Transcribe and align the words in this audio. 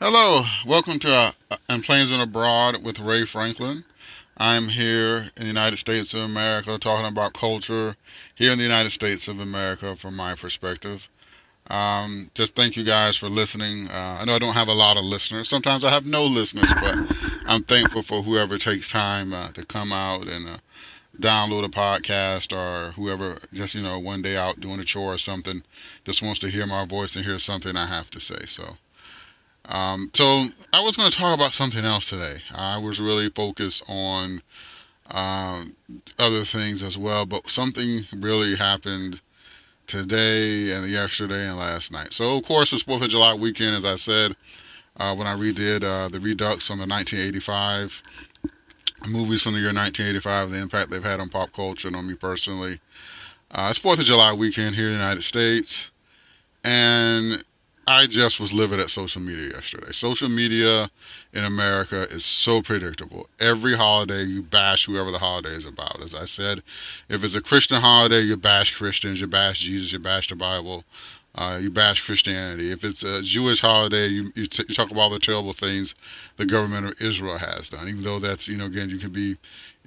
Hello, 0.00 0.44
welcome 0.66 0.98
to 0.98 1.32
uh, 1.50 1.56
"And 1.68 1.84
Planes 1.84 2.10
and 2.10 2.20
Abroad" 2.20 2.82
with 2.82 2.98
Ray 2.98 3.24
Franklin. 3.24 3.84
I'm 4.36 4.70
here 4.70 5.30
in 5.36 5.42
the 5.42 5.46
United 5.46 5.76
States 5.76 6.12
of 6.14 6.22
America 6.22 6.76
talking 6.78 7.06
about 7.06 7.32
culture 7.32 7.94
here 8.34 8.50
in 8.50 8.58
the 8.58 8.64
United 8.64 8.90
States 8.90 9.28
of 9.28 9.38
America 9.38 9.94
from 9.94 10.16
my 10.16 10.34
perspective. 10.34 11.08
Um, 11.68 12.32
just 12.34 12.56
thank 12.56 12.76
you 12.76 12.82
guys 12.82 13.16
for 13.16 13.28
listening. 13.28 13.88
Uh, 13.88 14.18
I 14.20 14.24
know 14.24 14.34
I 14.34 14.40
don't 14.40 14.54
have 14.54 14.66
a 14.66 14.74
lot 14.74 14.96
of 14.96 15.04
listeners. 15.04 15.48
Sometimes 15.48 15.84
I 15.84 15.92
have 15.92 16.04
no 16.04 16.24
listeners, 16.24 16.66
but 16.80 16.96
I'm 17.46 17.62
thankful 17.62 18.02
for 18.02 18.22
whoever 18.24 18.58
takes 18.58 18.90
time 18.90 19.32
uh, 19.32 19.52
to 19.52 19.64
come 19.64 19.92
out 19.92 20.26
and 20.26 20.48
uh, 20.48 20.56
download 21.20 21.64
a 21.64 21.68
podcast 21.68 22.52
or 22.52 22.90
whoever 22.92 23.38
just, 23.52 23.76
you 23.76 23.82
know, 23.82 24.00
one 24.00 24.22
day 24.22 24.36
out 24.36 24.58
doing 24.58 24.80
a 24.80 24.84
chore 24.84 25.14
or 25.14 25.18
something 25.18 25.62
just 26.04 26.20
wants 26.20 26.40
to 26.40 26.50
hear 26.50 26.66
my 26.66 26.84
voice 26.84 27.14
and 27.14 27.24
hear 27.24 27.38
something 27.38 27.76
I 27.76 27.86
have 27.86 28.10
to 28.10 28.20
say. 28.20 28.46
So, 28.48 28.76
um, 29.66 30.10
so 30.14 30.44
I 30.72 30.80
was 30.80 30.96
going 30.96 31.10
to 31.10 31.16
talk 31.16 31.34
about 31.34 31.54
something 31.54 31.84
else 31.84 32.10
today. 32.10 32.38
I 32.54 32.78
was 32.78 33.00
really 33.00 33.28
focused 33.30 33.82
on 33.88 34.42
um, 35.10 35.76
other 36.18 36.44
things 36.44 36.82
as 36.82 36.98
well, 36.98 37.26
but 37.26 37.48
something 37.48 38.06
really 38.14 38.56
happened 38.56 39.20
today 39.86 40.72
and 40.72 40.88
yesterday 40.88 41.46
and 41.46 41.58
last 41.58 41.92
night. 41.92 42.12
So 42.12 42.36
of 42.36 42.44
course, 42.44 42.72
it's 42.72 42.82
Fourth 42.82 43.02
of 43.02 43.10
July 43.10 43.34
weekend, 43.34 43.76
as 43.76 43.84
I 43.84 43.96
said 43.96 44.36
uh, 44.96 45.14
when 45.14 45.26
I 45.26 45.34
redid 45.34 45.82
uh, 45.82 46.08
the 46.08 46.20
Redux 46.20 46.70
on 46.70 46.78
the 46.78 46.86
1985 46.86 48.02
movies 49.08 49.42
from 49.42 49.52
the 49.54 49.60
year 49.60 49.72
1985, 49.72 50.50
the 50.50 50.58
impact 50.58 50.90
they've 50.90 51.02
had 51.02 51.20
on 51.20 51.28
pop 51.28 51.52
culture 51.52 51.88
and 51.88 51.96
on 51.96 52.06
me 52.06 52.14
personally. 52.14 52.80
Uh, 53.50 53.68
it's 53.70 53.78
Fourth 53.78 53.98
of 53.98 54.04
July 54.04 54.32
weekend 54.32 54.76
here 54.76 54.86
in 54.86 54.92
the 54.92 54.98
United 54.98 55.22
States, 55.22 55.90
and 56.62 57.44
I 57.86 58.06
just 58.06 58.40
was 58.40 58.52
livid 58.52 58.80
at 58.80 58.90
social 58.90 59.20
media 59.20 59.50
yesterday. 59.50 59.92
Social 59.92 60.28
media 60.28 60.90
in 61.32 61.44
America 61.44 62.02
is 62.10 62.24
so 62.24 62.62
predictable. 62.62 63.28
Every 63.38 63.76
holiday, 63.76 64.22
you 64.22 64.42
bash 64.42 64.86
whoever 64.86 65.10
the 65.10 65.18
holiday 65.18 65.50
is 65.50 65.66
about. 65.66 66.02
As 66.02 66.14
I 66.14 66.24
said, 66.24 66.62
if 67.08 67.22
it's 67.22 67.34
a 67.34 67.42
Christian 67.42 67.80
holiday, 67.82 68.20
you 68.20 68.36
bash 68.36 68.74
Christians, 68.74 69.20
you 69.20 69.26
bash 69.26 69.60
Jesus, 69.60 69.92
you 69.92 69.98
bash 69.98 70.28
the 70.28 70.36
Bible, 70.36 70.84
uh, 71.34 71.58
you 71.60 71.70
bash 71.70 72.00
Christianity. 72.00 72.70
If 72.70 72.84
it's 72.84 73.02
a 73.02 73.20
Jewish 73.20 73.60
holiday, 73.60 74.06
you, 74.06 74.32
you, 74.34 74.46
t- 74.46 74.64
you 74.66 74.74
talk 74.74 74.90
about 74.90 75.00
all 75.00 75.10
the 75.10 75.18
terrible 75.18 75.52
things 75.52 75.94
the 76.36 76.46
government 76.46 76.86
of 76.86 77.02
Israel 77.02 77.38
has 77.38 77.68
done. 77.68 77.88
Even 77.88 78.02
though 78.02 78.18
that's, 78.18 78.48
you 78.48 78.56
know, 78.56 78.66
again, 78.66 78.88
you 78.88 78.98
can 78.98 79.10
be 79.10 79.36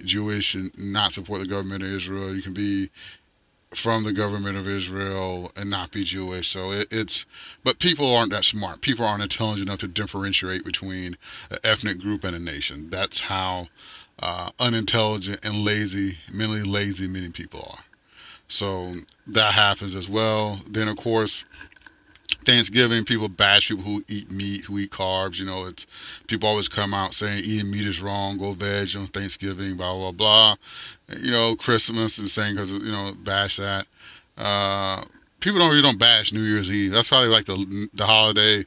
Jewish 0.04 0.54
and 0.54 0.70
not 0.78 1.14
support 1.14 1.40
the 1.40 1.46
government 1.46 1.82
of 1.82 1.90
Israel. 1.90 2.34
You 2.34 2.42
can 2.42 2.54
be 2.54 2.90
from 3.74 4.04
the 4.04 4.12
government 4.12 4.56
of 4.56 4.66
Israel 4.66 5.52
and 5.56 5.68
not 5.68 5.92
be 5.92 6.04
Jewish. 6.04 6.48
So 6.48 6.70
it, 6.70 6.88
it's, 6.90 7.26
but 7.64 7.78
people 7.78 8.14
aren't 8.14 8.32
that 8.32 8.44
smart. 8.44 8.80
People 8.80 9.04
aren't 9.04 9.22
intelligent 9.22 9.68
enough 9.68 9.80
to 9.80 9.88
differentiate 9.88 10.64
between 10.64 11.16
an 11.50 11.58
ethnic 11.64 11.98
group 11.98 12.24
and 12.24 12.34
a 12.34 12.38
nation. 12.38 12.88
That's 12.90 13.20
how 13.20 13.68
uh, 14.20 14.50
unintelligent 14.58 15.40
and 15.44 15.64
lazy, 15.64 16.18
mentally 16.32 16.62
lazy 16.62 17.06
many 17.06 17.30
people 17.30 17.66
are. 17.70 17.84
So 18.48 18.94
that 19.26 19.52
happens 19.52 19.94
as 19.94 20.08
well. 20.08 20.60
Then 20.66 20.88
of 20.88 20.96
course, 20.96 21.44
Thanksgiving, 22.48 23.04
people 23.04 23.28
bash 23.28 23.68
people 23.68 23.84
who 23.84 24.02
eat 24.08 24.30
meat, 24.30 24.64
who 24.64 24.78
eat 24.78 24.90
carbs. 24.90 25.38
You 25.38 25.44
know, 25.44 25.66
it's 25.66 25.86
people 26.28 26.48
always 26.48 26.66
come 26.66 26.94
out 26.94 27.14
saying 27.14 27.44
eating 27.44 27.70
meat 27.70 27.86
is 27.86 28.00
wrong, 28.00 28.38
go 28.38 28.52
veg 28.52 28.96
on 28.96 29.06
Thanksgiving, 29.08 29.76
blah 29.76 29.94
blah 29.94 30.12
blah. 30.12 30.56
You 31.20 31.30
know, 31.30 31.56
Christmas 31.56 32.16
and 32.16 32.26
saying 32.26 32.54
because 32.54 32.72
you 32.72 32.90
know 32.90 33.12
bash 33.22 33.58
that. 33.58 33.86
Uh, 34.38 35.04
people 35.40 35.58
don't 35.58 35.68
really 35.68 35.82
don't 35.82 35.98
bash 35.98 36.32
New 36.32 36.42
Year's 36.42 36.70
Eve. 36.70 36.92
That's 36.92 37.10
probably 37.10 37.28
like 37.28 37.44
the 37.44 37.88
the 37.92 38.06
holiday 38.06 38.64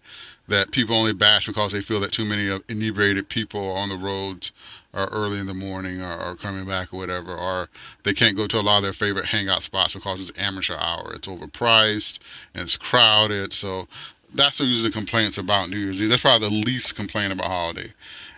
that 0.48 0.70
people 0.70 0.96
only 0.96 1.14
bash 1.14 1.48
because 1.48 1.72
they 1.72 1.82
feel 1.82 2.00
that 2.02 2.12
too 2.12 2.26
many 2.26 2.56
inebriated 2.70 3.30
people 3.30 3.68
are 3.68 3.78
on 3.78 3.90
the 3.90 3.98
roads 3.98 4.52
or 4.94 5.06
early 5.06 5.40
in 5.40 5.48
the 5.48 5.54
morning 5.54 6.02
or, 6.02 6.18
or, 6.18 6.36
coming 6.36 6.66
back 6.66 6.94
or 6.94 6.98
whatever, 6.98 7.34
or 7.34 7.70
they 8.04 8.14
can't 8.14 8.36
go 8.36 8.48
to 8.48 8.60
a 8.60 8.62
lot 8.62 8.78
of 8.78 8.84
their 8.84 8.94
favorite 8.94 9.28
hangout 9.28 9.64
spots 9.64 9.94
because 9.94 10.30
it's 10.30 10.40
amateur 10.40 10.76
hour. 10.76 11.14
It's 11.14 11.28
overpriced 11.28 12.20
and 12.54 12.64
it's 12.64 12.78
crowded. 12.78 13.54
So 13.54 13.88
that's 14.34 14.60
usually 14.60 14.90
the 14.90 14.94
complaints 14.94 15.38
about 15.38 15.70
New 15.70 15.78
Year's 15.78 16.02
Eve. 16.02 16.10
That's 16.10 16.22
probably 16.22 16.50
the 16.50 16.56
least 16.56 16.96
complaint 16.96 17.32
about 17.34 17.48
holiday. 17.48 17.94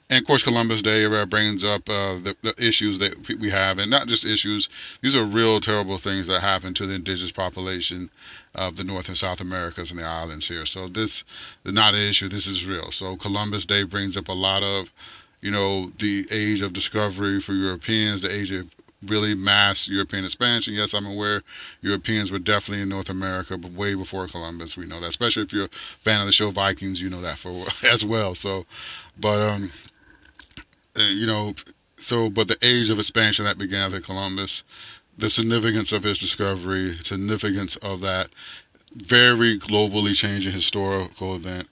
And 0.10 0.22
of 0.22 0.28
course, 0.28 0.44
Columbus 0.44 0.82
Day 0.82 1.08
brings 1.26 1.64
up 1.64 1.90
uh, 1.90 2.16
the, 2.16 2.36
the, 2.42 2.54
issues 2.64 3.00
that 3.00 3.40
we 3.40 3.50
have, 3.50 3.80
and 3.80 3.90
not 3.90 4.08
just 4.08 4.26
issues. 4.26 4.70
These 5.02 5.16
are 5.16 5.24
real 5.24 5.60
terrible 5.60 5.98
things 5.98 6.28
that 6.28 6.42
happen 6.42 6.74
to 6.76 6.86
the 6.86 6.94
indigenous 6.94 7.32
population 7.32 8.10
of 8.54 8.76
the 8.76 8.84
North 8.84 9.08
and 9.08 9.18
South 9.18 9.40
Americas 9.40 9.92
and 9.92 10.00
the 10.00 10.04
islands 10.04 10.50
here. 10.50 10.66
So 10.66 10.88
this 10.88 11.24
is 11.64 11.74
not 11.74 11.96
an 11.96 12.02
issue. 12.02 12.28
This 12.28 12.48
is 12.48 12.66
real. 12.66 12.92
So 12.92 13.16
Columbus 13.16 13.66
Day 13.66 13.84
brings 13.84 14.18
up 14.18 14.28
a 14.28 14.34
lot 14.34 14.62
of 14.62 14.92
you 15.44 15.52
know, 15.52 15.92
the 16.00 16.26
age 16.32 16.62
of 16.62 16.72
discovery 16.72 17.42
for 17.42 17.52
Europeans, 17.52 18.22
the 18.22 18.34
age 18.34 18.50
of 18.54 18.72
really 19.06 19.36
mass 19.36 19.90
European 19.90 20.24
expansion. 20.24 20.74
Yes, 20.74 20.94
I'm 20.94 21.06
aware 21.06 21.44
Europeans 21.82 22.32
were 22.32 22.40
definitely 22.40 22.82
in 22.82 22.88
North 22.88 23.10
America, 23.10 23.58
but 23.58 23.74
way 23.74 23.94
before 23.94 24.26
Columbus. 24.30 24.78
We 24.78 24.86
know 24.86 25.02
that, 25.02 25.10
especially 25.10 25.44
if 25.44 25.52
you're 25.52 25.66
a 25.66 25.70
fan 26.02 26.22
of 26.22 26.28
the 26.28 26.32
show 26.32 26.50
Vikings, 26.50 27.02
you 27.02 27.10
know 27.10 27.20
that 27.20 27.40
for 27.40 27.66
as 27.92 28.06
well. 28.06 28.36
So, 28.36 28.66
but 29.20 29.42
um, 29.42 29.74
uh, 30.98 31.02
you 31.02 31.28
know, 31.28 31.56
so 31.98 32.30
but 32.30 32.48
the 32.48 32.58
age 32.62 32.90
of 32.90 32.98
expansion 32.98 33.44
that 33.44 33.58
began 33.58 33.94
at 33.94 34.06
Columbus, 34.06 34.64
the 35.18 35.30
significance 35.30 35.92
of 35.92 36.04
his 36.04 36.20
discovery, 36.20 36.98
significance 37.04 37.76
of 37.78 38.00
that 38.00 38.30
very 38.96 39.60
globally 39.60 40.16
changing 40.16 40.54
historical 40.54 41.36
event. 41.36 41.68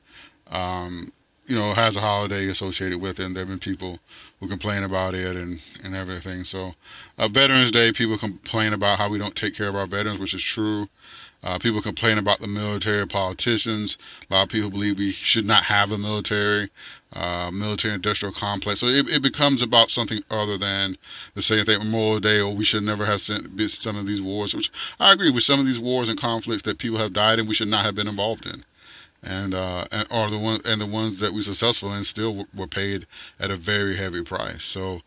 Um, 0.48 1.14
you 1.46 1.56
know, 1.56 1.74
has 1.74 1.96
a 1.96 2.02
holiday 2.02 2.48
associated 2.48 3.02
with 3.02 3.20
it, 3.20 3.26
and 3.26 3.36
there 3.36 3.42
have 3.42 3.50
been 3.50 3.60
people 3.60 4.00
who 4.40 4.48
complain 4.48 4.84
about 4.84 5.14
it 5.14 5.36
and, 5.36 5.60
and 5.84 5.96
everything. 5.96 6.44
So, 6.44 6.76
uh, 7.18 7.28
Veterans 7.28 7.72
Day, 7.72 7.92
people 7.92 8.18
complain 8.18 8.74
about 8.74 9.00
how 9.00 9.10
we 9.10 9.18
don't 9.18 9.36
take 9.36 9.56
care 9.56 9.68
of 9.68 9.76
our 9.76 9.88
veterans, 9.88 10.20
which 10.20 10.34
is 10.34 10.44
true. 10.44 10.88
Uh, 11.44 11.58
people 11.58 11.82
complain 11.82 12.20
about 12.20 12.40
the 12.40 12.48
military, 12.48 13.08
politicians. 13.08 13.98
A 14.30 14.34
lot 14.34 14.44
of 14.44 14.50
people 14.50 14.70
believe 14.70 15.00
we 15.00 15.12
should 15.12 15.46
not 15.46 15.64
have 15.64 15.92
a 15.92 15.98
military, 15.98 16.70
uh, 17.14 17.50
military 17.52 17.96
industrial 17.96 18.32
complex. 18.32 18.80
So 18.80 18.86
it, 18.86 19.10
it, 19.10 19.24
becomes 19.24 19.64
about 19.64 19.90
something 19.90 20.20
other 20.30 20.56
than 20.56 20.98
the 21.34 21.42
same 21.42 21.66
thing, 21.66 21.80
Memorial 21.80 22.20
Day, 22.20 22.40
or 22.40 22.54
we 22.54 22.64
should 22.64 22.84
never 22.84 23.08
have 23.08 23.22
sent 23.22 23.60
some 23.72 23.98
of 23.98 24.06
these 24.06 24.22
wars, 24.22 24.54
which 24.54 24.72
I 25.00 25.14
agree 25.14 25.32
with 25.32 25.44
some 25.44 25.60
of 25.60 25.66
these 25.66 25.80
wars 25.80 26.10
and 26.10 26.20
conflicts 26.20 26.62
that 26.64 26.78
people 26.78 27.00
have 27.00 27.12
died 27.12 27.40
in, 27.40 27.48
we 27.48 27.56
should 27.56 27.68
not 27.68 27.86
have 27.86 27.96
been 27.96 28.08
involved 28.08 28.46
in 28.46 28.64
and 29.24 29.54
uh, 29.54 29.86
and 29.92 30.08
or 30.12 30.30
the 30.30 30.38
one 30.38 30.62
and 30.66 30.82
the 30.82 30.86
ones 30.86 31.20
that 31.20 31.34
we 31.34 31.42
successful 31.42 31.94
in 31.94 32.04
still 32.04 32.46
were 32.56 32.68
paid 32.68 33.06
at 33.40 33.52
a 33.52 33.56
very 33.56 33.96
heavy 33.98 34.24
price. 34.24 34.64
So 34.64 35.02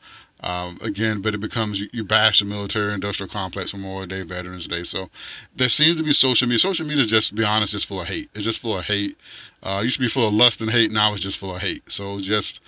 um, 0.44 0.78
again, 0.82 1.22
but 1.22 1.34
it 1.34 1.38
becomes 1.38 1.80
you, 1.80 1.88
you, 1.90 2.04
bash 2.04 2.40
the 2.40 2.44
military 2.44 2.92
industrial 2.92 3.30
complex 3.30 3.72
Memorial 3.72 4.06
Day, 4.06 4.22
Veterans 4.22 4.68
Day. 4.68 4.84
So 4.84 5.08
there 5.56 5.70
seems 5.70 5.96
to 5.96 6.02
be 6.02 6.12
social 6.12 6.46
media. 6.46 6.58
Social 6.58 6.86
media 6.86 7.02
is 7.02 7.10
just, 7.10 7.30
to 7.30 7.34
be 7.34 7.44
honest, 7.44 7.72
just 7.72 7.86
full 7.86 8.02
of 8.02 8.08
hate. 8.08 8.28
It's 8.34 8.44
just 8.44 8.58
full 8.58 8.76
of 8.76 8.84
hate. 8.84 9.16
Uh, 9.62 9.80
used 9.82 9.94
to 9.94 10.02
be 10.02 10.08
full 10.08 10.28
of 10.28 10.34
lust 10.34 10.60
and 10.60 10.70
hate. 10.70 10.92
Now 10.92 11.14
it's 11.14 11.22
just 11.22 11.38
full 11.38 11.54
of 11.54 11.62
hate. 11.62 11.90
So 11.90 12.20
just 12.20 12.60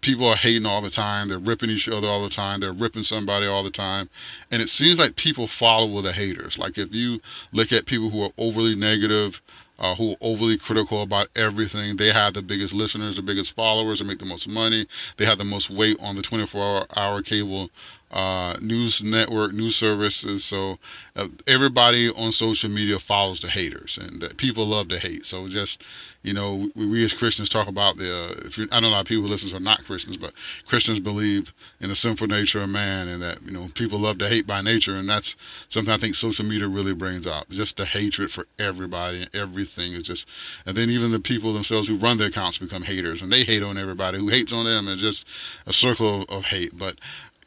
people 0.00 0.26
are 0.26 0.36
hating 0.36 0.64
all 0.64 0.80
the 0.80 0.88
time. 0.88 1.28
They're 1.28 1.38
ripping 1.38 1.68
each 1.68 1.86
other 1.86 2.08
all 2.08 2.22
the 2.22 2.30
time. 2.30 2.60
They're 2.60 2.72
ripping 2.72 3.02
somebody 3.02 3.46
all 3.46 3.62
the 3.62 3.70
time. 3.70 4.08
And 4.50 4.62
it 4.62 4.70
seems 4.70 4.98
like 4.98 5.16
people 5.16 5.48
follow 5.48 6.00
the 6.00 6.14
haters. 6.14 6.56
Like 6.56 6.78
if 6.78 6.94
you 6.94 7.20
look 7.52 7.72
at 7.72 7.84
people 7.84 8.08
who 8.08 8.22
are 8.22 8.32
overly 8.38 8.74
negative, 8.74 9.42
uh, 9.78 9.94
who 9.94 10.12
are 10.12 10.16
overly 10.20 10.56
critical 10.56 11.02
about 11.02 11.28
everything. 11.36 11.96
They 11.96 12.12
have 12.12 12.34
the 12.34 12.42
biggest 12.42 12.74
listeners, 12.74 13.16
the 13.16 13.22
biggest 13.22 13.54
followers, 13.54 14.00
and 14.00 14.08
make 14.08 14.18
the 14.18 14.24
most 14.24 14.48
money. 14.48 14.86
They 15.16 15.24
have 15.24 15.38
the 15.38 15.44
most 15.44 15.70
weight 15.70 15.96
on 16.00 16.16
the 16.16 16.22
24 16.22 16.86
hour 16.96 17.22
cable 17.22 17.70
uh, 18.10 18.56
news 18.60 19.02
network, 19.02 19.52
news 19.52 19.76
services. 19.76 20.44
So 20.44 20.78
uh, 21.14 21.28
everybody 21.46 22.10
on 22.10 22.32
social 22.32 22.70
media 22.70 22.98
follows 22.98 23.40
the 23.40 23.48
haters, 23.48 23.98
and 24.00 24.20
the 24.20 24.34
people 24.34 24.66
love 24.66 24.88
to 24.88 24.98
hate. 24.98 25.26
So 25.26 25.48
just 25.48 25.82
you 26.22 26.32
know, 26.32 26.68
we, 26.74 26.86
we 26.86 27.04
as 27.04 27.12
Christians 27.12 27.48
talk 27.48 27.68
about 27.68 27.96
the. 27.96 28.12
Uh, 28.12 28.46
if 28.46 28.58
you, 28.58 28.66
I 28.72 28.80
know 28.80 28.88
a 28.88 28.90
lot 28.90 29.00
of 29.00 29.06
people 29.06 29.24
who 29.24 29.28
listen 29.28 29.56
are 29.56 29.60
not 29.60 29.84
Christians, 29.84 30.16
but 30.16 30.32
Christians 30.66 30.98
believe 30.98 31.52
in 31.80 31.88
the 31.90 31.96
sinful 31.96 32.26
nature 32.26 32.60
of 32.60 32.68
man, 32.68 33.08
and 33.08 33.22
that 33.22 33.42
you 33.42 33.52
know 33.52 33.68
people 33.74 34.00
love 34.00 34.18
to 34.18 34.28
hate 34.28 34.46
by 34.46 34.60
nature, 34.60 34.96
and 34.96 35.08
that's 35.08 35.36
something 35.68 35.92
I 35.92 35.96
think 35.96 36.16
social 36.16 36.44
media 36.44 36.66
really 36.66 36.92
brings 36.92 37.26
out. 37.26 37.48
Just 37.50 37.76
the 37.76 37.84
hatred 37.84 38.32
for 38.32 38.46
everybody 38.58 39.22
and 39.22 39.30
everything 39.34 39.92
is 39.92 40.02
just, 40.02 40.26
and 40.66 40.76
then 40.76 40.90
even 40.90 41.12
the 41.12 41.20
people 41.20 41.52
themselves 41.52 41.86
who 41.86 41.96
run 41.96 42.18
their 42.18 42.28
accounts 42.28 42.58
become 42.58 42.82
haters, 42.82 43.22
and 43.22 43.32
they 43.32 43.44
hate 43.44 43.62
on 43.62 43.78
everybody 43.78 44.18
who 44.18 44.28
hates 44.28 44.52
on 44.52 44.64
them, 44.64 44.88
and 44.88 44.98
just 44.98 45.24
a 45.66 45.72
circle 45.72 46.22
of, 46.22 46.28
of 46.30 46.44
hate. 46.46 46.76
But 46.76 46.96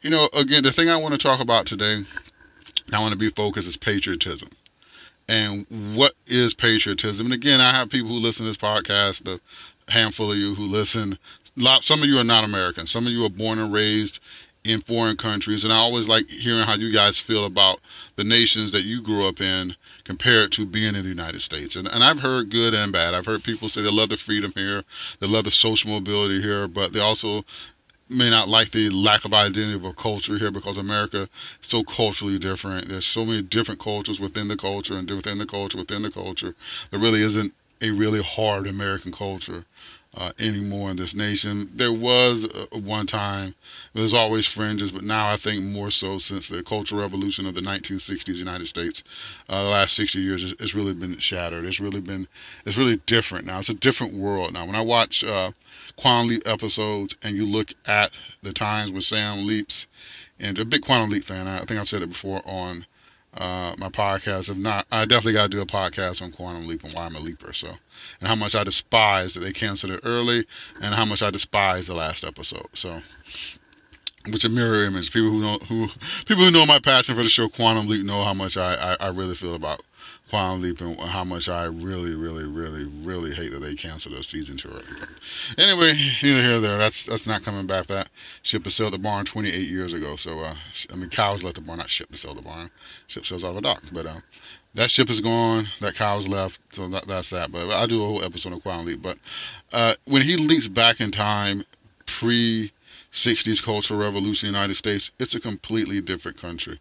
you 0.02 0.10
know, 0.10 0.28
again, 0.34 0.64
the 0.64 0.72
thing 0.72 0.90
I 0.90 0.96
want 0.96 1.12
to 1.12 1.18
talk 1.18 1.40
about 1.40 1.66
today, 1.66 2.04
I 2.92 2.98
want 2.98 3.12
to 3.12 3.18
be 3.18 3.30
focused 3.30 3.68
is 3.68 3.76
patriotism. 3.76 4.50
And 5.28 5.64
what 5.96 6.14
is 6.26 6.52
patriotism? 6.52 7.26
And 7.26 7.34
again, 7.34 7.60
I 7.60 7.70
have 7.70 7.88
people 7.88 8.08
who 8.08 8.16
listen 8.16 8.44
to 8.44 8.50
this 8.50 8.56
podcast, 8.56 9.24
the 9.24 9.40
handful 9.88 10.32
of 10.32 10.38
you 10.38 10.56
who 10.56 10.64
listen. 10.64 11.18
Some 11.80 12.02
of 12.02 12.08
you 12.08 12.18
are 12.18 12.24
not 12.24 12.44
American. 12.44 12.86
Some 12.86 13.06
of 13.06 13.12
you 13.12 13.24
are 13.24 13.30
born 13.30 13.58
and 13.58 13.72
raised 13.72 14.18
in 14.64 14.80
foreign 14.80 15.16
countries, 15.16 15.64
and 15.64 15.72
I 15.72 15.76
always 15.76 16.08
like 16.08 16.28
hearing 16.28 16.64
how 16.64 16.76
you 16.76 16.92
guys 16.92 17.18
feel 17.18 17.44
about 17.44 17.80
the 18.14 18.22
nations 18.22 18.70
that 18.72 18.84
you 18.84 19.02
grew 19.02 19.26
up 19.26 19.40
in 19.40 19.74
compared 20.04 20.52
to 20.52 20.64
being 20.64 20.94
in 20.94 21.02
the 21.02 21.08
United 21.08 21.42
States. 21.42 21.74
And, 21.74 21.88
and 21.88 22.04
I've 22.04 22.20
heard 22.20 22.50
good 22.50 22.72
and 22.72 22.92
bad. 22.92 23.12
I've 23.12 23.26
heard 23.26 23.42
people 23.42 23.68
say 23.68 23.82
they 23.82 23.90
love 23.90 24.10
the 24.10 24.16
freedom 24.16 24.52
here, 24.54 24.84
they 25.18 25.26
love 25.26 25.44
the 25.44 25.50
social 25.50 25.90
mobility 25.90 26.40
here, 26.42 26.68
but 26.68 26.92
they 26.92 27.00
also 27.00 27.44
may 28.08 28.30
not 28.30 28.48
like 28.48 28.70
the 28.70 28.90
lack 28.90 29.24
of 29.24 29.32
identity 29.32 29.74
of 29.74 29.84
a 29.84 29.92
culture 29.92 30.38
here 30.38 30.50
because 30.50 30.78
America 30.78 31.22
is 31.62 31.68
so 31.68 31.82
culturally 31.82 32.38
different. 32.38 32.88
There's 32.88 33.06
so 33.06 33.24
many 33.24 33.42
different 33.42 33.80
cultures 33.80 34.20
within 34.20 34.48
the 34.48 34.56
culture 34.56 34.94
and 34.94 35.10
within 35.10 35.38
the 35.38 35.46
culture 35.46 35.78
within 35.78 36.02
the 36.02 36.10
culture. 36.10 36.54
There 36.90 37.00
really 37.00 37.22
isn't 37.22 37.52
a 37.80 37.90
really 37.90 38.22
hard 38.22 38.66
American 38.66 39.12
culture 39.12 39.64
uh, 40.14 40.32
anymore 40.38 40.90
in 40.90 40.96
this 40.96 41.14
nation. 41.14 41.70
There 41.74 41.92
was 41.92 42.44
uh, 42.44 42.66
one 42.78 43.06
time, 43.06 43.54
there's 43.94 44.12
always 44.12 44.46
fringes, 44.46 44.92
but 44.92 45.02
now 45.02 45.30
I 45.30 45.36
think 45.36 45.64
more 45.64 45.90
so 45.90 46.18
since 46.18 46.48
the 46.48 46.62
cultural 46.62 47.00
revolution 47.00 47.46
of 47.46 47.54
the 47.54 47.62
1960s 47.62 48.34
United 48.34 48.68
States, 48.68 49.02
uh, 49.48 49.62
the 49.62 49.70
last 49.70 49.94
60 49.94 50.20
years, 50.20 50.44
it's, 50.44 50.60
it's, 50.60 50.74
really 50.74 50.92
been 50.92 51.18
shattered. 51.18 51.64
It's 51.64 51.80
really 51.80 52.00
been, 52.00 52.28
it's 52.66 52.76
really 52.76 52.96
different 53.06 53.46
now. 53.46 53.58
It's 53.58 53.70
a 53.70 53.74
different 53.74 54.14
world 54.14 54.52
now. 54.52 54.66
When 54.66 54.76
I 54.76 54.82
watch 54.82 55.24
uh, 55.24 55.52
Quantum 55.96 56.28
Leap 56.28 56.42
episodes 56.46 57.16
and 57.22 57.36
you 57.36 57.46
look 57.46 57.72
at 57.86 58.10
the 58.42 58.52
times 58.52 58.92
when 58.92 59.02
Sam 59.02 59.46
leaps, 59.46 59.86
and 60.38 60.58
a 60.58 60.64
big 60.64 60.82
Quantum 60.82 61.10
Leap 61.10 61.24
fan, 61.24 61.46
I 61.46 61.58
think 61.60 61.80
I've 61.80 61.88
said 61.88 62.02
it 62.02 62.08
before 62.08 62.42
on 62.44 62.86
uh, 63.34 63.74
my 63.78 63.88
podcast. 63.88 64.50
If 64.50 64.56
not, 64.56 64.86
I 64.90 65.04
definitely 65.04 65.34
got 65.34 65.44
to 65.44 65.48
do 65.48 65.60
a 65.60 65.66
podcast 65.66 66.22
on 66.22 66.32
quantum 66.32 66.66
leap 66.66 66.84
and 66.84 66.92
why 66.92 67.06
I'm 67.06 67.16
a 67.16 67.20
leaper. 67.20 67.52
So, 67.52 67.68
and 68.20 68.28
how 68.28 68.34
much 68.34 68.54
I 68.54 68.64
despise 68.64 69.34
that 69.34 69.40
they 69.40 69.52
canceled 69.52 69.92
it 69.92 70.00
early, 70.04 70.46
and 70.80 70.94
how 70.94 71.04
much 71.04 71.22
I 71.22 71.30
despise 71.30 71.86
the 71.86 71.94
last 71.94 72.24
episode. 72.24 72.68
So, 72.74 73.00
which 74.30 74.44
a 74.44 74.48
mirror 74.48 74.84
image. 74.84 75.12
People 75.12 75.30
who 75.30 75.40
know 75.40 75.58
who 75.68 75.88
people 76.26 76.44
who 76.44 76.50
know 76.50 76.66
my 76.66 76.78
passion 76.78 77.14
for 77.14 77.22
the 77.22 77.28
show 77.28 77.48
Quantum 77.48 77.88
Leap 77.88 78.04
know 78.04 78.24
how 78.24 78.34
much 78.34 78.56
I, 78.56 78.74
I, 78.74 79.06
I 79.06 79.08
really 79.08 79.34
feel 79.34 79.54
about 79.54 79.82
Quantum 80.32 80.62
Leap 80.62 80.80
and 80.80 80.98
how 80.98 81.24
much 81.24 81.50
I 81.50 81.64
really, 81.64 82.14
really, 82.14 82.44
really, 82.44 82.84
really 82.84 83.34
hate 83.34 83.50
that 83.50 83.60
they 83.60 83.74
canceled 83.74 84.14
those 84.14 84.28
season 84.28 84.56
two. 84.56 84.70
Anyway, 85.58 85.92
neither 86.22 86.40
here 86.40 86.48
nor 86.52 86.60
there. 86.60 86.78
That's 86.78 87.04
that's 87.04 87.26
not 87.26 87.42
coming 87.42 87.66
back. 87.66 87.88
That 87.88 88.08
ship 88.40 88.64
has 88.64 88.74
sailed 88.74 88.94
the 88.94 88.98
barn 88.98 89.26
28 89.26 89.54
years 89.68 89.92
ago. 89.92 90.16
So 90.16 90.38
uh, 90.38 90.54
I 90.90 90.96
mean, 90.96 91.10
cows 91.10 91.44
left 91.44 91.56
the 91.56 91.60
barn, 91.60 91.80
not 91.80 91.90
ship 91.90 92.10
to 92.12 92.16
sail 92.16 92.32
the 92.32 92.40
barn. 92.40 92.70
Ship 93.08 93.26
sails 93.26 93.44
out 93.44 93.50
of 93.50 93.58
a 93.58 93.60
dock. 93.60 93.82
But 93.92 94.06
uh, 94.06 94.20
that 94.72 94.90
ship 94.90 95.10
is 95.10 95.20
gone. 95.20 95.68
That 95.82 95.96
cow's 95.96 96.26
left. 96.26 96.60
So 96.70 96.88
that, 96.88 97.06
that's 97.06 97.28
that. 97.28 97.52
But 97.52 97.68
I'll 97.68 97.86
do 97.86 98.02
a 98.02 98.06
whole 98.06 98.24
episode 98.24 98.54
of 98.54 98.62
Quantum 98.62 98.86
Leap. 98.86 99.02
But 99.02 99.18
uh, 99.70 99.96
when 100.06 100.22
he 100.22 100.38
leaps 100.38 100.66
back 100.66 100.98
in 100.98 101.10
time, 101.10 101.64
pre 102.06 102.72
60s 103.12 103.62
cultural 103.62 104.00
revolution 104.00 104.46
in 104.46 104.54
the 104.54 104.58
United 104.58 104.76
States, 104.76 105.10
it's 105.18 105.34
a 105.34 105.40
completely 105.40 106.00
different 106.00 106.38
country 106.38 106.80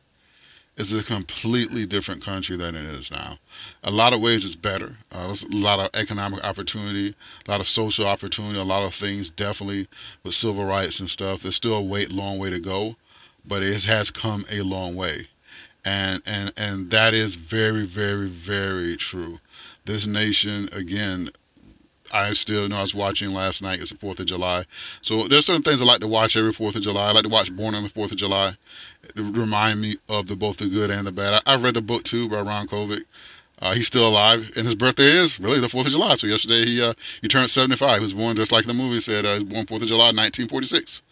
it's 0.77 0.91
a 0.91 1.03
completely 1.03 1.85
different 1.85 2.23
country 2.23 2.55
than 2.55 2.75
it 2.75 2.85
is 2.85 3.11
now. 3.11 3.37
A 3.83 3.91
lot 3.91 4.13
of 4.13 4.21
ways 4.21 4.45
it's 4.45 4.55
better. 4.55 4.97
Uh, 5.11 5.27
there's 5.27 5.43
a 5.43 5.49
lot 5.49 5.79
of 5.79 5.89
economic 5.93 6.43
opportunity, 6.43 7.13
a 7.47 7.51
lot 7.51 7.59
of 7.59 7.67
social 7.67 8.07
opportunity, 8.07 8.57
a 8.57 8.63
lot 8.63 8.83
of 8.83 8.93
things 8.93 9.29
definitely 9.29 9.87
with 10.23 10.33
civil 10.33 10.65
rights 10.65 10.99
and 10.99 11.09
stuff. 11.09 11.41
There's 11.41 11.55
still 11.55 11.75
a 11.75 11.81
way, 11.81 12.05
long 12.05 12.39
way 12.39 12.49
to 12.49 12.59
go, 12.59 12.95
but 13.45 13.63
it 13.63 13.83
has 13.83 14.11
come 14.11 14.45
a 14.49 14.61
long 14.61 14.95
way. 14.95 15.27
And, 15.83 16.21
and, 16.25 16.53
and 16.57 16.91
that 16.91 17.13
is 17.13 17.35
very, 17.35 17.85
very, 17.85 18.27
very 18.27 18.95
true. 18.95 19.39
This 19.85 20.05
nation, 20.05 20.69
again, 20.71 21.31
I 22.13 22.33
still 22.33 22.67
know 22.67 22.77
I 22.77 22.81
was 22.81 22.95
watching 22.95 23.31
last 23.31 23.61
night. 23.61 23.79
It's 23.79 23.91
the 23.91 23.97
Fourth 23.97 24.19
of 24.19 24.25
July, 24.25 24.65
so 25.01 25.27
there's 25.27 25.45
certain 25.45 25.63
things 25.63 25.81
I 25.81 25.85
like 25.85 26.01
to 26.01 26.07
watch 26.07 26.35
every 26.35 26.53
Fourth 26.53 26.75
of 26.75 26.81
July. 26.81 27.09
I 27.09 27.11
like 27.11 27.23
to 27.23 27.29
watch 27.29 27.55
Born 27.55 27.75
on 27.75 27.83
the 27.83 27.89
Fourth 27.89 28.11
of 28.11 28.17
July 28.17 28.57
remind 29.15 29.81
me 29.81 29.97
of 30.09 30.27
the 30.27 30.35
both 30.35 30.57
the 30.57 30.67
good 30.67 30.89
and 30.89 31.07
the 31.07 31.11
bad. 31.11 31.41
I, 31.45 31.51
have 31.51 31.63
read 31.63 31.73
the 31.73 31.81
book 31.81 32.03
too 32.03 32.29
by 32.29 32.41
Ron 32.41 32.67
Kovic. 32.67 33.03
Uh, 33.61 33.73
he's 33.73 33.87
still 33.87 34.07
alive, 34.07 34.51
and 34.55 34.65
his 34.65 34.73
birthday 34.73 35.03
is 35.03 35.39
really 35.39 35.59
the 35.59 35.69
Fourth 35.69 35.85
of 35.85 35.91
July. 35.91 36.15
So 36.15 36.27
yesterday 36.27 36.65
he 36.65 36.81
uh, 36.81 36.93
he 37.21 37.27
turned 37.27 37.51
75. 37.51 37.97
He 37.97 38.01
was 38.01 38.13
born 38.13 38.35
just 38.35 38.51
like 38.51 38.65
the 38.65 38.73
movie 38.73 38.99
said. 38.99 39.25
Uh, 39.25 39.33
he 39.33 39.43
was 39.43 39.53
born 39.53 39.65
Fourth 39.67 39.83
of 39.83 39.87
July, 39.87 40.07
1946. 40.07 41.03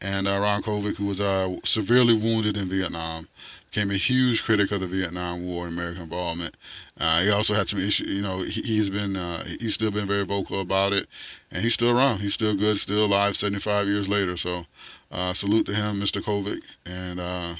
And 0.00 0.28
uh, 0.28 0.38
Ron 0.38 0.62
Kovic, 0.62 0.96
who 0.96 1.06
was 1.06 1.20
uh, 1.20 1.56
severely 1.64 2.14
wounded 2.14 2.56
in 2.56 2.68
Vietnam, 2.68 3.26
became 3.70 3.90
a 3.90 3.96
huge 3.96 4.44
critic 4.44 4.70
of 4.72 4.80
the 4.80 4.86
Vietnam 4.86 5.46
War 5.46 5.66
and 5.66 5.76
American 5.76 6.02
involvement. 6.02 6.56
Uh, 6.98 7.20
he 7.20 7.30
also 7.30 7.54
had 7.54 7.68
some 7.68 7.78
issues. 7.78 8.10
You 8.10 8.22
know, 8.22 8.40
he, 8.40 8.76
has 8.78 8.90
been 8.90 9.16
uh, 9.16 9.44
he's 9.44 9.74
still 9.74 9.90
been 9.90 10.06
very 10.06 10.24
vocal 10.24 10.60
about 10.60 10.92
it, 10.92 11.08
and 11.50 11.62
he's 11.62 11.74
still 11.74 11.96
around. 11.96 12.20
He's 12.20 12.34
still 12.34 12.56
good, 12.56 12.78
still 12.78 13.04
alive, 13.04 13.36
75 13.36 13.86
years 13.86 14.08
later. 14.08 14.36
So 14.36 14.64
uh, 15.10 15.34
salute 15.34 15.66
to 15.66 15.74
him, 15.74 16.00
Mr. 16.00 16.22
Kovic, 16.22 16.62
and 16.86 17.20
uh, 17.20 17.54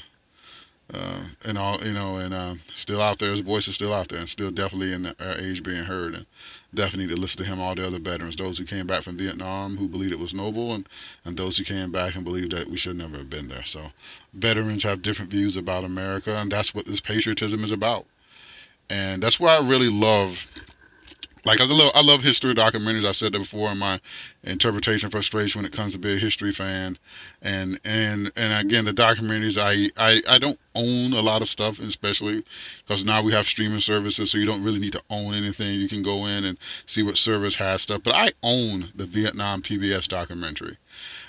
uh, 0.93 1.23
and 1.45 1.57
all 1.57 1.79
you 1.83 1.93
know, 1.93 2.17
and 2.17 2.33
uh, 2.33 2.55
still 2.73 3.01
out 3.01 3.19
there. 3.19 3.31
His 3.31 3.41
voice 3.41 3.67
is 3.67 3.75
still 3.75 3.93
out 3.93 4.09
there, 4.09 4.19
and 4.19 4.29
still 4.29 4.51
definitely 4.51 4.93
in 4.93 5.05
our 5.05 5.37
age 5.37 5.63
being 5.63 5.83
heard. 5.83 6.15
And 6.15 6.25
definitely 6.73 7.13
to 7.13 7.19
listen 7.19 7.43
to 7.43 7.49
him. 7.49 7.59
All 7.59 7.75
the 7.75 7.85
other 7.85 7.99
veterans, 7.99 8.35
those 8.35 8.57
who 8.57 8.65
came 8.65 8.87
back 8.87 9.03
from 9.03 9.17
Vietnam, 9.17 9.77
who 9.77 9.87
believed 9.87 10.13
it 10.13 10.19
was 10.19 10.33
noble, 10.33 10.73
and 10.73 10.87
and 11.25 11.37
those 11.37 11.57
who 11.57 11.63
came 11.63 11.91
back 11.91 12.15
and 12.15 12.23
believed 12.23 12.51
that 12.51 12.69
we 12.69 12.77
should 12.77 12.95
never 12.95 13.17
have 13.17 13.29
been 13.29 13.49
there. 13.49 13.65
So, 13.65 13.91
veterans 14.33 14.83
have 14.83 15.01
different 15.01 15.31
views 15.31 15.55
about 15.55 15.83
America, 15.83 16.35
and 16.35 16.51
that's 16.51 16.73
what 16.73 16.85
this 16.85 17.01
patriotism 17.01 17.63
is 17.63 17.71
about. 17.71 18.05
And 18.89 19.21
that's 19.21 19.39
why 19.39 19.55
I 19.55 19.59
really 19.59 19.89
love 19.89 20.49
like 21.45 21.61
I 21.61 21.65
love 21.65 21.91
I 21.95 22.01
love 22.01 22.21
history 22.21 22.53
documentaries. 22.53 23.05
I 23.05 23.11
said 23.11 23.31
that 23.33 23.39
before 23.39 23.71
in 23.71 23.77
my 23.77 23.99
interpretation 24.43 25.09
frustration 25.09 25.59
when 25.59 25.65
it 25.65 25.75
comes 25.75 25.93
to 25.93 25.99
being 25.99 26.17
a 26.17 26.19
history 26.19 26.51
fan, 26.51 26.97
and 27.41 27.79
and 27.85 28.31
and 28.35 28.67
again 28.67 28.85
the 28.85 28.93
documentaries 28.93 29.57
I 29.57 29.91
I, 29.97 30.21
I 30.27 30.37
don't 30.37 30.59
own 30.75 31.13
a 31.13 31.21
lot 31.21 31.41
of 31.41 31.49
stuff, 31.49 31.79
especially 31.79 32.43
because 32.85 33.05
now 33.05 33.21
we 33.21 33.31
have 33.31 33.47
streaming 33.47 33.81
services, 33.81 34.31
so 34.31 34.37
you 34.37 34.45
don't 34.45 34.63
really 34.63 34.79
need 34.79 34.93
to 34.93 35.03
own 35.09 35.33
anything. 35.33 35.79
You 35.79 35.89
can 35.89 36.03
go 36.03 36.25
in 36.25 36.43
and 36.43 36.57
see 36.85 37.03
what 37.03 37.17
service 37.17 37.55
has 37.55 37.81
stuff. 37.81 38.01
But 38.03 38.15
I 38.15 38.31
own 38.43 38.89
the 38.95 39.05
Vietnam 39.05 39.61
PBS 39.61 40.07
documentary. 40.07 40.77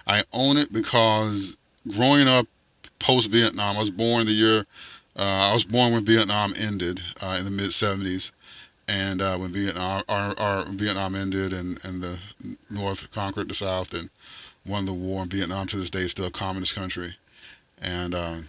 I 0.07 0.25
own 0.33 0.57
it 0.57 0.73
because 0.73 1.57
growing 1.89 2.29
up 2.29 2.47
post 2.99 3.31
Vietnam, 3.31 3.77
I 3.77 3.79
was 3.79 3.91
born 3.91 4.27
the 4.27 4.33
year. 4.33 4.67
Uh, 5.17 5.51
I 5.51 5.53
was 5.53 5.65
born 5.65 5.93
when 5.93 6.05
Vietnam 6.05 6.55
ended 6.57 7.01
uh, 7.21 7.37
in 7.39 7.45
the 7.45 7.51
mid 7.51 7.71
70s 7.71 8.31
and 8.91 9.23
uh, 9.23 9.37
when 9.39 9.53
Vietnam 9.53 10.03
our, 10.09 10.35
our, 10.37 10.65
Vietnam 10.69 11.15
ended 11.15 11.53
and, 11.53 11.83
and 11.85 12.03
the 12.03 12.19
North 12.69 13.09
conquered 13.13 13.49
the 13.49 13.55
South 13.55 13.95
and 13.95 14.11
won 14.67 14.85
the 14.85 14.93
war, 14.93 15.23
and 15.23 15.31
Vietnam 15.31 15.69
to 15.69 15.77
this 15.77 15.91
day 15.91 16.01
is 16.01 16.11
still 16.11 16.27
a 16.27 16.31
communist 16.31 16.75
country, 16.75 17.17
and 17.81 18.15
um, 18.15 18.49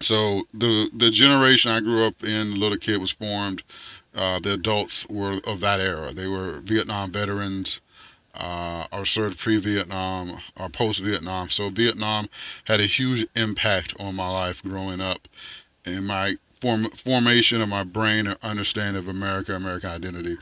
so 0.00 0.44
the 0.54 0.90
the 0.94 1.10
generation 1.10 1.70
I 1.70 1.80
grew 1.80 2.06
up 2.06 2.24
in, 2.24 2.58
little 2.58 2.78
kid 2.78 3.00
was 3.00 3.10
formed. 3.10 3.62
Uh, 4.14 4.38
the 4.40 4.54
adults 4.54 5.06
were 5.08 5.40
of 5.46 5.60
that 5.60 5.80
era. 5.80 6.12
They 6.12 6.26
were 6.26 6.60
Vietnam 6.60 7.12
veterans, 7.12 7.80
uh, 8.34 8.86
or 8.92 9.06
served 9.06 9.38
pre-Vietnam 9.38 10.38
or 10.58 10.68
post-Vietnam. 10.68 11.50
So 11.50 11.70
Vietnam 11.70 12.28
had 12.64 12.80
a 12.80 12.86
huge 12.86 13.26
impact 13.36 13.94
on 13.98 14.14
my 14.14 14.28
life 14.28 14.62
growing 14.62 15.00
up, 15.00 15.28
and 15.84 16.06
my 16.06 16.36
form, 16.62 16.84
formation 16.90 17.60
of 17.60 17.68
my 17.68 17.82
brain 17.82 18.28
and 18.28 18.38
understanding 18.42 19.02
of 19.02 19.08
America, 19.08 19.54
American 19.54 19.90
identity. 19.90 20.38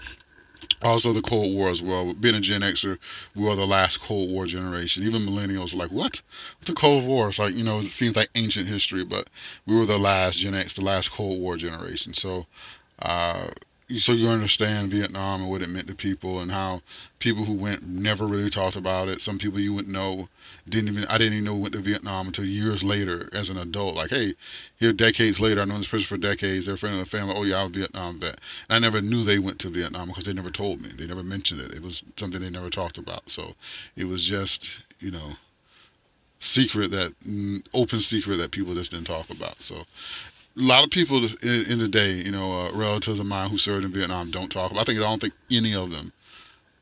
Also, 0.83 1.13
the 1.13 1.23
Cold 1.23 1.55
War 1.55 1.71
as 1.71 1.83
well. 1.83 2.13
Being 2.13 2.35
a 2.35 2.41
Gen 2.41 2.61
Xer, 2.61 2.99
we 3.35 3.43
were 3.43 3.57
the 3.57 3.67
last 3.67 4.01
Cold 4.01 4.31
War 4.31 4.47
generation. 4.47 5.03
Even 5.03 5.23
millennials 5.23 5.73
were 5.73 5.79
like, 5.79 5.91
"What? 5.91 6.23
What's 6.59 6.69
the 6.69 6.75
Cold 6.75 7.05
War?" 7.05 7.29
It's 7.31 7.39
like 7.39 7.55
you 7.55 7.65
know, 7.65 7.79
it 7.79 7.87
seems 7.87 8.17
like 8.17 8.31
ancient 8.35 8.69
history, 8.69 9.05
but 9.05 9.29
we 9.67 9.77
were 9.77 9.87
the 9.87 9.99
last 9.99 10.39
Gen 10.39 10.55
X, 10.55 10.75
the 10.75 10.83
last 10.83 11.11
Cold 11.11 11.41
War 11.41 11.57
generation. 11.57 12.15
So, 12.15 12.47
uh, 13.01 13.49
so 13.97 14.13
you 14.13 14.29
understand 14.29 14.91
Vietnam 14.91 15.43
and 15.43 15.51
what 15.51 15.63
it 15.63 15.69
meant 15.69 15.89
to 15.89 15.95
people 15.95 16.41
and 16.41 16.51
how 16.53 16.83
people 17.19 17.45
who 17.45 17.55
went 17.55 17.83
never 17.83 18.27
really 18.27 18.51
talked 18.51 18.77
about 18.77 19.09
it. 19.09 19.21
Some 19.23 19.39
people 19.39 19.59
you 19.59 19.75
wouldn't 19.75 19.93
know 19.93 20.29
didn't 20.69 20.91
even 20.91 21.05
I 21.07 21.19
didn't 21.19 21.35
even 21.35 21.45
know 21.45 21.57
went 21.57 21.75
to 21.75 21.81
Vietnam 21.81 22.29
until 22.29 22.45
years 22.45 22.85
later 22.85 23.29
as 23.33 23.51
an 23.51 23.59
adult. 23.59 23.97
Like, 23.97 24.11
hey, 24.11 24.35
here 24.77 24.93
decades 24.93 25.41
later, 25.41 25.61
I 25.61 25.65
know 25.65 25.79
this 25.79 25.89
person 25.89 26.07
for 26.07 26.17
decades. 26.17 26.67
They're 26.67 26.77
a 26.77 26.79
friend 26.79 26.99
of 26.99 27.05
the 27.05 27.11
family. 27.11 27.35
Oh 27.37 27.43
yeah, 27.43 27.61
I'm 27.61 27.67
a 27.67 27.71
Vietnam 27.71 28.21
vet. 28.21 28.39
And 28.69 28.77
I 28.77 28.79
never 28.79 29.01
knew 29.01 29.25
they 29.25 29.39
went 29.39 29.59
to 29.61 29.71
Vietnam 29.71 30.09
because 30.09 30.25
they 30.25 30.33
never 30.33 30.51
told 30.51 30.81
me. 30.81 30.91
They 30.91 31.07
never 31.07 31.23
mentioned 31.23 31.61
it. 31.61 31.73
It 31.73 31.83
was 31.83 32.05
something 32.17 32.41
they 32.41 32.51
never 32.51 32.71
talked 32.71 32.99
about. 32.99 33.31
So 33.31 33.55
it 33.97 34.07
was 34.07 34.25
just 34.25 34.83
you 35.01 35.11
know 35.11 35.37
secret 36.41 36.91
that 36.91 37.13
mm, 37.21 37.63
open 37.75 38.01
secret 38.01 38.37
that 38.39 38.51
people 38.51 38.75
just 38.75 38.91
didn't 38.91 39.07
talk 39.07 39.31
about. 39.31 39.63
So 39.63 39.85
a 40.57 40.63
lot 40.63 40.85
of 40.85 40.91
people 40.91 41.25
in, 41.25 41.67
in 41.67 41.79
the 41.79 41.89
day, 41.89 42.13
you 42.13 42.31
know, 42.31 42.67
uh, 42.67 42.73
relatives 42.73 43.19
of 43.19 43.27
mine 43.27 43.51
who 43.51 43.59
served 43.59 43.85
in 43.85 43.93
Vietnam 43.93 44.31
don't 44.31 44.51
talk 44.51 44.71
about. 44.71 44.81
I 44.81 44.85
think 44.85 44.99
I 44.99 45.03
don't 45.03 45.21
think 45.21 45.35
any 45.51 45.75
of 45.75 45.91
them, 45.91 46.13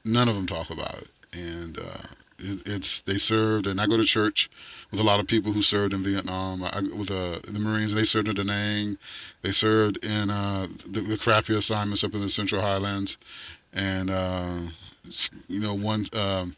none 0.04 0.28
of 0.28 0.34
them 0.34 0.46
talk 0.46 0.70
about 0.70 0.94
it. 0.94 1.08
And 1.32 1.78
uh, 1.78 2.08
it, 2.38 2.66
it's 2.66 3.00
they 3.02 3.18
served, 3.18 3.66
and 3.66 3.80
I 3.80 3.86
go 3.86 3.96
to 3.96 4.04
church 4.04 4.50
with 4.90 5.00
a 5.00 5.04
lot 5.04 5.20
of 5.20 5.26
people 5.26 5.52
who 5.52 5.62
served 5.62 5.92
in 5.92 6.02
Vietnam. 6.02 6.62
I, 6.64 6.80
with 6.80 7.10
uh, 7.10 7.40
the 7.44 7.60
Marines, 7.60 7.94
they 7.94 8.04
served 8.04 8.28
in 8.28 8.36
Da 8.36 8.42
Nang. 8.42 8.98
They 9.42 9.52
served 9.52 10.04
in 10.04 10.30
uh, 10.30 10.68
the, 10.86 11.00
the 11.00 11.18
crappy 11.18 11.56
assignments 11.56 12.02
up 12.02 12.14
in 12.14 12.20
the 12.20 12.30
Central 12.30 12.62
Highlands, 12.62 13.18
and 13.72 14.10
uh, 14.10 14.58
you 15.48 15.60
know, 15.60 15.74
one 15.74 16.06
um, 16.14 16.56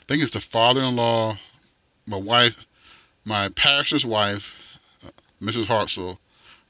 I 0.00 0.04
think 0.06 0.22
it's 0.22 0.30
the 0.30 0.40
father-in-law, 0.40 1.38
my 2.06 2.16
wife 2.16 2.66
my 3.24 3.48
pastor's 3.48 4.04
wife, 4.04 4.54
uh, 5.04 5.10
Mrs. 5.40 5.66
Hartzell, 5.66 6.18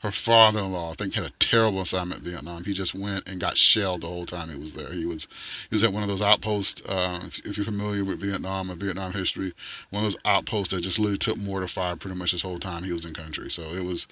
her 0.03 0.11
father-in-law, 0.11 0.91
I 0.91 0.95
think, 0.95 1.15
had 1.15 1.25
a 1.25 1.31
terrible 1.39 1.81
assignment 1.81 2.25
in 2.25 2.33
Vietnam. 2.33 2.65
He 2.65 2.73
just 2.73 2.93
went 2.93 3.29
and 3.29 3.41
got 3.41 3.57
shelled 3.57 4.01
the 4.01 4.09
whole 4.09 4.27
time 4.27 4.51
he 4.51 4.57
was 4.57 4.75
there. 4.75 4.93
He 4.93 5.07
was 5.07 5.29
he 5.71 5.77
was 5.77 5.85
at 5.85 5.93
one 5.93 6.03
of 6.03 6.09
those 6.09 6.21
outposts. 6.21 6.83
Uh, 6.85 7.29
if 7.45 7.57
you're 7.57 7.65
familiar 7.65 8.05
with 8.05 8.21
Vietnam 8.21 8.69
or 8.69 8.75
Vietnam 8.75 9.13
history, 9.13 9.53
one 9.91 10.05
of 10.05 10.11
those 10.11 10.21
outposts 10.25 10.75
that 10.75 10.81
just 10.81 10.99
literally 10.99 11.19
took 11.19 11.39
mortar 11.39 11.69
fire 11.69 11.95
pretty 11.95 12.17
much 12.17 12.33
this 12.33 12.43
whole 12.43 12.59
time 12.59 12.83
he 12.83 12.93
was 12.93 13.05
in 13.05 13.15
country. 13.15 13.49
So 13.49 13.63
it 13.75 13.85
was 13.85 14.09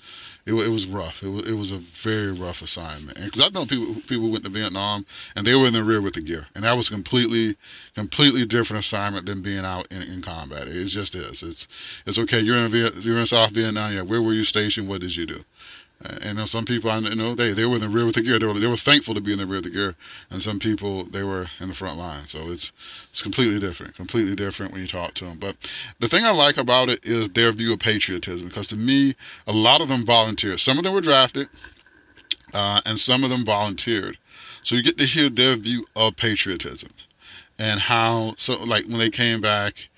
it, 0.47 0.55
it 0.55 0.69
was 0.69 0.87
rough. 0.87 1.25
It 1.25 1.31
was 1.31 1.49
it 1.49 1.55
was 1.55 1.73
a 1.73 1.79
very 1.79 2.31
rough 2.31 2.63
assignment. 2.63 3.21
Because 3.21 3.41
I 3.41 3.49
know 3.49 3.67
people 3.67 3.97
people 4.07 4.31
went 4.31 4.45
to 4.45 4.51
Vietnam 4.51 5.05
and 5.35 5.45
they 5.45 5.57
were 5.57 5.67
in 5.67 5.73
the 5.73 5.83
rear 5.83 6.01
with 6.01 6.15
the 6.15 6.21
gear, 6.21 6.47
and 6.55 6.63
that 6.63 6.77
was 6.77 6.89
completely 6.89 7.57
completely 7.97 8.47
different 8.47 8.85
assignment 8.85 9.27
than 9.27 9.43
being 9.43 9.65
out 9.65 9.89
in, 9.91 10.03
in 10.03 10.23
combat. 10.23 10.69
It 10.69 10.85
just 10.85 11.17
is. 11.17 11.43
It's 11.43 11.67
it's 12.07 12.19
okay. 12.19 12.39
You're 12.39 12.59
in 12.59 12.71
Viet, 12.71 13.05
you're 13.05 13.19
in 13.19 13.27
South 13.27 13.51
Vietnam. 13.51 13.93
Yeah, 13.93 14.03
where 14.03 14.23
were 14.23 14.35
you 14.35 14.45
stationed? 14.45 14.89
What 14.89 15.01
did 15.01 15.17
you 15.17 15.27
do? 15.27 15.45
And 16.03 16.25
you 16.25 16.35
know, 16.35 16.45
some 16.47 16.65
people, 16.65 16.91
I 16.91 17.01
know, 17.01 17.35
they, 17.35 17.53
they 17.53 17.67
were 17.67 17.75
in 17.75 17.83
the 17.83 17.89
rear 17.89 18.07
with 18.07 18.15
the 18.15 18.23
gear. 18.23 18.39
They 18.39 18.47
were, 18.47 18.59
they 18.59 18.67
were 18.67 18.77
thankful 18.77 19.15
to 19.15 19.21
be 19.21 19.33
in 19.33 19.39
the 19.39 19.45
rear 19.45 19.57
with 19.57 19.65
the 19.65 19.71
gear. 19.71 19.97
And 20.31 20.43
some 20.43 20.59
people, 20.59 21.05
they 21.05 21.23
were 21.23 21.49
in 21.61 21.69
the 21.69 21.75
front 21.75 21.99
line. 21.99 22.27
So 22.27 22.51
it's 22.51 22.73
it's 23.11 23.23
completely 23.23 23.59
different, 23.59 23.97
completely 23.97 24.35
different 24.35 24.73
when 24.73 24.81
you 24.81 24.89
talk 24.89 25.13
to 25.15 25.27
them. 25.27 25.39
But 25.39 25.57
the 25.99 26.09
thing 26.09 26.25
I 26.25 26.31
like 26.31 26.57
about 26.57 26.89
it 26.89 27.05
is 27.05 27.29
their 27.31 27.53
view 27.53 27.75
of 27.75 27.81
patriotism. 27.81 28.49
Because 28.49 28.69
to 28.69 28.77
me, 28.77 29.15
a 29.47 29.53
lot 29.53 29.83
of 29.83 29.89
them 29.89 30.07
volunteered. 30.07 30.61
Some 30.61 30.79
of 30.79 30.85
them 30.85 30.95
were 30.95 31.03
drafted, 31.03 31.49
uh, 32.55 32.81
and 32.87 32.99
some 32.99 33.23
of 33.23 33.31
them 33.31 33.45
volunteered. 33.45 34.17
So 34.63 34.77
you 34.77 34.83
get 34.83 34.99
to 34.99 35.07
hear 35.07 35.29
their 35.29 35.57
view 35.57 35.87
of 35.95 36.17
patriotism 36.17 36.91
and 37.59 37.81
how, 37.81 38.35
so 38.39 38.63
like 38.65 38.87
when 38.87 38.99
they 38.99 39.11
came 39.11 39.41
back 39.43 39.89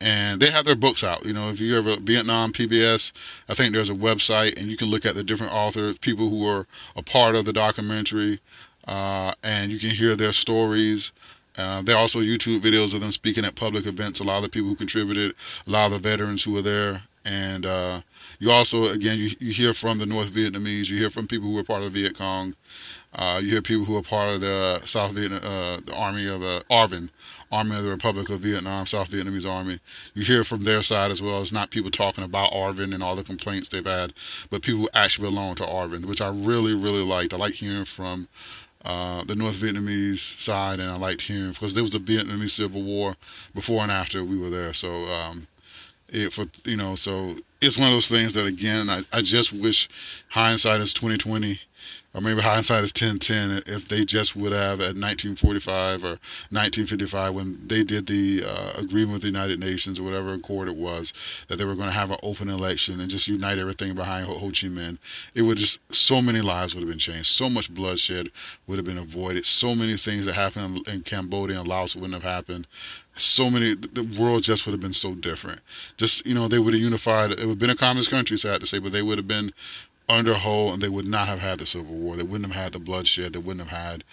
and 0.00 0.40
they 0.40 0.50
have 0.50 0.64
their 0.64 0.76
books 0.76 1.02
out. 1.02 1.24
You 1.24 1.32
know, 1.32 1.50
if 1.50 1.60
you 1.60 1.76
ever 1.76 1.96
Vietnam 2.00 2.52
PBS, 2.52 3.12
I 3.48 3.54
think 3.54 3.72
there's 3.72 3.90
a 3.90 3.94
website, 3.94 4.58
and 4.58 4.70
you 4.70 4.76
can 4.76 4.88
look 4.88 5.04
at 5.04 5.14
the 5.14 5.24
different 5.24 5.52
authors, 5.52 5.98
people 5.98 6.30
who 6.30 6.46
are 6.46 6.66
a 6.94 7.02
part 7.02 7.34
of 7.34 7.44
the 7.44 7.52
documentary, 7.52 8.40
uh, 8.86 9.34
and 9.42 9.72
you 9.72 9.78
can 9.78 9.90
hear 9.90 10.14
their 10.16 10.32
stories. 10.32 11.12
Uh, 11.56 11.82
there 11.82 11.96
are 11.96 12.00
also 12.00 12.20
YouTube 12.20 12.60
videos 12.60 12.94
of 12.94 13.00
them 13.00 13.10
speaking 13.10 13.44
at 13.44 13.56
public 13.56 13.84
events. 13.86 14.20
A 14.20 14.24
lot 14.24 14.36
of 14.36 14.44
the 14.44 14.48
people 14.48 14.68
who 14.68 14.76
contributed, 14.76 15.34
a 15.66 15.70
lot 15.70 15.86
of 15.86 16.02
the 16.02 16.08
veterans 16.08 16.44
who 16.44 16.52
were 16.52 16.62
there, 16.62 17.02
and 17.24 17.66
uh, 17.66 18.00
you 18.38 18.50
also, 18.50 18.84
again, 18.84 19.18
you, 19.18 19.30
you 19.40 19.52
hear 19.52 19.74
from 19.74 19.98
the 19.98 20.06
North 20.06 20.30
Vietnamese. 20.30 20.88
You 20.88 20.98
hear 20.98 21.10
from 21.10 21.26
people 21.26 21.48
who 21.48 21.54
were 21.54 21.64
part 21.64 21.82
of 21.82 21.92
the 21.92 22.02
Viet 22.02 22.16
Cong. 22.16 22.54
Uh, 23.12 23.40
you 23.42 23.50
hear 23.50 23.62
people 23.62 23.84
who 23.84 23.96
are 23.96 24.02
part 24.02 24.34
of 24.34 24.40
the 24.40 24.80
South 24.84 25.12
Vietnam, 25.12 25.40
uh, 25.42 25.80
the 25.84 25.94
Army 25.94 26.26
of 26.26 26.42
uh, 26.42 26.62
ARVN, 26.70 27.10
Army 27.50 27.76
of 27.76 27.82
the 27.82 27.90
Republic 27.90 28.28
of 28.28 28.40
Vietnam, 28.40 28.86
South 28.86 29.10
Vietnamese 29.10 29.48
Army. 29.48 29.80
You 30.14 30.22
hear 30.22 30.44
from 30.44 30.64
their 30.64 30.82
side 30.82 31.10
as 31.10 31.22
well. 31.22 31.40
It's 31.40 31.52
not 31.52 31.70
people 31.70 31.90
talking 31.90 32.24
about 32.24 32.52
ARVN 32.52 32.94
and 32.94 33.02
all 33.02 33.16
the 33.16 33.24
complaints 33.24 33.68
they've 33.68 33.84
had, 33.84 34.12
but 34.50 34.62
people 34.62 34.88
actually 34.92 35.28
belong 35.28 35.54
to 35.56 35.64
ARVN, 35.64 36.04
which 36.04 36.20
I 36.20 36.28
really, 36.28 36.74
really 36.74 37.04
liked. 37.04 37.32
I 37.32 37.36
like 37.36 37.54
hearing 37.54 37.86
from 37.86 38.28
uh, 38.84 39.24
the 39.24 39.34
North 39.34 39.56
Vietnamese 39.56 40.40
side, 40.40 40.78
and 40.80 40.90
I 40.90 40.96
liked 40.96 41.22
hearing 41.22 41.52
because 41.52 41.74
there 41.74 41.82
was 41.82 41.94
a 41.94 42.00
Vietnamese 42.00 42.50
Civil 42.50 42.82
War 42.82 43.16
before 43.54 43.82
and 43.82 43.92
after 43.92 44.24
we 44.24 44.36
were 44.38 44.50
there. 44.50 44.72
So, 44.74 45.04
um, 45.06 45.48
it 46.08 46.32
for 46.32 46.46
you 46.64 46.76
know, 46.76 46.94
so 46.96 47.36
it's 47.60 47.76
one 47.76 47.88
of 47.88 47.94
those 47.94 48.08
things 48.08 48.34
that 48.34 48.46
again, 48.46 48.88
I, 48.88 49.04
I 49.12 49.20
just 49.22 49.52
wish 49.52 49.88
hindsight 50.30 50.80
is 50.80 50.92
twenty 50.92 51.18
twenty 51.18 51.60
or 52.14 52.20
maybe 52.20 52.40
hindsight 52.40 52.84
is 52.84 52.92
1010 52.92 53.62
if 53.66 53.88
they 53.88 54.04
just 54.04 54.34
would 54.34 54.52
have 54.52 54.80
at 54.80 54.96
1945 54.96 56.04
or 56.04 56.18
1955 56.50 57.34
when 57.34 57.58
they 57.66 57.84
did 57.84 58.06
the 58.06 58.44
uh, 58.44 58.72
agreement 58.76 59.12
with 59.12 59.22
the 59.22 59.28
United 59.28 59.58
Nations 59.58 60.00
or 60.00 60.04
whatever 60.04 60.32
accord 60.32 60.68
it 60.68 60.76
was 60.76 61.12
that 61.48 61.56
they 61.56 61.64
were 61.64 61.74
going 61.74 61.88
to 61.88 61.92
have 61.92 62.10
an 62.10 62.18
open 62.22 62.48
election 62.48 63.00
and 63.00 63.10
just 63.10 63.28
unite 63.28 63.58
everything 63.58 63.94
behind 63.94 64.26
Ho, 64.26 64.38
Ho 64.38 64.46
Chi 64.46 64.68
Minh 64.68 64.98
it 65.34 65.42
would 65.42 65.58
just 65.58 65.80
so 65.90 66.22
many 66.22 66.40
lives 66.40 66.74
would 66.74 66.80
have 66.80 66.88
been 66.88 66.98
changed. 66.98 67.26
So 67.26 67.50
much 67.50 67.72
bloodshed 67.72 68.30
would 68.66 68.78
have 68.78 68.86
been 68.86 68.98
avoided. 68.98 69.46
So 69.46 69.74
many 69.74 69.96
things 69.96 70.26
that 70.26 70.34
happened 70.34 70.86
in 70.88 71.02
Cambodia 71.02 71.58
and 71.58 71.68
Laos 71.68 71.94
wouldn't 71.94 72.14
have 72.14 72.22
happened. 72.22 72.66
So 73.16 73.50
many 73.50 73.74
the 73.74 74.04
world 74.18 74.44
just 74.44 74.64
would 74.64 74.72
have 74.72 74.80
been 74.80 74.94
so 74.94 75.14
different. 75.14 75.60
Just 75.96 76.24
you 76.24 76.34
know 76.34 76.48
they 76.48 76.58
would 76.58 76.74
have 76.74 76.82
unified. 76.82 77.32
It 77.32 77.40
would 77.40 77.48
have 77.48 77.58
been 77.58 77.70
a 77.70 77.76
communist 77.76 78.10
country 78.10 78.38
sad 78.38 78.60
to 78.60 78.66
say 78.66 78.78
but 78.78 78.92
they 78.92 79.02
would 79.02 79.18
have 79.18 79.28
been 79.28 79.52
under 80.08 80.34
Ho, 80.34 80.72
and 80.72 80.82
they 80.82 80.88
would 80.88 81.04
not 81.04 81.28
have 81.28 81.40
had 81.40 81.58
the 81.58 81.66
Civil 81.66 81.94
War. 81.94 82.16
They 82.16 82.22
wouldn't 82.22 82.52
have 82.52 82.62
had 82.62 82.72
the 82.72 82.78
bloodshed. 82.78 83.32
They 83.32 83.38
wouldn't 83.38 83.68
have 83.68 83.78
had 83.78 84.04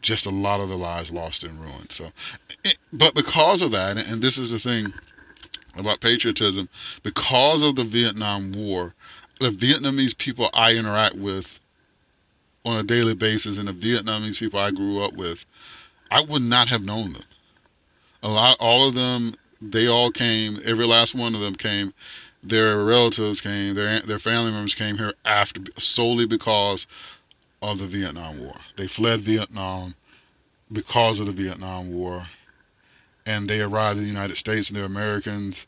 just 0.00 0.26
a 0.26 0.30
lot 0.30 0.60
of 0.60 0.68
the 0.68 0.76
lives 0.76 1.10
lost 1.10 1.44
and 1.44 1.58
ruined. 1.60 1.90
So, 1.90 2.10
but 2.92 3.14
because 3.14 3.62
of 3.62 3.72
that, 3.72 3.96
and 3.96 4.22
this 4.22 4.38
is 4.38 4.50
the 4.50 4.58
thing 4.58 4.92
about 5.76 6.00
patriotism, 6.00 6.68
because 7.02 7.62
of 7.62 7.76
the 7.76 7.84
Vietnam 7.84 8.52
War, 8.52 8.94
the 9.40 9.50
Vietnamese 9.50 10.16
people 10.16 10.50
I 10.54 10.74
interact 10.74 11.16
with 11.16 11.58
on 12.64 12.76
a 12.76 12.82
daily 12.82 13.14
basis, 13.14 13.58
and 13.58 13.68
the 13.68 13.72
Vietnamese 13.72 14.38
people 14.38 14.60
I 14.60 14.70
grew 14.70 15.02
up 15.02 15.14
with, 15.14 15.44
I 16.10 16.22
would 16.22 16.42
not 16.42 16.68
have 16.68 16.82
known 16.82 17.12
them. 17.14 17.22
A 18.22 18.28
lot, 18.28 18.56
all 18.58 18.88
of 18.88 18.94
them, 18.94 19.34
they 19.60 19.86
all 19.86 20.10
came. 20.10 20.60
Every 20.64 20.86
last 20.86 21.14
one 21.14 21.34
of 21.34 21.40
them 21.40 21.54
came 21.54 21.92
their 22.44 22.84
relatives 22.84 23.40
came, 23.40 23.74
their 23.74 24.00
their 24.00 24.18
family 24.18 24.52
members 24.52 24.74
came 24.74 24.98
here 24.98 25.14
after 25.24 25.62
solely 25.78 26.26
because 26.26 26.86
of 27.62 27.78
the 27.78 27.86
Vietnam 27.86 28.40
War. 28.40 28.56
They 28.76 28.86
fled 28.86 29.20
Vietnam 29.22 29.94
because 30.70 31.20
of 31.20 31.26
the 31.26 31.32
Vietnam 31.32 31.92
War, 31.92 32.26
and 33.24 33.48
they 33.48 33.60
arrived 33.60 33.98
in 33.98 34.04
the 34.04 34.10
United 34.10 34.36
States, 34.36 34.68
and 34.68 34.76
they're 34.76 34.84
Americans. 34.84 35.66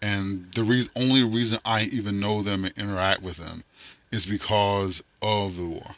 And 0.00 0.52
the 0.52 0.62
re- 0.62 0.90
only 0.94 1.24
reason 1.24 1.58
I 1.64 1.82
even 1.84 2.20
know 2.20 2.42
them 2.42 2.64
and 2.64 2.76
interact 2.78 3.22
with 3.22 3.38
them 3.38 3.64
is 4.12 4.26
because 4.26 5.02
of 5.20 5.56
the 5.56 5.64
war. 5.64 5.96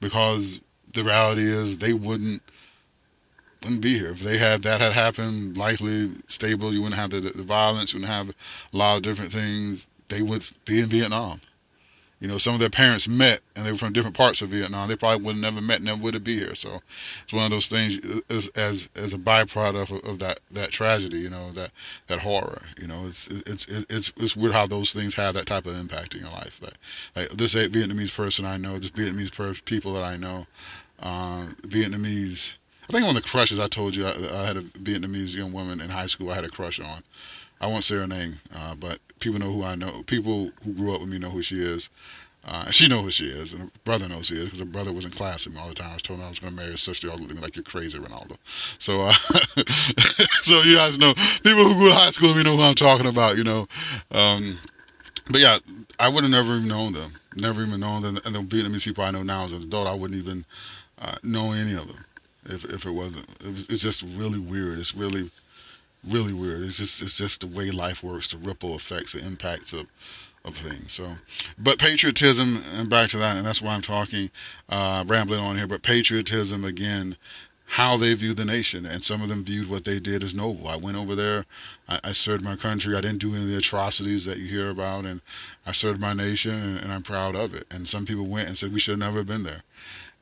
Because 0.00 0.60
the 0.92 1.04
reality 1.04 1.48
is 1.48 1.78
they 1.78 1.92
wouldn't 1.92 2.42
wouldn't 3.62 3.80
be 3.80 3.98
here. 3.98 4.10
If 4.10 4.20
they 4.20 4.38
had 4.38 4.62
that 4.62 4.80
had 4.80 4.92
happened, 4.92 5.56
likely 5.56 6.10
stable, 6.28 6.72
you 6.72 6.82
wouldn't 6.82 7.00
have 7.00 7.10
the, 7.10 7.20
the 7.20 7.42
violence, 7.42 7.92
you 7.92 8.00
wouldn't 8.00 8.12
have 8.12 8.30
a 8.30 8.76
lot 8.76 8.96
of 8.96 9.02
different 9.02 9.32
things. 9.32 9.88
They 10.08 10.22
would 10.22 10.48
be 10.64 10.80
in 10.80 10.88
Vietnam. 10.88 11.40
You 12.22 12.28
know, 12.28 12.38
some 12.38 12.54
of 12.54 12.60
their 12.60 12.70
parents 12.70 13.08
met 13.08 13.40
and 13.56 13.66
they 13.66 13.72
were 13.72 13.78
from 13.78 13.92
different 13.92 14.16
parts 14.16 14.42
of 14.42 14.50
Vietnam. 14.50 14.88
They 14.88 14.94
probably 14.94 15.24
would 15.24 15.34
have 15.34 15.42
never 15.42 15.60
met, 15.60 15.78
and 15.78 15.86
never 15.86 16.00
would 16.02 16.14
have 16.14 16.22
be 16.22 16.38
here. 16.38 16.54
So 16.54 16.80
it's 17.24 17.32
one 17.32 17.46
of 17.46 17.50
those 17.50 17.66
things 17.66 17.98
as 18.30 18.46
as, 18.54 18.88
as 18.94 19.12
a 19.12 19.18
byproduct 19.18 19.90
of, 19.90 20.08
of 20.08 20.18
that, 20.20 20.38
that 20.52 20.70
tragedy. 20.70 21.18
You 21.18 21.30
know, 21.30 21.50
that 21.50 21.72
that 22.06 22.20
horror. 22.20 22.62
You 22.80 22.86
know, 22.86 23.06
it's 23.06 23.26
it's 23.26 23.66
it's 23.66 24.12
it's 24.16 24.36
weird 24.36 24.52
how 24.52 24.68
those 24.68 24.92
things 24.92 25.14
have 25.14 25.34
that 25.34 25.46
type 25.46 25.66
of 25.66 25.76
impact 25.76 26.14
in 26.14 26.20
your 26.20 26.30
life. 26.30 26.60
Like, 26.62 26.74
like 27.16 27.30
this 27.30 27.56
Vietnamese 27.56 28.14
person 28.14 28.44
I 28.44 28.56
know, 28.56 28.78
this 28.78 28.92
Vietnamese 28.92 29.64
people 29.64 29.92
that 29.94 30.04
I 30.04 30.16
know, 30.16 30.46
um, 31.00 31.56
Vietnamese 31.62 32.54
think 32.92 33.06
one 33.06 33.16
of 33.16 33.22
the 33.22 33.28
crushes 33.28 33.58
I 33.58 33.68
told 33.68 33.96
you 33.96 34.06
I, 34.06 34.10
I, 34.10 34.44
had 34.44 34.56
a 34.56 34.62
Vietnamese 34.62 35.34
young 35.34 35.52
woman 35.52 35.80
in 35.80 35.88
high 35.88 36.06
school 36.06 36.30
I 36.30 36.34
had 36.34 36.44
a 36.44 36.50
crush 36.50 36.78
on. 36.78 37.02
I 37.60 37.66
won't 37.66 37.84
say 37.84 37.96
her 37.96 38.06
name, 38.06 38.40
uh, 38.54 38.74
but 38.74 38.98
people 39.18 39.38
know 39.38 39.50
who 39.50 39.64
I 39.64 39.76
know. 39.76 40.02
People 40.06 40.50
who 40.62 40.72
grew 40.72 40.94
up 40.94 41.00
with 41.00 41.08
me 41.08 41.18
know 41.18 41.30
who 41.30 41.42
she 41.42 41.62
is. 41.62 41.88
Uh, 42.44 42.70
she 42.72 42.88
knows 42.88 43.04
who 43.04 43.10
she 43.12 43.26
is, 43.26 43.52
and 43.52 43.62
her 43.62 43.70
brother 43.84 44.08
knows 44.08 44.28
who 44.28 44.34
she 44.34 44.40
is 44.40 44.44
because 44.46 44.58
her 44.58 44.66
brother 44.66 44.92
was 44.92 45.04
in 45.04 45.12
class 45.12 45.46
with 45.46 45.54
me 45.54 45.60
all 45.60 45.68
the 45.68 45.74
time. 45.74 45.90
I 45.90 45.94
was 45.94 46.02
told 46.02 46.20
I 46.20 46.28
was 46.28 46.40
going 46.40 46.52
to 46.52 46.56
marry 46.56 46.72
her 46.72 46.76
sister. 46.76 47.08
All 47.08 47.16
looked 47.16 47.30
at 47.30 47.36
me 47.36 47.42
like 47.42 47.54
you're 47.54 47.62
crazy, 47.62 47.98
Ronaldo. 47.98 48.36
So, 48.78 49.02
uh, 49.02 49.12
so 50.42 50.60
you 50.62 50.74
guys 50.74 50.98
know 50.98 51.14
people 51.42 51.64
who 51.64 51.74
grew 51.74 51.92
up 51.92 51.98
high 51.98 52.10
school 52.10 52.34
me 52.34 52.42
know 52.42 52.56
who 52.56 52.62
I'm 52.62 52.74
talking 52.74 53.06
about. 53.06 53.36
You 53.36 53.44
know, 53.44 53.68
um, 54.10 54.58
but 55.30 55.40
yeah, 55.40 55.60
I 56.00 56.08
would 56.08 56.24
have 56.24 56.32
never 56.32 56.56
even 56.56 56.68
known 56.68 56.94
them. 56.94 57.12
Never 57.36 57.62
even 57.62 57.78
known 57.78 58.02
them. 58.02 58.18
And 58.24 58.34
the 58.34 58.40
Vietnamese 58.40 58.84
people 58.84 59.04
I 59.04 59.12
know 59.12 59.22
now 59.22 59.44
as 59.44 59.52
an 59.52 59.62
adult, 59.62 59.86
I 59.86 59.94
wouldn't 59.94 60.20
even 60.20 60.44
uh, 60.98 61.14
know 61.22 61.52
any 61.52 61.74
of 61.74 61.86
them 61.86 62.04
if 62.44 62.64
if 62.64 62.86
it 62.86 62.92
wasn't. 62.92 63.28
It 63.40 63.52
was, 63.52 63.68
it's 63.68 63.82
just 63.82 64.02
really 64.02 64.38
weird. 64.38 64.78
It's 64.78 64.94
really 64.94 65.30
really 66.08 66.32
weird. 66.32 66.62
It's 66.62 66.78
just 66.78 67.02
it's 67.02 67.16
just 67.16 67.40
the 67.40 67.46
way 67.46 67.70
life 67.70 68.02
works, 68.02 68.30
the 68.30 68.36
ripple 68.36 68.74
effects, 68.74 69.12
the 69.12 69.24
impacts 69.24 69.72
of 69.72 69.86
of 70.44 70.56
things. 70.56 70.92
So, 70.94 71.12
but 71.56 71.78
patriotism, 71.78 72.58
and 72.74 72.90
back 72.90 73.10
to 73.10 73.18
that, 73.18 73.36
and 73.36 73.46
that's 73.46 73.62
why 73.62 73.74
I'm 73.74 73.82
talking, 73.82 74.30
uh, 74.68 75.04
rambling 75.06 75.40
on 75.40 75.56
here. 75.56 75.68
But 75.68 75.82
patriotism 75.82 76.64
again, 76.64 77.16
how 77.64 77.96
they 77.96 78.12
view 78.14 78.34
the 78.34 78.44
nation, 78.44 78.84
and 78.84 79.04
some 79.04 79.22
of 79.22 79.28
them 79.28 79.44
viewed 79.44 79.70
what 79.70 79.84
they 79.84 80.00
did 80.00 80.24
as 80.24 80.34
noble. 80.34 80.66
I 80.66 80.76
went 80.76 80.96
over 80.96 81.14
there, 81.14 81.46
I, 81.88 82.00
I 82.04 82.12
served 82.12 82.42
my 82.42 82.56
country. 82.56 82.96
I 82.96 83.00
didn't 83.00 83.20
do 83.20 83.34
any 83.34 83.44
of 83.44 83.48
the 83.48 83.56
atrocities 83.56 84.24
that 84.24 84.38
you 84.38 84.46
hear 84.48 84.68
about, 84.68 85.04
and 85.04 85.22
I 85.64 85.72
served 85.72 86.00
my 86.00 86.12
nation, 86.12 86.52
and, 86.52 86.78
and 86.80 86.92
I'm 86.92 87.02
proud 87.02 87.36
of 87.36 87.54
it. 87.54 87.66
And 87.70 87.88
some 87.88 88.04
people 88.04 88.26
went 88.26 88.48
and 88.48 88.58
said 88.58 88.72
we 88.72 88.80
should 88.80 88.92
have 88.92 89.12
never 89.12 89.22
been 89.22 89.44
there 89.44 89.62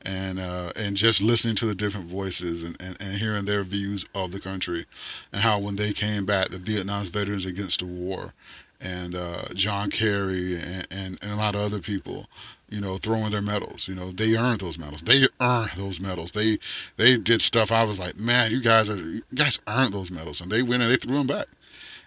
and 0.05 0.39
uh, 0.39 0.71
and 0.75 0.97
just 0.97 1.21
listening 1.21 1.55
to 1.57 1.65
the 1.65 1.75
different 1.75 2.07
voices 2.07 2.63
and, 2.63 2.75
and, 2.81 2.97
and 3.01 3.17
hearing 3.17 3.45
their 3.45 3.63
views 3.63 4.05
of 4.15 4.31
the 4.31 4.39
country 4.39 4.85
and 5.31 5.41
how 5.41 5.59
when 5.59 5.75
they 5.75 5.93
came 5.93 6.25
back, 6.25 6.49
the 6.49 6.57
Vietnam's 6.57 7.09
veterans 7.09 7.45
against 7.45 7.79
the 7.79 7.85
war 7.85 8.33
and 8.81 9.15
uh, 9.15 9.43
John 9.53 9.91
Kerry 9.91 10.55
and, 10.55 10.87
and, 10.89 11.19
and, 11.21 11.31
a 11.31 11.35
lot 11.35 11.53
of 11.55 11.61
other 11.61 11.79
people, 11.79 12.25
you 12.69 12.81
know, 12.81 12.97
throwing 12.97 13.31
their 13.31 13.41
medals. 13.41 13.87
You 13.87 13.95
know, 13.95 14.11
they 14.11 14.35
earned 14.35 14.61
those 14.61 14.79
medals. 14.79 15.01
They 15.01 15.27
earned 15.39 15.71
those 15.77 15.99
medals. 15.99 16.31
They 16.31 16.57
they 16.97 17.17
did 17.17 17.41
stuff. 17.41 17.71
I 17.71 17.83
was 17.83 17.99
like, 17.99 18.17
man, 18.17 18.51
you 18.51 18.61
guys 18.61 18.89
are 18.89 18.97
you 18.97 19.21
guys 19.35 19.59
earned 19.67 19.93
those 19.93 20.11
medals, 20.11 20.41
and 20.41 20.51
they 20.51 20.63
went 20.63 20.81
and 20.81 20.91
they 20.91 20.97
threw 20.97 21.17
them 21.17 21.27
back. 21.27 21.47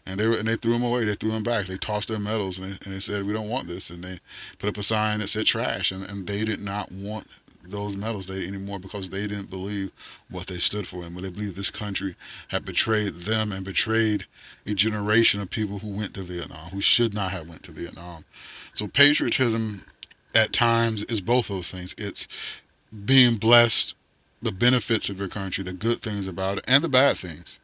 and 0.06 0.18
they 0.18 0.26
were, 0.26 0.36
and 0.36 0.48
they 0.48 0.56
threw 0.56 0.72
them 0.72 0.82
away. 0.82 1.04
They 1.04 1.14
threw 1.14 1.30
them 1.30 1.44
back. 1.44 1.66
They 1.66 1.78
tossed 1.78 2.08
their 2.08 2.18
medals 2.18 2.58
and 2.58 2.66
they, 2.66 2.78
and 2.84 2.94
they 2.94 3.00
said 3.00 3.24
we 3.24 3.32
don't 3.32 3.48
want 3.48 3.68
this. 3.68 3.88
And 3.90 4.02
they 4.02 4.18
put 4.58 4.68
up 4.68 4.76
a 4.76 4.82
sign 4.82 5.20
that 5.20 5.28
said 5.28 5.46
trash. 5.46 5.92
And, 5.92 6.04
and 6.04 6.26
they 6.26 6.44
did 6.44 6.60
not 6.60 6.90
want 6.92 7.28
those 7.70 7.96
medals 7.96 8.26
they 8.26 8.46
anymore 8.46 8.78
because 8.78 9.10
they 9.10 9.26
didn't 9.26 9.50
believe 9.50 9.90
what 10.30 10.46
they 10.46 10.58
stood 10.58 10.86
for 10.86 11.04
and 11.04 11.14
when 11.14 11.24
they 11.24 11.30
believed 11.30 11.56
this 11.56 11.70
country 11.70 12.14
had 12.48 12.64
betrayed 12.64 13.14
them 13.14 13.52
and 13.52 13.64
betrayed 13.64 14.26
a 14.66 14.74
generation 14.74 15.40
of 15.40 15.50
people 15.50 15.78
who 15.78 15.88
went 15.88 16.14
to 16.14 16.22
Vietnam 16.22 16.70
who 16.70 16.80
should 16.80 17.14
not 17.14 17.30
have 17.30 17.48
went 17.48 17.62
to 17.62 17.72
Vietnam. 17.72 18.24
So 18.74 18.86
patriotism 18.86 19.84
at 20.34 20.52
times 20.52 21.04
is 21.04 21.20
both 21.20 21.48
those 21.48 21.70
things. 21.70 21.94
It's 21.96 22.26
being 23.04 23.36
blessed, 23.36 23.94
the 24.42 24.52
benefits 24.52 25.08
of 25.08 25.18
your 25.18 25.28
country, 25.28 25.64
the 25.64 25.72
good 25.72 26.02
things 26.02 26.26
about 26.26 26.58
it, 26.58 26.64
and 26.66 26.82
the 26.82 26.88
bad 26.88 27.16
things. 27.16 27.60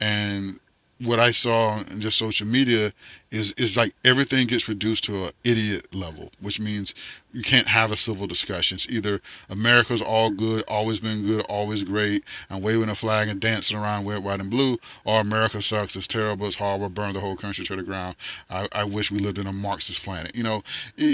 And 0.00 0.60
what 0.98 1.20
I 1.20 1.30
saw 1.30 1.80
in 1.80 2.00
just 2.00 2.18
social 2.18 2.46
media 2.46 2.92
is 3.32 3.52
is 3.52 3.76
like 3.76 3.94
everything 4.04 4.46
gets 4.46 4.68
reduced 4.68 5.04
to 5.04 5.24
an 5.24 5.32
idiot 5.42 5.92
level, 5.92 6.30
which 6.40 6.60
means 6.60 6.94
you 7.32 7.42
can't 7.42 7.68
have 7.68 7.90
a 7.90 7.96
civil 7.96 8.26
discussion. 8.26 8.76
It's 8.76 8.86
either 8.88 9.22
America's 9.48 10.02
all 10.02 10.30
good, 10.30 10.64
always 10.68 11.00
been 11.00 11.24
good, 11.24 11.40
always 11.46 11.82
great, 11.82 12.24
and 12.50 12.62
waving 12.62 12.90
a 12.90 12.94
flag 12.94 13.28
and 13.28 13.40
dancing 13.40 13.76
around 13.76 14.06
red, 14.06 14.22
white, 14.22 14.40
and 14.40 14.50
blue, 14.50 14.78
or 15.04 15.20
America 15.20 15.62
sucks, 15.62 15.96
it's 15.96 16.06
terrible, 16.06 16.46
it's 16.46 16.56
horrible, 16.56 16.90
burn 16.90 17.14
the 17.14 17.20
whole 17.20 17.36
country 17.36 17.64
to 17.64 17.76
the 17.76 17.82
ground. 17.82 18.16
I, 18.50 18.68
I 18.72 18.84
wish 18.84 19.10
we 19.10 19.18
lived 19.18 19.38
in 19.38 19.46
a 19.46 19.52
Marxist 19.52 20.02
planet. 20.02 20.36
You 20.36 20.42
know, 20.42 20.62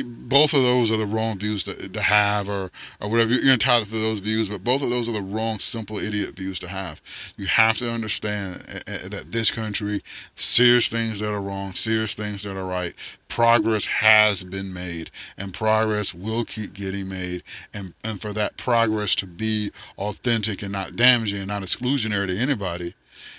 both 0.04 0.52
of 0.54 0.62
those 0.62 0.90
are 0.90 0.96
the 0.96 1.06
wrong 1.06 1.38
views 1.38 1.62
to, 1.64 1.88
to 1.88 2.02
have, 2.02 2.48
or, 2.48 2.72
or 3.00 3.08
whatever. 3.08 3.34
You're 3.34 3.52
entitled 3.52 3.90
to 3.90 4.00
those 4.00 4.18
views, 4.18 4.48
but 4.48 4.64
both 4.64 4.82
of 4.82 4.90
those 4.90 5.08
are 5.08 5.12
the 5.12 5.22
wrong, 5.22 5.60
simple, 5.60 5.98
idiot 5.98 6.34
views 6.34 6.58
to 6.60 6.68
have. 6.68 7.00
You 7.37 7.46
have 7.46 7.78
to 7.78 7.88
understand 7.90 8.64
eh, 8.68 8.80
eh, 8.88 9.08
that 9.08 9.30
this 9.30 9.52
country, 9.52 10.02
serious 10.34 10.88
things 10.88 11.20
that 11.20 11.30
are 11.30 11.40
wrong, 11.40 11.75
serious 11.75 12.07
things 12.14 12.42
that 12.44 12.56
are 12.56 12.64
right, 12.64 12.94
progress 13.28 13.86
has 13.86 14.42
been 14.42 14.72
made 14.72 15.10
and 15.36 15.54
progress 15.54 16.14
will 16.14 16.44
keep 16.44 16.72
getting 16.74 17.08
made. 17.08 17.42
And 17.72 17.94
and 18.04 18.20
for 18.20 18.32
that 18.32 18.56
progress 18.56 19.14
to 19.16 19.26
be 19.26 19.72
authentic 19.96 20.62
and 20.62 20.72
not 20.72 20.96
damaging 20.96 21.38
and 21.38 21.48
not 21.48 21.62
exclusionary 21.62 22.28
to 22.28 22.38
anybody 22.38 22.94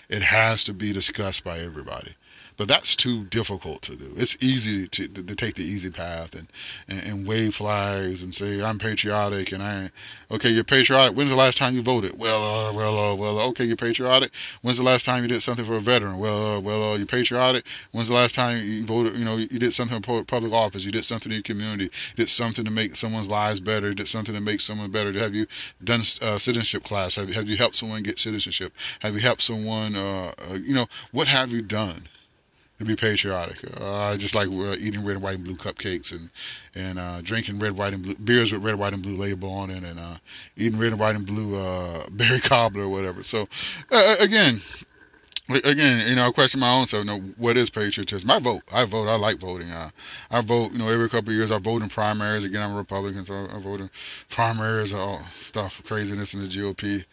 it 0.10 0.24
has 0.24 0.64
to 0.66 0.74
be 0.74 0.92
discussed 0.92 1.44
by 1.44 1.60
everybody 1.60 2.16
but 2.60 2.68
that's 2.68 2.94
too 2.94 3.24
difficult 3.24 3.82
to 3.84 3.96
do. 3.96 4.12
It's 4.18 4.36
easy 4.42 4.86
to, 4.90 5.08
to, 5.08 5.34
take 5.34 5.56
the 5.56 5.64
easy 5.64 5.90
path 5.90 6.36
and, 6.36 6.50
and, 6.90 7.02
and, 7.08 7.26
wave 7.26 7.56
flags 7.56 8.22
and 8.22 8.36
say, 8.36 8.62
I'm 8.62 8.78
patriotic 8.78 9.54
and 9.54 9.64
I, 9.64 9.92
okay, 10.30 10.50
you're 10.50 10.66
patriotic. 10.66 11.16
When's 11.16 11.30
the 11.30 11.38
last 11.38 11.58
time 11.58 11.74
you 11.74 11.82
voted? 11.82 12.20
Well, 12.20 12.44
uh, 12.44 12.74
well, 12.74 13.00
uh, 13.00 13.16
well, 13.16 13.40
okay, 13.52 13.64
you're 13.64 13.78
patriotic. 13.78 14.32
When's 14.62 14.76
the 14.76 14.84
last 14.84 15.06
time 15.06 15.24
you 15.24 15.30
did 15.30 15.42
something 15.42 15.64
for 15.64 15.78
a 15.78 15.80
veteran? 15.80 16.20
Well, 16.20 16.58
uh, 16.58 16.60
well, 16.60 16.92
uh, 16.92 16.98
you're 16.98 17.08
patriotic. 17.08 17.64
When's 17.94 18.10
the 18.10 18.14
last 18.14 18.36
time 18.36 18.58
you 18.58 18.86
voted, 18.86 19.16
you 19.16 19.24
know, 19.24 19.38
you 19.38 19.58
did 19.58 19.74
something 19.74 20.02
for 20.02 20.22
public 20.26 20.52
office, 20.52 20.84
you 20.84 20.92
did 20.92 21.06
something 21.06 21.32
in 21.32 21.38
your 21.38 21.44
community, 21.44 21.86
you 21.86 22.26
did 22.26 22.30
something 22.30 22.66
to 22.66 22.72
make 22.72 22.98
someone's 22.98 23.30
lives 23.30 23.62
better, 23.62 23.88
you 23.88 23.96
did 23.96 24.10
something 24.10 24.36
to 24.36 24.42
make 24.42 24.60
someone 24.60 24.92
better. 24.92 25.14
Have 25.14 25.34
you 25.34 25.48
done 25.82 26.02
uh, 26.22 26.38
citizenship 26.38 26.84
class? 26.84 27.16
Have 27.16 27.30
you, 27.30 27.36
have 27.36 27.48
you 27.48 27.56
helped 27.56 27.78
someone 27.78 28.04
get 28.04 28.20
citizenship? 28.20 28.74
Have 29.00 29.14
you 29.14 29.22
helped 29.22 29.44
someone, 29.44 29.96
uh, 29.96 30.34
uh, 30.52 30.56
you 30.56 30.74
know, 30.74 30.88
what 31.14 31.30
have 31.30 31.54
you 31.54 31.62
done? 31.62 32.10
To 32.80 32.86
be 32.86 32.96
patriotic. 32.96 33.58
Uh, 33.80 33.94
I 33.94 34.18
just 34.18 34.34
like 34.34 34.48
uh, 34.48 34.76
eating 34.80 35.06
red, 35.06 35.22
white, 35.22 35.36
and 35.36 35.44
blue 35.44 35.56
cupcakes 35.56 36.12
and 36.12 36.32
and 36.74 36.98
uh, 36.98 37.22
drinking 37.22 37.60
red, 37.60 37.78
white, 37.78 37.94
and 37.94 38.02
blue 38.02 38.16
beers 38.16 38.52
with 38.52 38.64
red, 38.64 38.76
white, 38.76 38.94
and 38.94 39.04
blue 39.04 39.18
label 39.18 39.52
on 39.52 39.70
it, 39.70 39.84
and 39.84 40.00
uh, 40.00 40.16
eating 40.56 40.80
red, 40.80 40.98
white, 40.98 41.16
and 41.16 41.26
blue 41.26 41.56
uh, 41.56 42.06
berry 42.12 42.40
cobbler 42.40 42.84
or 42.84 42.90
whatever. 42.90 43.24
So 43.24 43.48
uh, 43.92 44.16
again. 44.20 44.62
Again, 45.64 46.08
you 46.08 46.14
know, 46.14 46.28
I 46.28 46.32
question 46.32 46.60
my 46.60 46.72
own 46.72 46.86
self. 46.86 47.06
You 47.06 47.10
know, 47.10 47.22
what 47.38 47.58
is 47.58 47.72
patriotism? 47.72 48.30
I 48.30 48.40
vote. 48.40 48.62
I 48.72 48.86
vote. 48.86 49.08
I 49.08 49.16
like 49.16 49.40
voting. 49.40 49.70
I 49.72 50.42
vote. 50.42 50.74
You 50.74 50.78
know, 50.78 50.90
every 50.90 51.10
couple 51.10 51.32
of 51.32 51.38
years 51.38 51.50
I 51.50 51.58
vote 51.58 51.82
in 51.82 51.90
primaries. 51.90 52.44
Again, 52.44 52.62
I'm 52.62 52.76
a 52.76 52.78
Republican, 52.78 53.26
so 53.26 53.48
I 53.52 53.60
vote 53.60 53.82
in 53.82 53.90
primaries, 54.30 54.94
all 54.94 55.24
stuff, 55.40 55.82
craziness 55.84 56.36
in 56.36 56.42
the 56.42 56.48
GOP. 56.48 57.04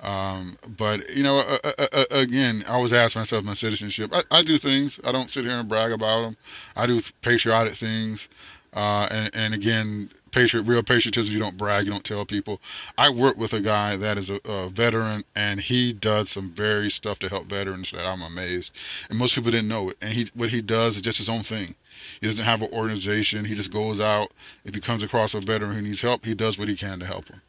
Um, 0.00 0.56
but 0.76 1.14
you 1.14 1.22
know, 1.22 1.38
uh, 1.38 1.72
uh, 1.78 2.04
again, 2.10 2.64
I 2.68 2.74
always 2.74 2.92
ask 2.92 3.16
myself 3.16 3.44
my 3.44 3.54
citizenship. 3.54 4.10
I, 4.12 4.22
I, 4.30 4.42
do 4.42 4.58
things. 4.58 5.00
I 5.02 5.12
don't 5.12 5.30
sit 5.30 5.44
here 5.44 5.56
and 5.56 5.68
brag 5.68 5.92
about 5.92 6.22
them. 6.22 6.36
I 6.76 6.86
do 6.86 7.00
patriotic 7.22 7.74
things. 7.74 8.28
Uh, 8.74 9.06
and, 9.10 9.30
and 9.34 9.54
again, 9.54 10.10
patriot, 10.32 10.64
real 10.64 10.82
patriotism. 10.82 11.32
You 11.32 11.38
don't 11.38 11.56
brag. 11.56 11.86
You 11.86 11.92
don't 11.92 12.04
tell 12.04 12.26
people. 12.26 12.60
I 12.98 13.08
work 13.08 13.38
with 13.38 13.52
a 13.52 13.60
guy 13.60 13.96
that 13.96 14.18
is 14.18 14.30
a, 14.30 14.40
a, 14.44 14.68
veteran, 14.68 15.24
and 15.34 15.60
he 15.60 15.92
does 15.92 16.30
some 16.30 16.50
very 16.50 16.90
stuff 16.90 17.18
to 17.20 17.28
help 17.28 17.46
veterans 17.46 17.92
that 17.92 18.04
I'm 18.04 18.20
amazed. 18.20 18.74
And 19.08 19.18
most 19.18 19.36
people 19.36 19.52
didn't 19.52 19.68
know 19.68 19.90
it. 19.90 19.96
And 20.02 20.12
he, 20.12 20.26
what 20.34 20.50
he 20.50 20.60
does 20.60 20.96
is 20.96 21.02
just 21.02 21.18
his 21.18 21.28
own 21.28 21.44
thing. 21.44 21.76
He 22.20 22.26
doesn't 22.26 22.44
have 22.44 22.62
an 22.62 22.72
organization. 22.72 23.44
He 23.44 23.54
just 23.54 23.70
goes 23.70 24.00
out. 24.00 24.32
If 24.64 24.74
he 24.74 24.80
comes 24.80 25.02
across 25.02 25.34
a 25.34 25.40
veteran 25.40 25.74
who 25.74 25.82
needs 25.82 26.02
help, 26.02 26.24
he 26.24 26.34
does 26.34 26.58
what 26.58 26.68
he 26.68 26.76
can 26.76 26.98
to 26.98 27.06
help 27.06 27.28
him 27.28 27.40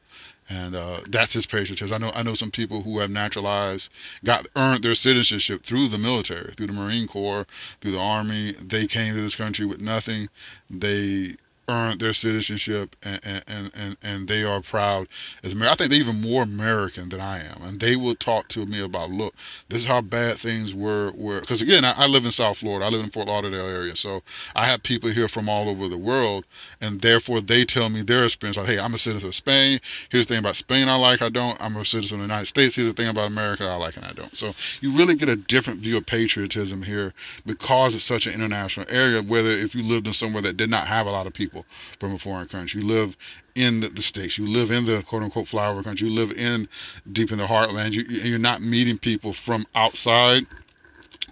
and 0.50 0.76
uh, 0.76 1.02
that's 1.08 1.34
his 1.34 1.46
patriotism. 1.46 1.94
I 1.94 2.06
know 2.06 2.12
I 2.14 2.24
know 2.24 2.34
some 2.34 2.52
people 2.52 2.84
who 2.84 3.00
have 3.00 3.10
naturalized, 3.10 3.90
got 4.24 4.48
earned 4.56 4.84
their 4.84 4.96
citizenship 4.96 5.64
through 5.64 5.88
the 5.88 5.98
military, 5.98 6.54
through 6.54 6.68
the 6.68 6.74
Marine 6.74 7.08
Corps, 7.08 7.48
through 7.82 7.92
the 7.92 8.00
Army. 8.00 8.54
They 8.54 8.88
came 8.88 9.14
to 9.14 9.22
this 9.22 9.36
country 9.36 9.66
with 9.66 9.82
nothing. 9.82 10.30
They 10.70 11.36
earned 11.68 12.00
their 12.00 12.14
citizenship 12.14 12.96
and, 13.04 13.20
and, 13.24 13.72
and, 13.76 13.98
and 14.04 14.28
they 14.28 14.44
are 14.44 14.62
proud 14.62 15.08
as 15.44 15.54
American. 15.54 15.74
I 15.74 15.76
think 15.76 15.92
they're 15.92 16.00
even 16.00 16.22
more 16.22 16.44
American 16.44 17.10
than 17.10 17.20
I 17.20 17.40
am. 17.40 17.62
And 17.64 17.80
they 17.80 17.96
will 17.96 18.16
talk 18.16 18.48
to 18.50 18.66
me 18.66 18.82
about, 18.82 19.10
look, 19.10 19.34
this 19.70 19.82
is 19.82 19.88
how 19.88 20.02
bad 20.02 20.38
things 20.38 20.74
were. 20.74 21.12
were. 21.16 21.42
Because 21.42 21.62
again, 21.62 21.84
I, 21.84 21.94
I 21.94 22.08
live 22.08 22.26
in 22.26 22.32
South 22.32 22.60
Florida. 22.60 22.86
I 22.86 22.90
live 22.90 23.04
in 23.04 23.10
Fort 23.10 23.28
Lauderdale 23.28 23.68
area. 23.68 23.96
So 23.96 24.22
I 24.56 24.66
have 24.66 24.84
people 24.84 25.10
here 25.10 25.28
from 25.28 25.50
all 25.50 25.70
over 25.70 25.88
the 25.88 25.98
world. 25.98 26.46
And 26.80 27.02
therefore 27.02 27.42
they 27.42 27.66
tell 27.66 27.90
me 27.90 28.02
their 28.02 28.26
experience. 28.26 28.58
Like, 28.58 28.68
hey, 28.68 28.80
I'm 28.80 28.94
a 28.94 29.00
citizen 29.00 29.30
of 29.30 29.36
Spain. 29.36 29.80
Here's 30.10 30.28
the 30.28 30.36
thing 30.36 30.40
about 30.40 30.56
Spain 30.56 30.88
I 30.88 30.96
like, 30.96 31.22
I 31.22 31.30
don't. 31.30 31.60
I'm 31.62 31.76
a 31.78 31.86
citizen 31.86 32.16
of 32.16 32.20
the 32.20 32.34
United 32.34 32.48
States. 32.48 32.76
Here's 32.76 32.88
the 32.88 32.94
thing 32.94 33.10
about 33.10 33.28
America 33.28 33.66
I 33.66 33.76
like 33.76 33.98
and 33.98 34.06
I 34.06 34.14
don't. 34.14 34.36
So 34.36 34.54
you 34.82 34.92
really 34.92 35.16
get 35.16 35.30
a 35.30 35.36
different 35.36 35.80
view 35.80 35.98
of 35.98 36.06
patriotism 36.06 36.84
here 36.84 37.14
because 37.46 37.96
it's 37.96 38.04
such 38.04 38.28
an 38.28 38.34
international 38.34 38.86
area, 38.90 39.22
whether 39.22 39.50
if 39.50 39.74
you 39.74 39.84
lived 39.84 40.08
in 40.08 40.14
somewhere 40.14 40.42
that 40.44 40.58
did 40.58 40.70
not 40.70 40.88
have 40.88 41.08
a 41.08 41.12
lot 41.12 41.28
of 41.28 41.34
people 41.34 41.55
people 41.56 41.66
from 42.00 42.16
a 42.16 42.20
foreign 42.20 42.48
country. 42.48 42.82
You 42.82 42.88
live 42.88 43.18
in 43.56 43.80
the, 43.82 43.90
the 43.90 44.02
states. 44.02 44.38
You 44.38 44.48
live 44.48 44.72
in 44.72 44.86
the 44.86 45.02
quote 45.04 45.24
unquote 45.24 45.48
flower 45.48 45.82
country. 45.84 46.10
You 46.10 46.16
live 46.16 46.32
in 46.32 46.68
deep 47.12 47.32
in 47.32 47.38
the 47.38 47.48
heartland. 47.48 47.94
You, 47.94 48.04
you're 48.04 48.40
not 48.40 48.62
meeting 48.62 48.98
people 48.98 49.34
from 49.34 49.66
outside 49.76 50.44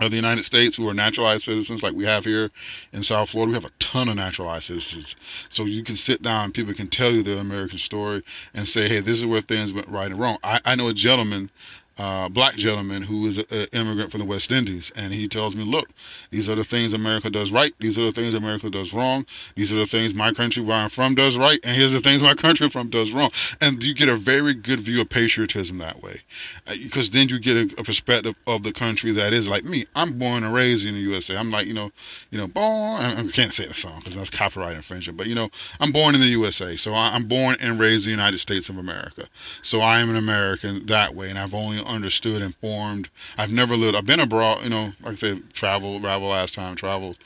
of 0.01 0.09
the 0.09 0.15
United 0.15 0.43
States 0.43 0.75
who 0.75 0.89
are 0.89 0.93
naturalized 0.93 1.43
citizens 1.43 1.83
like 1.83 1.93
we 1.93 2.05
have 2.05 2.25
here 2.25 2.49
in 2.93 3.03
South 3.03 3.29
Florida. 3.29 3.51
We 3.51 3.55
have 3.55 3.65
a 3.65 3.71
ton 3.79 4.09
of 4.09 4.15
naturalized 4.15 4.65
citizens. 4.65 5.15
So 5.49 5.65
you 5.65 5.83
can 5.83 5.95
sit 5.95 6.23
down, 6.23 6.51
people 6.51 6.73
can 6.73 6.87
tell 6.87 7.11
you 7.11 7.21
their 7.21 7.37
American 7.37 7.77
story 7.77 8.23
and 8.55 8.67
say, 8.67 8.89
hey, 8.89 9.01
this 9.01 9.19
is 9.19 9.25
where 9.25 9.41
things 9.41 9.71
went 9.71 9.87
right 9.87 10.07
and 10.07 10.19
wrong. 10.19 10.39
I, 10.43 10.59
I 10.65 10.75
know 10.75 10.87
a 10.87 10.93
gentleman 10.95 11.51
uh, 11.97 12.27
black 12.27 12.55
gentleman 12.55 13.03
who 13.03 13.27
is 13.27 13.37
an 13.37 13.67
immigrant 13.71 14.09
from 14.09 14.19
the 14.19 14.25
West 14.25 14.51
Indies, 14.51 14.91
and 14.95 15.13
he 15.13 15.27
tells 15.27 15.55
me, 15.55 15.63
"Look, 15.63 15.89
these 16.31 16.49
are 16.49 16.55
the 16.55 16.63
things 16.63 16.93
America 16.93 17.29
does 17.29 17.51
right. 17.51 17.73
These 17.79 17.99
are 17.99 18.05
the 18.05 18.11
things 18.11 18.33
America 18.33 18.69
does 18.69 18.93
wrong. 18.93 19.25
These 19.55 19.71
are 19.71 19.75
the 19.75 19.85
things 19.85 20.15
my 20.15 20.33
country 20.33 20.63
where 20.63 20.77
I'm 20.77 20.89
from 20.89 21.13
does 21.13 21.37
right, 21.37 21.59
and 21.63 21.77
here's 21.77 21.93
the 21.93 22.01
things 22.01 22.23
my 22.23 22.33
country 22.45 22.69
from 22.69 22.89
does 22.89 23.11
wrong." 23.11 23.29
And 23.61 23.83
you 23.83 23.93
get 23.93 24.09
a 24.09 24.15
very 24.15 24.55
good 24.55 24.79
view 24.79 25.01
of 25.01 25.09
patriotism 25.09 25.77
that 25.77 26.01
way, 26.01 26.21
because 26.65 27.09
uh, 27.09 27.13
then 27.13 27.29
you 27.29 27.37
get 27.37 27.57
a, 27.57 27.79
a, 27.79 27.83
perspective 27.83 28.35
of 28.47 28.63
the 28.63 28.73
country 28.73 29.11
that 29.11 29.31
is 29.31 29.47
like 29.47 29.63
me. 29.63 29.85
I'm 29.95 30.17
born 30.17 30.43
and 30.43 30.53
raised 30.53 30.85
in 30.85 30.95
the 30.95 31.01
USA. 31.01 31.37
I'm 31.37 31.51
like, 31.51 31.67
you 31.67 31.73
know, 31.73 31.91
you 32.31 32.39
know, 32.39 32.47
born. 32.47 33.01
I 33.01 33.27
can't 33.27 33.53
say 33.53 33.67
the 33.67 33.73
song 33.75 33.99
because 33.99 34.15
that's 34.15 34.31
copyright 34.31 34.75
infringement, 34.75 35.17
but 35.17 35.27
you 35.27 35.35
know, 35.35 35.49
I'm 35.79 35.91
born 35.91 36.15
in 36.15 36.21
the 36.21 36.27
USA, 36.27 36.75
so 36.75 36.95
I'm 36.95 37.27
born 37.27 37.55
and 37.59 37.79
raised 37.79 38.07
in 38.07 38.09
the 38.09 38.15
United 38.15 38.39
States 38.39 38.69
of 38.69 38.77
America. 38.77 39.27
So 39.61 39.81
I 39.81 39.99
am 39.99 40.09
an 40.09 40.15
American 40.15 40.87
that 40.87 41.13
way, 41.13 41.29
and 41.29 41.37
I've 41.37 41.53
only 41.53 41.82
understood, 41.83 42.41
informed. 42.41 43.09
I've 43.37 43.51
never 43.51 43.75
lived. 43.75 43.95
I've 43.95 44.05
been 44.05 44.19
abroad. 44.19 44.63
You 44.63 44.69
know, 44.69 44.91
like 45.01 45.13
I 45.13 45.15
said, 45.15 45.53
travel, 45.53 45.99
travel 45.99 46.29
last 46.29 46.55
time, 46.55 46.75
traveled. 46.75 47.17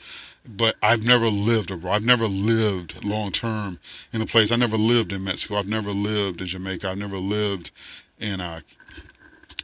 But 0.46 0.76
I've 0.82 1.04
never 1.04 1.28
lived 1.28 1.70
abroad. 1.70 1.94
I've 1.94 2.04
never 2.04 2.26
lived 2.26 3.04
long 3.04 3.32
term 3.32 3.78
in 4.12 4.22
a 4.22 4.26
place. 4.26 4.50
I 4.50 4.56
never 4.56 4.78
lived 4.78 5.12
in 5.12 5.24
Mexico. 5.24 5.56
I've 5.56 5.66
never 5.66 5.92
lived 5.92 6.40
in 6.40 6.46
Jamaica. 6.46 6.88
I've 6.88 6.98
never 6.98 7.18
lived 7.18 7.70
in 8.18 8.40
uh, 8.40 8.60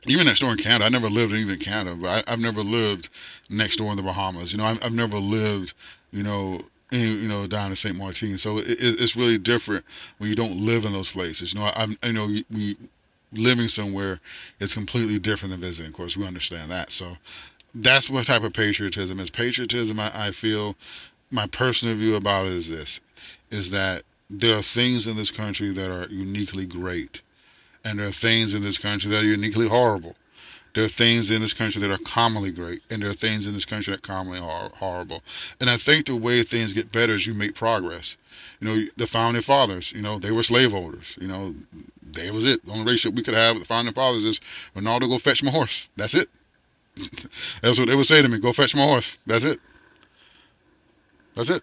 even 0.06 0.26
next 0.26 0.40
door 0.40 0.52
in 0.52 0.58
Canada. 0.58 0.84
I 0.84 0.88
never 0.90 1.08
lived 1.08 1.32
in 1.32 1.38
even 1.38 1.58
Canada, 1.58 1.96
but 1.96 2.28
I, 2.28 2.30
have 2.30 2.40
never 2.40 2.62
lived 2.62 3.08
next 3.48 3.76
door 3.76 3.90
in 3.90 3.96
the 3.96 4.02
Bahamas. 4.02 4.52
You 4.52 4.58
know, 4.58 4.64
I, 4.64 4.78
I've 4.82 4.92
never 4.92 5.18
lived, 5.18 5.72
you 6.10 6.22
know, 6.22 6.60
you 6.90 7.28
know, 7.28 7.46
down 7.46 7.70
in 7.70 7.76
St. 7.76 7.96
Martin. 7.96 8.38
So 8.38 8.58
it, 8.58 8.76
it's 8.78 9.16
really 9.16 9.38
different 9.38 9.84
when 10.18 10.28
you 10.28 10.36
don't 10.36 10.58
live 10.58 10.84
in 10.84 10.92
those 10.92 11.10
places. 11.10 11.54
You 11.54 11.60
know, 11.60 11.66
I, 11.66 11.88
I 12.02 12.12
know 12.12 12.26
we 12.26 12.76
living 13.34 13.68
somewhere 13.68 14.20
is 14.58 14.74
completely 14.74 15.18
different 15.18 15.52
than 15.52 15.60
visiting. 15.60 15.90
Of 15.90 15.96
course, 15.96 16.16
we 16.16 16.26
understand 16.26 16.70
that. 16.70 16.92
So 16.92 17.18
that's 17.74 18.08
what 18.08 18.26
type 18.26 18.42
of 18.42 18.52
patriotism 18.52 19.20
is. 19.20 19.30
Patriotism, 19.30 19.98
I, 20.00 20.28
I 20.28 20.30
feel, 20.30 20.76
my 21.30 21.46
personal 21.46 21.96
view 21.96 22.14
about 22.14 22.46
it 22.46 22.52
is 22.52 22.70
this: 22.70 23.00
is 23.50 23.70
that 23.70 24.04
there 24.30 24.56
are 24.56 24.62
things 24.62 25.06
in 25.06 25.16
this 25.16 25.30
country 25.30 25.72
that 25.72 25.90
are 25.90 26.08
uniquely 26.08 26.66
great, 26.66 27.22
and 27.84 27.98
there 27.98 28.06
are 28.06 28.12
things 28.12 28.54
in 28.54 28.62
this 28.62 28.78
country 28.78 29.10
that 29.10 29.22
are 29.22 29.26
uniquely 29.26 29.68
horrible. 29.68 30.16
There 30.74 30.84
are 30.84 30.88
things 30.88 31.30
in 31.30 31.40
this 31.40 31.52
country 31.52 31.80
that 31.82 31.90
are 31.90 31.98
commonly 31.98 32.50
great, 32.50 32.82
and 32.90 33.00
there 33.00 33.10
are 33.10 33.14
things 33.14 33.46
in 33.46 33.54
this 33.54 33.64
country 33.64 33.92
that 33.92 33.98
are 33.98 34.14
commonly 34.14 34.40
hor- 34.40 34.72
horrible. 34.74 35.22
And 35.60 35.70
I 35.70 35.76
think 35.76 36.06
the 36.06 36.16
way 36.16 36.42
things 36.42 36.72
get 36.72 36.90
better 36.90 37.14
is 37.14 37.28
you 37.28 37.34
make 37.34 37.54
progress. 37.54 38.16
You 38.60 38.68
know, 38.68 38.86
the 38.96 39.06
founding 39.06 39.42
fathers, 39.42 39.92
you 39.92 40.02
know, 40.02 40.18
they 40.18 40.30
were 40.30 40.42
slaveholders. 40.42 41.18
You 41.20 41.28
know, 41.28 41.54
that 42.12 42.32
was 42.32 42.44
it. 42.44 42.64
The 42.64 42.72
only 42.72 42.84
relationship 42.84 43.16
we 43.16 43.22
could 43.22 43.34
have 43.34 43.54
with 43.54 43.62
the 43.62 43.66
founding 43.66 43.94
fathers 43.94 44.24
is 44.24 44.40
Ronaldo, 44.74 45.08
go 45.08 45.18
fetch 45.18 45.42
my 45.42 45.50
horse. 45.50 45.88
That's 45.96 46.14
it. 46.14 46.28
That's 47.62 47.78
what 47.78 47.88
they 47.88 47.96
would 47.96 48.06
say 48.06 48.22
to 48.22 48.28
me. 48.28 48.38
Go 48.38 48.52
fetch 48.52 48.74
my 48.74 48.84
horse. 48.84 49.18
That's 49.26 49.44
it. 49.44 49.60
That's 51.34 51.50
it. 51.50 51.62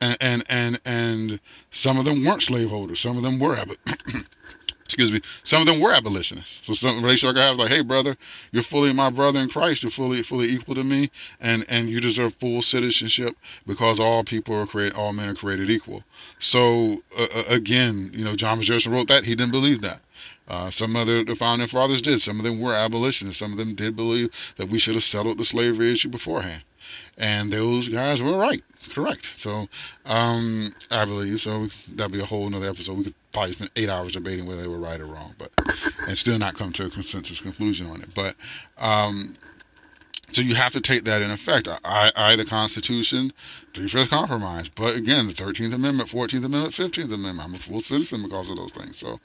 And 0.00 0.16
and 0.20 0.44
and 0.48 0.80
and 0.84 1.40
some 1.70 1.98
of 1.98 2.04
them 2.04 2.24
weren't 2.24 2.42
slaveholders. 2.42 3.00
Some 3.00 3.16
of 3.16 3.22
them 3.22 3.38
were 3.38 3.56
excuse 4.84 5.10
me, 5.10 5.20
some 5.42 5.62
of 5.62 5.66
them 5.66 5.80
were 5.80 5.92
abolitionists. 5.92 6.66
So 6.66 6.74
some 6.74 7.02
relationship 7.02 7.36
I 7.36 7.46
have 7.46 7.56
like, 7.56 7.70
hey 7.70 7.80
brother, 7.80 8.16
you're 8.52 8.62
fully 8.62 8.92
my 8.92 9.10
brother 9.10 9.40
in 9.40 9.48
Christ. 9.48 9.82
You're 9.82 9.90
fully 9.90 10.22
fully 10.22 10.48
equal 10.48 10.74
to 10.74 10.84
me, 10.84 11.10
and 11.40 11.64
and 11.68 11.88
you 11.88 12.00
deserve 12.00 12.34
full 12.34 12.62
citizenship 12.62 13.36
because 13.66 13.98
all 13.98 14.24
people 14.24 14.54
are 14.54 14.66
created, 14.66 14.96
all 14.96 15.12
men 15.12 15.28
are 15.28 15.34
created 15.34 15.70
equal. 15.70 16.04
So 16.38 17.02
uh, 17.18 17.26
uh 17.34 17.44
again, 17.48 18.10
you 18.12 18.24
know, 18.24 18.36
John 18.36 18.60
Jefferson 18.60 18.92
wrote 18.92 19.08
that 19.08 19.24
he 19.24 19.34
didn't 19.34 19.52
believe 19.52 19.80
that. 19.80 20.00
Uh, 20.46 20.70
some 20.70 20.94
of 20.94 21.06
the, 21.06 21.24
the 21.24 21.34
founding 21.34 21.66
fathers 21.68 22.02
did. 22.02 22.20
Some 22.20 22.38
of 22.38 22.44
them 22.44 22.60
were 22.60 22.74
abolitionists. 22.74 23.38
Some 23.38 23.52
of 23.52 23.58
them 23.58 23.74
did 23.74 23.96
believe 23.96 24.30
that 24.56 24.68
we 24.68 24.78
should 24.78 24.94
have 24.94 25.04
settled 25.04 25.38
the 25.38 25.44
slavery 25.44 25.90
issue 25.92 26.10
beforehand. 26.10 26.64
And 27.16 27.52
those 27.52 27.88
guys 27.88 28.22
were 28.22 28.36
right, 28.36 28.62
correct. 28.92 29.34
So 29.36 29.68
um, 30.04 30.74
I 30.90 31.04
believe 31.04 31.40
so. 31.40 31.68
That'd 31.88 32.12
be 32.12 32.20
a 32.20 32.26
whole 32.26 32.46
another 32.46 32.68
episode. 32.68 32.98
We 32.98 33.04
could 33.04 33.14
probably 33.34 33.52
spent 33.52 33.70
eight 33.76 33.90
hours 33.90 34.14
debating 34.14 34.46
whether 34.46 34.62
they 34.62 34.68
were 34.68 34.78
right 34.78 35.00
or 35.00 35.06
wrong, 35.06 35.34
but 35.36 35.50
and 36.06 36.16
still 36.16 36.38
not 36.38 36.54
come 36.54 36.72
to 36.72 36.86
a 36.86 36.90
consensus 36.90 37.40
conclusion 37.40 37.86
on 37.88 38.00
it. 38.00 38.14
But 38.14 38.36
um, 38.78 39.36
so 40.34 40.40
you 40.40 40.54
have 40.54 40.72
to 40.72 40.80
take 40.80 41.04
that 41.04 41.22
in 41.22 41.30
effect. 41.30 41.68
I, 41.68 42.10
I 42.16 42.36
the 42.36 42.44
Constitution, 42.44 43.32
three 43.74 43.86
fifths 43.86 44.10
compromise. 44.10 44.68
But 44.68 44.96
again, 44.96 45.28
the 45.28 45.34
Thirteenth 45.34 45.74
Amendment, 45.74 46.08
Fourteenth 46.08 46.44
Amendment, 46.44 46.74
Fifteenth 46.74 47.12
Amendment. 47.12 47.48
I'm 47.48 47.54
a 47.54 47.58
full 47.58 47.80
citizen 47.80 48.22
because 48.22 48.48
of 48.50 48.56
those 48.56 48.72
things. 48.72 48.98
So 48.98 49.20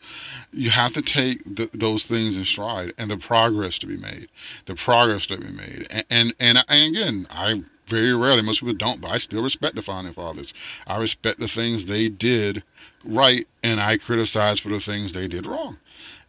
you 0.52 0.70
have 0.72 0.94
to 0.94 1.02
take 1.02 1.44
the, 1.44 1.70
those 1.74 2.04
things 2.04 2.36
in 2.36 2.46
stride 2.46 2.94
and 2.98 3.10
the 3.10 3.18
progress 3.18 3.80
to 3.80 3.88
be 3.88 3.98
made, 3.98 4.28
the 4.66 4.76
progress 4.76 5.26
to 5.28 5.38
be 5.38 5.52
made. 5.52 5.88
And 5.90 6.06
and, 6.10 6.36
and, 6.40 6.66
and 6.68 6.96
again, 6.96 7.28
I 7.30 7.64
very 7.90 8.16
rarely, 8.16 8.42
most 8.42 8.60
people 8.60 8.74
don't, 8.74 9.02
but 9.02 9.12
I 9.12 9.18
still 9.18 9.44
respect 9.44 9.76
the 9.76 9.82
founding 9.82 10.14
fathers. 10.14 10.54
I 10.88 10.98
respect 10.98 11.40
the 11.40 11.48
things 11.48 11.86
they 11.86 12.10
did 12.10 12.64
right, 13.04 13.48
and 13.64 13.80
I 13.80 13.98
criticize 13.98 14.60
for 14.60 14.70
the 14.70 14.80
things 14.80 15.14
they 15.14 15.28
did 15.28 15.46
wrong 15.46 15.78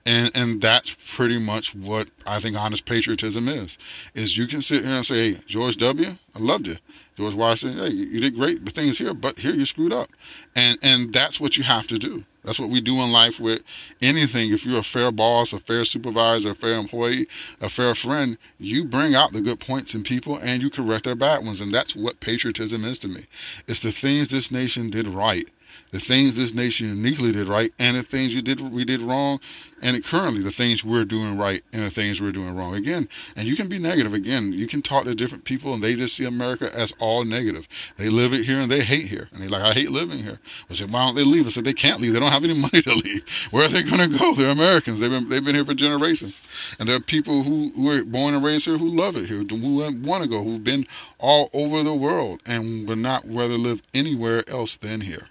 and 0.06 0.30
and 0.34 0.62
that's 0.62 0.96
pretty 1.14 1.38
much 1.38 1.74
what 1.74 2.10
I 2.26 2.40
think 2.40 2.56
honest 2.56 2.84
patriotism 2.84 3.48
is. 3.48 3.78
Is 4.14 4.38
you 4.38 4.46
can 4.46 4.62
sit 4.62 4.84
here 4.84 4.92
and 4.92 5.06
say, 5.06 5.32
hey, 5.32 5.40
George 5.46 5.76
W. 5.78 6.16
I 6.34 6.38
loved 6.38 6.66
you. 6.66 6.76
George 7.16 7.34
Washington, 7.34 7.78
hey, 7.78 7.90
you 7.92 8.20
did 8.20 8.36
great. 8.36 8.64
The 8.64 8.70
things 8.70 8.98
here, 8.98 9.12
but 9.12 9.38
here 9.38 9.54
you 9.54 9.66
screwed 9.66 9.92
up, 9.92 10.10
and 10.56 10.78
and 10.82 11.12
that's 11.12 11.40
what 11.40 11.56
you 11.56 11.64
have 11.64 11.86
to 11.88 11.98
do. 11.98 12.24
That's 12.44 12.58
what 12.58 12.70
we 12.70 12.80
do 12.80 13.00
in 13.00 13.12
life 13.12 13.38
with 13.38 13.62
anything. 14.00 14.52
If 14.52 14.64
you're 14.64 14.78
a 14.78 14.82
fair 14.82 15.12
boss, 15.12 15.52
a 15.52 15.60
fair 15.60 15.84
supervisor, 15.84 16.50
a 16.50 16.54
fair 16.54 16.74
employee, 16.74 17.26
a 17.60 17.68
fair 17.68 17.94
friend, 17.94 18.38
you 18.58 18.84
bring 18.84 19.14
out 19.14 19.32
the 19.32 19.40
good 19.40 19.60
points 19.60 19.94
in 19.94 20.02
people 20.02 20.36
and 20.36 20.62
you 20.62 20.70
correct 20.70 21.04
their 21.04 21.14
bad 21.14 21.44
ones. 21.44 21.60
And 21.60 21.72
that's 21.72 21.94
what 21.94 22.20
patriotism 22.20 22.84
is 22.84 22.98
to 23.00 23.08
me. 23.08 23.26
It's 23.66 23.80
the 23.80 23.92
things 23.92 24.28
this 24.28 24.50
nation 24.50 24.90
did 24.90 25.06
right 25.06 25.48
the 25.90 26.00
things 26.00 26.36
this 26.36 26.54
nation 26.54 26.88
uniquely 26.88 27.32
did 27.32 27.48
right 27.48 27.72
and 27.78 27.96
the 27.96 28.02
things 28.02 28.34
you 28.34 28.42
did 28.42 28.60
we 28.60 28.84
did 28.84 29.02
wrong 29.02 29.40
and 29.82 30.02
currently 30.04 30.42
the 30.42 30.50
things 30.50 30.84
we're 30.84 31.04
doing 31.04 31.38
right 31.38 31.62
and 31.72 31.82
the 31.82 31.90
things 31.90 32.20
we're 32.20 32.32
doing 32.32 32.54
wrong. 32.54 32.74
Again 32.74 33.08
and 33.36 33.46
you 33.48 33.56
can 33.56 33.68
be 33.68 33.78
negative. 33.78 34.14
Again 34.14 34.52
you 34.52 34.66
can 34.66 34.82
talk 34.82 35.04
to 35.04 35.14
different 35.14 35.44
people 35.44 35.74
and 35.74 35.82
they 35.82 35.94
just 35.94 36.16
see 36.16 36.24
america 36.24 36.74
as 36.76 36.92
all 36.98 37.24
negative. 37.24 37.66
They 37.96 38.08
live 38.08 38.32
it 38.32 38.44
here 38.44 38.58
and 38.58 38.70
they 38.70 38.82
hate 38.82 39.06
here. 39.06 39.28
And 39.32 39.42
they're 39.42 39.48
like 39.48 39.62
i 39.62 39.72
hate 39.72 39.90
living 39.90 40.18
here. 40.18 40.38
I 40.68 40.74
said 40.74 40.90
why 40.90 41.06
don't 41.06 41.16
they 41.16 41.24
leave? 41.24 41.46
I 41.46 41.50
said 41.50 41.64
they 41.64 41.72
can't 41.72 42.00
leave. 42.00 42.12
They 42.12 42.20
don't 42.20 42.32
have 42.32 42.44
any 42.44 42.54
money 42.60 42.82
to 42.82 42.94
leave. 42.94 43.24
Where 43.50 43.64
are 43.64 43.68
they 43.68 43.82
going 43.82 44.10
to 44.10 44.18
go? 44.18 44.34
They're 44.34 44.50
americans. 44.50 45.00
They've 45.00 45.10
been 45.10 45.28
they've 45.28 45.44
been 45.44 45.54
here 45.54 45.64
for 45.64 45.74
generations. 45.74 46.40
And 46.78 46.88
there 46.88 46.96
are 46.96 47.00
people 47.00 47.42
who, 47.42 47.70
who 47.74 47.90
are 47.90 48.04
born 48.04 48.34
and 48.34 48.44
raised 48.44 48.66
here 48.66 48.78
who 48.78 48.88
love 48.88 49.16
it 49.16 49.26
here 49.26 49.42
who 49.42 50.02
want 50.02 50.22
to 50.22 50.28
go 50.28 50.44
who've 50.44 50.64
been 50.64 50.86
all 51.18 51.50
over 51.52 51.82
the 51.82 51.94
world 51.94 52.40
and 52.46 52.86
would 52.88 52.98
not 52.98 53.24
rather 53.26 53.58
live 53.58 53.82
anywhere 53.94 54.48
else 54.48 54.76
than 54.76 55.00
here 55.02 55.28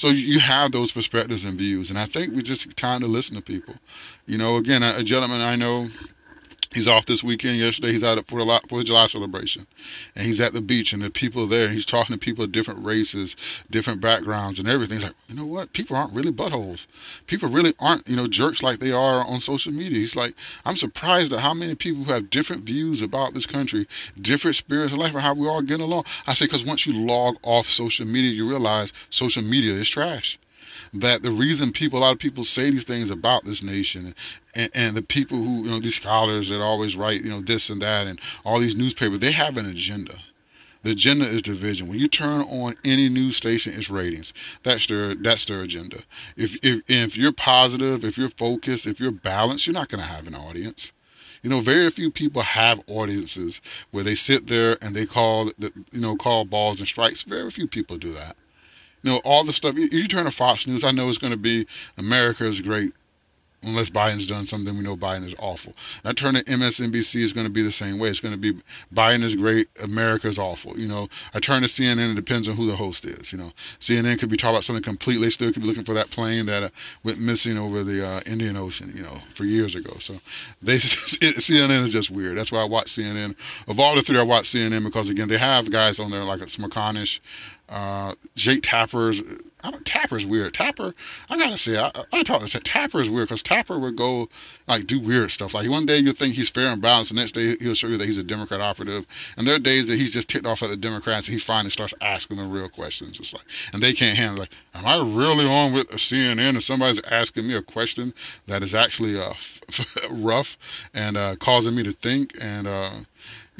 so 0.00 0.08
you 0.08 0.40
have 0.40 0.72
those 0.72 0.92
perspectives 0.92 1.44
and 1.44 1.58
views, 1.58 1.90
and 1.90 1.98
I 1.98 2.06
think 2.06 2.34
we 2.34 2.40
just 2.40 2.74
time 2.74 3.02
to 3.02 3.06
listen 3.06 3.36
to 3.36 3.42
people. 3.42 3.74
You 4.24 4.38
know, 4.38 4.56
again, 4.56 4.82
a, 4.82 4.94
a 4.96 5.02
gentleman 5.02 5.42
I 5.42 5.56
know 5.56 5.88
He's 6.72 6.86
off 6.86 7.04
this 7.04 7.24
weekend. 7.24 7.58
Yesterday, 7.58 7.90
he's 7.90 8.04
out 8.04 8.24
for 8.28 8.38
the 8.44 8.84
July 8.84 9.08
celebration, 9.08 9.66
and 10.14 10.24
he's 10.24 10.40
at 10.40 10.52
the 10.52 10.60
beach, 10.60 10.92
and 10.92 11.02
the 11.02 11.10
people 11.10 11.48
there. 11.48 11.68
He's 11.68 11.84
talking 11.84 12.14
to 12.14 12.20
people 12.20 12.44
of 12.44 12.52
different 12.52 12.84
races, 12.84 13.34
different 13.68 14.00
backgrounds, 14.00 14.60
and 14.60 14.68
everything. 14.68 14.98
He's 14.98 15.04
like, 15.04 15.16
you 15.26 15.34
know 15.34 15.46
what? 15.46 15.72
People 15.72 15.96
aren't 15.96 16.14
really 16.14 16.30
buttholes. 16.30 16.86
People 17.26 17.48
really 17.48 17.74
aren't, 17.80 18.06
you 18.06 18.14
know, 18.14 18.28
jerks 18.28 18.62
like 18.62 18.78
they 18.78 18.92
are 18.92 19.24
on 19.24 19.40
social 19.40 19.72
media. 19.72 19.98
He's 19.98 20.14
like, 20.14 20.34
I'm 20.64 20.76
surprised 20.76 21.32
at 21.32 21.40
how 21.40 21.54
many 21.54 21.74
people 21.74 22.04
who 22.04 22.12
have 22.12 22.30
different 22.30 22.62
views 22.62 23.02
about 23.02 23.34
this 23.34 23.46
country, 23.46 23.88
different 24.20 24.56
spirits 24.56 24.92
of 24.92 24.98
life, 24.98 25.14
and 25.14 25.22
how 25.22 25.34
we 25.34 25.48
all 25.48 25.62
get 25.62 25.80
along. 25.80 26.04
I 26.28 26.34
say, 26.34 26.44
because 26.44 26.64
once 26.64 26.86
you 26.86 26.92
log 26.92 27.36
off 27.42 27.66
social 27.66 28.06
media, 28.06 28.30
you 28.30 28.48
realize 28.48 28.92
social 29.10 29.42
media 29.42 29.74
is 29.74 29.88
trash 29.88 30.38
that 30.92 31.22
the 31.22 31.30
reason 31.30 31.72
people, 31.72 31.98
a 31.98 32.00
lot 32.00 32.12
of 32.12 32.18
people 32.18 32.44
say 32.44 32.70
these 32.70 32.84
things 32.84 33.10
about 33.10 33.44
this 33.44 33.62
nation, 33.62 34.14
and, 34.54 34.70
and 34.74 34.96
the 34.96 35.02
people 35.02 35.38
who, 35.38 35.64
you 35.64 35.70
know, 35.70 35.80
these 35.80 35.96
scholars 35.96 36.48
that 36.48 36.60
always 36.60 36.96
write, 36.96 37.22
you 37.22 37.30
know, 37.30 37.40
this 37.40 37.70
and 37.70 37.82
that, 37.82 38.06
and 38.06 38.20
all 38.44 38.58
these 38.58 38.76
newspapers, 38.76 39.20
they 39.20 39.32
have 39.32 39.56
an 39.56 39.66
agenda. 39.66 40.14
The 40.82 40.92
agenda 40.92 41.26
is 41.26 41.42
division. 41.42 41.88
When 41.88 41.98
you 41.98 42.08
turn 42.08 42.40
on 42.42 42.76
any 42.84 43.08
news 43.10 43.36
station, 43.36 43.74
it's 43.76 43.90
ratings. 43.90 44.32
That's 44.62 44.86
their 44.86 45.14
that's 45.14 45.44
their 45.44 45.60
agenda. 45.60 45.98
If 46.36 46.56
if 46.64 46.82
if 46.88 47.16
you're 47.18 47.32
positive, 47.32 48.02
if 48.02 48.16
you're 48.16 48.30
focused, 48.30 48.86
if 48.86 48.98
you're 48.98 49.10
balanced, 49.10 49.66
you're 49.66 49.74
not 49.74 49.90
going 49.90 50.02
to 50.02 50.08
have 50.08 50.26
an 50.26 50.34
audience. 50.34 50.92
You 51.42 51.50
know, 51.50 51.60
very 51.60 51.90
few 51.90 52.10
people 52.10 52.42
have 52.42 52.80
audiences 52.86 53.60
where 53.90 54.04
they 54.04 54.14
sit 54.14 54.46
there 54.46 54.78
and 54.80 54.96
they 54.96 55.04
call 55.04 55.50
you 55.58 56.00
know 56.00 56.16
call 56.16 56.46
balls 56.46 56.80
and 56.80 56.88
strikes. 56.88 57.22
Very 57.22 57.50
few 57.50 57.66
people 57.66 57.98
do 57.98 58.14
that 58.14 58.36
you 59.02 59.10
know, 59.10 59.18
all 59.24 59.44
the 59.44 59.52
stuff. 59.52 59.76
If 59.76 59.92
you 59.92 60.08
turn 60.08 60.24
to 60.24 60.30
Fox 60.30 60.66
News, 60.66 60.84
I 60.84 60.90
know 60.90 61.08
it's 61.08 61.18
going 61.18 61.32
to 61.32 61.38
be 61.38 61.66
America 61.96 62.44
is 62.44 62.60
great 62.60 62.92
unless 63.62 63.90
Biden's 63.90 64.26
done 64.26 64.46
something, 64.46 64.76
we 64.76 64.82
know 64.82 64.96
Biden 64.96 65.26
is 65.26 65.34
awful. 65.38 65.74
I 66.04 66.12
turn 66.12 66.34
to 66.34 66.44
MSNBC, 66.44 67.22
is 67.22 67.32
going 67.32 67.46
to 67.46 67.52
be 67.52 67.62
the 67.62 67.72
same 67.72 67.98
way. 67.98 68.08
It's 68.08 68.20
going 68.20 68.34
to 68.34 68.40
be 68.40 68.60
Biden 68.94 69.22
is 69.22 69.34
great, 69.34 69.68
America 69.82 70.28
is 70.28 70.38
awful. 70.38 70.78
You 70.78 70.88
know, 70.88 71.08
I 71.34 71.40
turn 71.40 71.62
to 71.62 71.68
CNN, 71.68 72.12
it 72.12 72.16
depends 72.16 72.48
on 72.48 72.56
who 72.56 72.66
the 72.66 72.76
host 72.76 73.04
is. 73.04 73.32
You 73.32 73.38
know, 73.38 73.50
CNN 73.78 74.18
could 74.18 74.30
be 74.30 74.36
talking 74.36 74.54
about 74.54 74.64
something 74.64 74.82
completely, 74.82 75.30
still 75.30 75.52
could 75.52 75.62
be 75.62 75.68
looking 75.68 75.84
for 75.84 75.94
that 75.94 76.10
plane 76.10 76.46
that 76.46 76.62
uh, 76.62 76.68
went 77.04 77.20
missing 77.20 77.58
over 77.58 77.84
the 77.84 78.06
uh, 78.06 78.20
Indian 78.26 78.56
Ocean, 78.56 78.92
you 78.94 79.02
know, 79.02 79.22
for 79.34 79.44
years 79.44 79.74
ago. 79.74 79.94
So 79.98 80.14
they 80.62 80.76
CNN 80.78 81.84
is 81.84 81.92
just 81.92 82.10
weird. 82.10 82.38
That's 82.38 82.52
why 82.52 82.60
I 82.60 82.64
watch 82.64 82.86
CNN. 82.86 83.36
Of 83.68 83.78
all 83.78 83.94
the 83.94 84.02
three, 84.02 84.18
I 84.18 84.22
watch 84.22 84.44
CNN 84.44 84.84
because, 84.84 85.08
again, 85.08 85.28
they 85.28 85.38
have 85.38 85.70
guys 85.70 86.00
on 86.00 86.10
there 86.10 86.24
like 86.24 86.40
Smerconish, 86.40 87.20
uh, 87.68 88.14
Jake 88.34 88.62
Tapper's 88.62 89.22
I 89.62 89.70
don't, 89.70 89.84
Tapper's 89.84 90.24
weird. 90.24 90.54
Tapper, 90.54 90.94
I 91.28 91.38
gotta 91.38 91.58
say, 91.58 91.78
I, 91.78 91.90
I 92.12 92.22
talk 92.22 92.44
to 92.46 92.60
Tapper 92.60 93.00
is 93.00 93.10
weird 93.10 93.28
because 93.28 93.42
Tapper 93.42 93.78
would 93.78 93.96
go 93.96 94.28
like 94.66 94.86
do 94.86 95.00
weird 95.00 95.30
stuff. 95.30 95.54
Like 95.54 95.68
one 95.68 95.86
day 95.86 95.98
you 95.98 96.12
think 96.12 96.34
he's 96.34 96.48
fair 96.48 96.66
and 96.66 96.80
balanced, 96.80 97.12
the 97.12 97.20
next 97.20 97.32
day 97.32 97.56
he'll 97.58 97.74
show 97.74 97.88
you 97.88 97.96
that 97.98 98.06
he's 98.06 98.18
a 98.18 98.22
Democrat 98.22 98.60
operative. 98.60 99.06
And 99.36 99.46
there 99.46 99.56
are 99.56 99.58
days 99.58 99.88
that 99.88 99.98
he's 99.98 100.12
just 100.12 100.28
ticked 100.28 100.46
off 100.46 100.62
at 100.62 100.70
the 100.70 100.76
Democrats 100.76 101.28
and 101.28 101.34
he 101.34 101.40
finally 101.40 101.70
starts 101.70 101.94
asking 102.00 102.36
them 102.38 102.50
real 102.50 102.68
questions. 102.68 103.18
It's 103.18 103.32
like, 103.32 103.44
and 103.72 103.82
they 103.82 103.92
can't 103.92 104.16
handle 104.16 104.40
like, 104.40 104.52
am 104.74 104.86
I 104.86 104.96
really 104.96 105.46
on 105.46 105.72
with 105.72 105.88
CNN 105.90 106.50
and 106.50 106.62
somebody's 106.62 107.00
asking 107.10 107.46
me 107.46 107.54
a 107.54 107.62
question 107.62 108.14
that 108.46 108.62
is 108.62 108.74
actually 108.74 109.20
uh, 109.20 109.34
rough 110.10 110.56
and 110.94 111.16
uh, 111.16 111.36
causing 111.36 111.74
me 111.74 111.82
to 111.82 111.92
think 111.92 112.36
and. 112.40 112.66
Uh, 112.66 112.90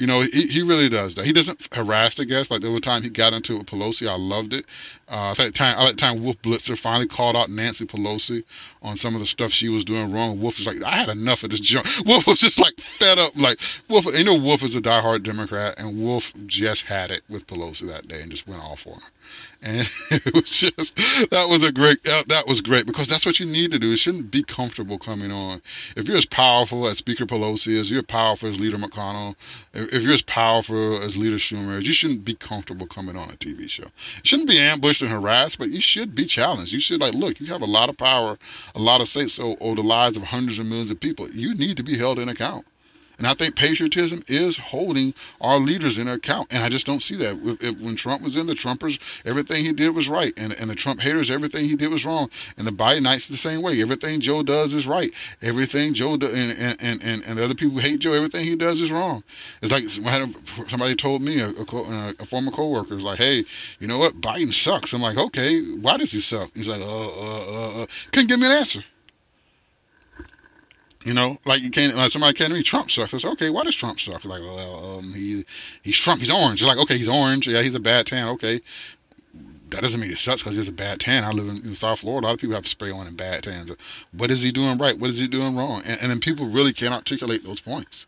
you 0.01 0.07
know, 0.07 0.21
he, 0.21 0.47
he 0.47 0.63
really 0.63 0.89
does 0.89 1.13
that. 1.13 1.25
He 1.25 1.31
doesn't 1.31 1.67
harass 1.71 2.15
the 2.15 2.25
guests. 2.25 2.49
Like 2.49 2.61
the 2.61 2.79
time 2.79 3.03
he 3.03 3.09
got 3.09 3.33
into 3.33 3.53
it 3.53 3.57
with 3.59 3.67
Pelosi, 3.67 4.09
I 4.09 4.15
loved 4.15 4.51
it. 4.51 4.65
Uh, 5.11 5.35
at 5.37 5.53
time, 5.53 5.77
I 5.77 5.83
like 5.83 5.97
time 5.97 6.23
Wolf 6.23 6.41
Blitzer 6.41 6.77
finally 6.77 7.05
called 7.05 7.35
out 7.35 7.49
Nancy 7.49 7.85
Pelosi 7.85 8.45
on 8.81 8.95
some 8.95 9.13
of 9.13 9.19
the 9.19 9.27
stuff 9.27 9.51
she 9.51 9.67
was 9.67 9.83
doing 9.83 10.09
wrong. 10.09 10.39
Wolf 10.39 10.57
was 10.57 10.65
like, 10.65 10.81
I 10.83 10.95
had 10.95 11.09
enough 11.09 11.43
of 11.43 11.49
this 11.49 11.59
junk. 11.59 11.85
Wolf 12.05 12.25
was 12.25 12.39
just 12.39 12.57
like 12.57 12.79
fed 12.79 13.19
up. 13.19 13.33
Like 13.35 13.59
Wolf, 13.89 14.05
you 14.05 14.23
know, 14.23 14.37
Wolf 14.37 14.63
is 14.63 14.73
a 14.73 14.81
diehard 14.81 15.23
Democrat, 15.23 15.77
and 15.77 16.01
Wolf 16.01 16.31
just 16.45 16.83
had 16.83 17.11
it 17.11 17.23
with 17.27 17.45
Pelosi 17.45 17.87
that 17.87 18.07
day 18.07 18.21
and 18.21 18.31
just 18.31 18.47
went 18.47 18.63
off 18.63 18.87
on 18.87 18.93
her. 18.93 19.09
And 19.63 19.89
it 20.11 20.33
was 20.33 20.45
just 20.45 20.95
that 21.29 21.49
was 21.49 21.61
a 21.61 21.73
great 21.73 22.03
that 22.03 22.47
was 22.47 22.61
great 22.61 22.85
because 22.85 23.09
that's 23.09 23.25
what 23.25 23.39
you 23.39 23.45
need 23.45 23.71
to 23.71 23.79
do. 23.79 23.91
It 23.91 23.97
shouldn't 23.97 24.31
be 24.31 24.43
comfortable 24.43 24.97
coming 24.97 25.31
on. 25.31 25.61
If 25.97 26.07
you're 26.07 26.17
as 26.17 26.25
powerful 26.25 26.87
as 26.87 26.99
Speaker 26.99 27.25
Pelosi 27.25 27.73
is, 27.73 27.91
you're 27.91 28.01
powerful 28.01 28.49
as 28.49 28.59
Leader 28.59 28.77
McConnell. 28.77 29.35
If 29.73 30.03
you're 30.03 30.13
as 30.13 30.21
powerful 30.21 31.01
as 31.01 31.17
Leader 31.17 31.35
Schumer, 31.35 31.83
you 31.83 31.91
shouldn't 31.93 32.23
be 32.23 32.33
comfortable 32.33 32.87
coming 32.87 33.17
on 33.17 33.29
a 33.29 33.33
TV 33.33 33.69
show. 33.69 33.83
It 34.17 34.25
shouldn't 34.25 34.49
be 34.49 34.57
ambushed 34.57 35.00
and 35.01 35.11
harassed, 35.11 35.59
but 35.59 35.69
you 35.69 35.81
should 35.81 36.15
be 36.15 36.25
challenged. 36.25 36.73
You 36.73 36.79
should 36.79 37.01
like 37.01 37.13
look. 37.13 37.39
You 37.39 37.47
have 37.47 37.61
a 37.61 37.65
lot 37.65 37.89
of 37.89 37.97
power, 37.97 38.37
a 38.75 38.79
lot 38.79 39.01
of 39.01 39.09
say 39.09 39.27
so 39.27 39.57
over 39.59 39.75
the 39.75 39.83
lives 39.87 40.17
of 40.17 40.23
hundreds 40.23 40.59
of 40.59 40.65
millions 40.65 40.91
of 40.91 40.99
people. 40.99 41.29
You 41.29 41.53
need 41.55 41.77
to 41.77 41.83
be 41.83 41.97
held 41.97 42.19
in 42.19 42.29
account. 42.29 42.65
And 43.21 43.27
I 43.27 43.35
think 43.35 43.55
patriotism 43.55 44.23
is 44.27 44.57
holding 44.57 45.13
our 45.39 45.59
leaders 45.59 45.99
in 45.99 46.07
account. 46.07 46.47
And 46.51 46.63
I 46.63 46.69
just 46.69 46.87
don't 46.87 47.03
see 47.03 47.15
that. 47.17 47.37
If, 47.43 47.61
if, 47.61 47.79
when 47.79 47.95
Trump 47.95 48.23
was 48.23 48.35
in, 48.35 48.47
the 48.47 48.55
Trumpers, 48.55 48.97
everything 49.25 49.63
he 49.63 49.73
did 49.73 49.93
was 49.93 50.09
right. 50.09 50.33
And, 50.37 50.53
and 50.53 50.71
the 50.71 50.73
Trump 50.73 51.01
haters, 51.01 51.29
everything 51.29 51.65
he 51.65 51.75
did 51.75 51.91
was 51.91 52.03
wrong. 52.03 52.31
And 52.57 52.65
the 52.65 52.71
Bidenites 52.71 53.27
the 53.27 53.37
same 53.37 53.61
way. 53.61 53.79
Everything 53.79 54.21
Joe 54.21 54.41
does 54.41 54.73
is 54.73 54.87
right. 54.87 55.13
Everything 55.39 55.93
Joe 55.93 56.17
do, 56.17 56.29
and, 56.29 56.79
and, 56.81 57.03
and, 57.03 57.23
and 57.23 57.37
the 57.37 57.43
other 57.43 57.53
people 57.53 57.77
hate 57.77 57.99
Joe, 57.99 58.13
everything 58.13 58.43
he 58.43 58.55
does 58.55 58.81
is 58.81 58.89
wrong. 58.91 59.23
It's 59.61 59.71
like 59.71 59.87
somebody 59.91 60.95
told 60.95 61.21
me, 61.21 61.41
a, 61.41 61.49
a, 61.49 62.13
a 62.21 62.25
former 62.25 62.49
coworker, 62.49 62.95
is 62.95 63.03
like, 63.03 63.19
hey, 63.19 63.45
you 63.79 63.85
know 63.87 63.99
what? 63.99 64.19
Biden 64.19 64.51
sucks. 64.51 64.93
I'm 64.93 65.01
like, 65.03 65.19
okay, 65.19 65.61
why 65.75 65.97
does 65.97 66.11
he 66.11 66.21
suck? 66.21 66.49
He's 66.55 66.67
like, 66.67 66.81
uh, 66.81 66.85
uh, 66.85 67.45
uh, 67.45 67.81
uh. 67.83 67.85
Couldn't 68.11 68.29
give 68.29 68.39
me 68.39 68.47
an 68.47 68.53
answer. 68.53 68.83
You 71.03 71.13
know, 71.13 71.37
like 71.45 71.61
you 71.61 71.71
can't. 71.71 71.95
Like 71.95 72.11
somebody 72.11 72.33
to 72.35 72.49
me, 72.49 72.63
Trump 72.63 72.91
sucks. 72.91 73.13
I 73.13 73.17
said, 73.17 73.31
okay, 73.31 73.49
why 73.49 73.63
does 73.63 73.75
Trump 73.75 73.99
suck? 73.99 74.23
Like, 74.23 74.41
well, 74.41 74.97
um, 74.99 75.13
he 75.13 75.45
he's 75.81 75.97
Trump. 75.97 76.19
He's 76.19 76.31
orange. 76.31 76.63
Like, 76.63 76.77
okay, 76.77 76.97
he's 76.97 77.09
orange. 77.09 77.47
Yeah, 77.47 77.61
he's 77.61 77.75
a 77.75 77.79
bad 77.79 78.05
tan. 78.05 78.27
Okay, 78.29 78.61
that 79.71 79.81
doesn't 79.81 79.99
mean 79.99 80.11
it 80.11 80.17
sucks 80.17 80.43
because 80.43 80.57
he's 80.57 80.67
a 80.67 80.73
bad 80.73 80.99
tan. 80.99 81.23
I 81.23 81.31
live 81.31 81.47
in, 81.47 81.57
in, 81.65 81.75
South 81.75 82.01
Florida. 82.01 82.25
A 82.25 82.27
lot 82.27 82.33
of 82.35 82.39
people 82.39 82.53
have 82.53 82.63
to 82.63 82.69
spray 82.69 82.91
on 82.91 83.07
and 83.07 83.17
bad 83.17 83.43
tans. 83.43 83.71
What 84.11 84.29
is 84.29 84.43
he 84.43 84.51
doing 84.51 84.77
right? 84.77 84.99
What 84.99 85.09
is 85.09 85.19
he 85.19 85.27
doing 85.27 85.55
wrong? 85.55 85.81
And, 85.85 86.01
and 86.01 86.11
then 86.11 86.19
people 86.19 86.45
really 86.45 86.73
can't 86.73 86.93
articulate 86.93 87.43
those 87.43 87.61
points. 87.61 88.05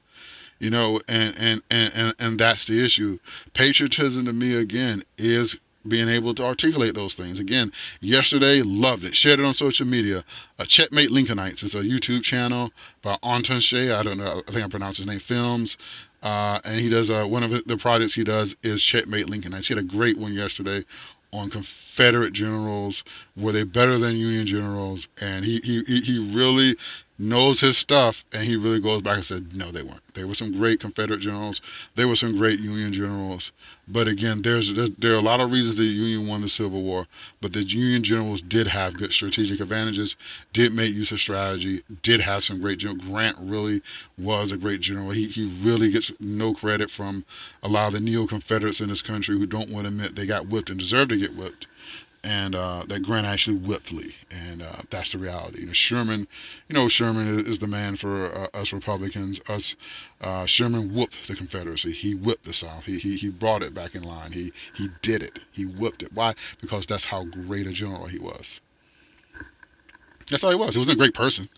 You 0.60 0.70
know, 0.70 1.02
and, 1.08 1.36
and, 1.38 1.62
and, 1.70 1.94
and, 1.96 2.16
and 2.20 2.40
that's 2.40 2.66
the 2.66 2.84
issue. 2.84 3.20
Patriotism 3.54 4.26
to 4.26 4.34
me, 4.34 4.56
again, 4.56 5.04
is 5.18 5.58
being 5.88 6.10
able 6.10 6.34
to 6.36 6.44
articulate 6.44 6.96
those 6.96 7.14
things. 7.14 7.40
Again, 7.40 7.72
yesterday, 8.00 8.62
loved 8.62 9.04
it. 9.04 9.16
Shared 9.16 9.40
it 9.40 9.46
on 9.46 9.54
social 9.54 9.86
media. 9.86 10.24
Uh, 10.58 10.66
Checkmate 10.66 11.10
Lincolnites 11.10 11.64
is 11.64 11.76
a 11.76 11.84
YouTube 11.84 12.24
channel 12.24 12.72
by 13.02 13.18
Anton 13.24 13.60
Shay. 13.60 13.92
I 13.92 14.04
don't 14.04 14.18
know. 14.18 14.42
I 14.48 14.52
think 14.52 14.66
I 14.66 14.70
pronounced 14.70 14.98
his 14.98 15.08
name. 15.08 15.20
Films. 15.20 15.78
Uh, 16.22 16.60
and 16.64 16.80
he 16.80 16.90
does 16.90 17.12
uh, 17.12 17.26
one 17.26 17.44
of 17.44 17.52
the 17.66 17.78
projects 17.78 18.16
he 18.16 18.24
does 18.24 18.56
is 18.64 18.82
Checkmate 18.82 19.28
Lincolnites. 19.28 19.68
He 19.68 19.74
had 19.74 19.84
a 19.84 19.88
great 19.88 20.18
one 20.18 20.34
yesterday 20.34 20.86
on 21.34 21.50
Confederate 21.96 22.34
generals. 22.34 23.04
Were 23.38 23.52
they 23.52 23.64
better 23.64 24.00
than 24.00 24.16
Union 24.16 24.48
generals? 24.48 25.08
And 25.22 25.46
he 25.46 25.60
he 25.64 25.84
he 25.84 26.18
really 26.18 26.76
knows 27.20 27.60
his 27.60 27.78
stuff, 27.78 28.26
and 28.34 28.46
he 28.46 28.56
really 28.56 28.80
goes 28.80 29.04
back 29.04 29.18
and 29.18 29.26
said, 29.26 29.56
no, 29.56 29.72
they 29.72 29.84
weren't. 29.84 30.02
There 30.16 30.26
were 30.26 30.34
some 30.34 30.52
great 30.52 30.80
Confederate 30.80 31.20
generals. 31.20 31.62
There 31.94 32.08
were 32.08 32.16
some 32.16 32.36
great 32.36 32.60
Union 32.60 32.92
generals. 32.92 33.52
But 33.88 34.08
again, 34.08 34.42
there's, 34.42 34.74
there's 34.74 34.90
there 34.98 35.14
are 35.14 35.20
a 35.20 35.22
lot 35.22 35.40
of 35.40 35.52
reasons 35.52 35.76
the 35.76 35.84
Union 35.84 36.28
won 36.28 36.42
the 36.42 36.50
Civil 36.50 36.82
War. 36.82 37.06
But 37.40 37.54
the 37.54 37.64
Union 37.64 38.04
generals 38.04 38.42
did 38.42 38.66
have 38.66 38.98
good 38.98 39.14
strategic 39.14 39.60
advantages, 39.60 40.16
did 40.52 40.74
make 40.74 40.96
use 40.96 41.12
of 41.12 41.20
strategy, 41.20 41.84
did 42.02 42.22
have 42.22 42.44
some 42.44 42.60
great 42.60 42.80
general. 42.80 43.06
Grant 43.06 43.38
really 43.40 43.84
was 44.18 44.52
a 44.52 44.58
great 44.58 44.82
general. 44.82 45.12
He 45.12 45.28
he 45.28 45.46
really 45.46 45.92
gets 45.92 46.12
no 46.20 46.56
credit 46.56 46.90
from 46.90 47.24
a 47.62 47.68
lot 47.68 47.88
of 47.88 47.94
the 47.94 48.00
neo 48.00 48.26
Confederates 48.26 48.82
in 48.82 48.90
this 48.90 49.04
country 49.04 49.38
who 49.38 49.46
don't 49.46 49.70
want 49.70 49.86
to 49.86 49.90
admit 49.90 50.16
they 50.16 50.26
got 50.26 50.48
whipped 50.48 50.72
and 50.72 50.80
deserve 50.80 51.10
to 51.10 51.18
get 51.18 51.36
whipped 51.36 51.68
and 52.24 52.56
uh, 52.56 52.84
that 52.88 53.04
Grant 53.04 53.28
actually 53.28 53.58
whipped 53.58 53.92
Lee, 53.92 54.16
and 54.32 54.62
uh, 54.62 54.84
that's 54.90 55.12
the 55.12 55.18
reality. 55.18 55.62
You 55.62 55.68
know, 55.68 55.74
Sherman, 55.74 56.28
you 56.70 56.74
know, 56.74 56.88
Sherman 56.88 57.46
is, 57.46 57.60
the 57.60 57.68
man 57.68 57.96
for 57.96 58.26
uh, 58.26 58.48
us 58.58 58.72
Republicans. 58.72 59.42
Us, 59.48 59.76
uh, 60.22 60.46
Sherman 60.46 60.94
whooped 60.94 61.28
the 61.28 61.36
Confederacy. 61.36 61.92
He 61.92 62.16
whipped 62.16 62.46
the 62.46 62.54
South. 62.54 62.86
He, 62.86 62.98
he 62.98 63.18
he 63.18 63.30
brought 63.30 63.62
it 63.62 63.74
back 63.74 63.96
in 63.96 64.04
line. 64.04 64.32
He 64.32 64.54
he 64.74 64.88
did 65.02 65.22
it. 65.22 65.40
He 65.52 65.66
whipped 65.66 66.02
it. 66.04 66.14
Why? 66.14 66.36
Because 66.62 66.88
that's 66.88 67.06
how 67.06 67.26
great 67.26 67.68
a 67.68 67.72
general 67.72 68.08
he 68.08 68.20
was. 68.20 68.62
That's 70.30 70.44
all 70.44 70.52
he 70.52 70.56
was. 70.58 70.76
He 70.76 70.80
wasn't 70.80 70.96
a 70.96 71.00
great 71.00 71.14
person. 71.14 71.50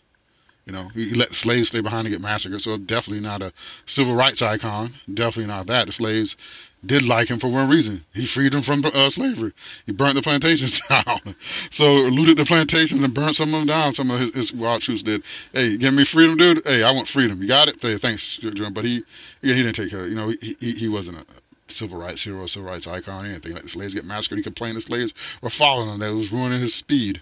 You 0.65 0.73
know, 0.73 0.87
he 0.89 1.13
let 1.13 1.35
slaves 1.35 1.69
stay 1.69 1.81
behind 1.81 2.07
and 2.07 2.13
get 2.15 2.21
massacred. 2.21 2.61
So 2.61 2.77
definitely 2.77 3.21
not 3.21 3.41
a 3.43 3.53
civil 3.85 4.15
rights 4.15 4.41
icon. 4.41 4.93
Definitely 5.11 5.47
not 5.47 5.67
that. 5.67 5.85
The 5.85 5.93
slaves 5.93 6.35
did 6.83 7.03
like 7.03 7.29
him 7.29 7.39
for 7.39 7.47
one 7.47 7.69
reason. 7.69 8.05
He 8.13 8.25
freed 8.25 8.53
them 8.53 8.63
from 8.63 8.83
uh, 8.83 9.09
slavery. 9.09 9.53
He 9.85 9.91
burnt 9.91 10.15
the 10.15 10.21
plantations 10.21 10.81
down. 10.89 11.35
so 11.69 11.93
looted 11.93 12.37
the 12.37 12.45
plantations 12.45 13.03
and 13.03 13.13
burnt 13.13 13.35
some 13.35 13.53
of 13.53 13.61
them 13.61 13.67
down. 13.67 13.93
Some 13.93 14.09
of 14.09 14.19
his, 14.19 14.33
his 14.33 14.53
wild 14.53 14.81
troops 14.81 15.03
did. 15.03 15.23
Hey, 15.53 15.77
give 15.77 15.93
me 15.93 16.03
freedom, 16.03 16.35
dude. 16.35 16.65
Hey, 16.65 16.83
I 16.83 16.91
want 16.91 17.07
freedom. 17.07 17.41
You 17.41 17.47
got 17.47 17.67
it? 17.67 17.81
Hey, 17.81 17.97
thanks, 17.97 18.37
John. 18.37 18.73
But 18.73 18.85
he, 18.85 19.03
he 19.41 19.53
didn't 19.53 19.73
take 19.73 19.91
care. 19.91 20.01
Of, 20.01 20.09
you 20.09 20.15
know, 20.15 20.29
he, 20.41 20.55
he, 20.59 20.71
he 20.71 20.89
wasn't 20.89 21.17
a 21.17 21.25
civil 21.67 21.99
rights 21.99 22.23
hero, 22.23 22.45
civil 22.47 22.69
rights 22.69 22.87
icon, 22.87 23.25
anything. 23.25 23.53
Like 23.53 23.63
the 23.63 23.69
slaves 23.69 23.93
get 23.93 24.05
massacred. 24.05 24.39
He 24.39 24.43
complained 24.43 24.77
the 24.77 24.81
slaves 24.81 25.13
were 25.41 25.49
following 25.49 25.89
him. 25.89 25.99
That 25.99 26.13
was 26.13 26.31
ruining 26.31 26.59
his 26.59 26.73
speed. 26.73 27.21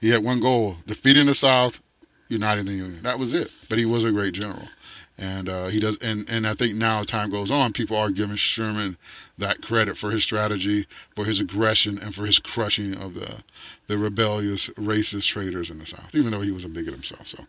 He 0.00 0.10
had 0.10 0.24
one 0.24 0.40
goal: 0.40 0.76
defeating 0.86 1.26
the 1.26 1.34
South, 1.34 1.80
uniting 2.28 2.64
the 2.66 2.72
Union. 2.72 3.02
That 3.02 3.18
was 3.18 3.34
it. 3.34 3.50
But 3.68 3.78
he 3.78 3.84
was 3.84 4.04
a 4.04 4.12
great 4.12 4.34
general 4.34 4.68
and 5.16 5.48
uh, 5.48 5.66
he 5.66 5.78
does 5.78 5.96
and 5.98 6.28
and 6.28 6.46
I 6.46 6.54
think 6.54 6.74
now 6.74 7.02
time 7.02 7.30
goes 7.30 7.50
on 7.50 7.72
people 7.72 7.96
are 7.96 8.10
giving 8.10 8.36
Sherman 8.36 8.96
that 9.38 9.62
credit 9.62 9.96
for 9.96 10.10
his 10.10 10.22
strategy 10.22 10.86
for 11.14 11.24
his 11.24 11.38
aggression 11.38 11.98
and 12.02 12.14
for 12.14 12.26
his 12.26 12.38
crushing 12.38 12.96
of 12.96 13.14
the 13.14 13.44
the 13.86 13.96
rebellious 13.96 14.68
racist 14.70 15.26
traitors 15.26 15.70
in 15.70 15.78
the 15.78 15.86
south 15.86 16.10
even 16.14 16.30
though 16.30 16.40
he 16.40 16.50
was 16.50 16.64
a 16.64 16.68
bigot 16.68 16.94
himself 16.94 17.28
so 17.28 17.44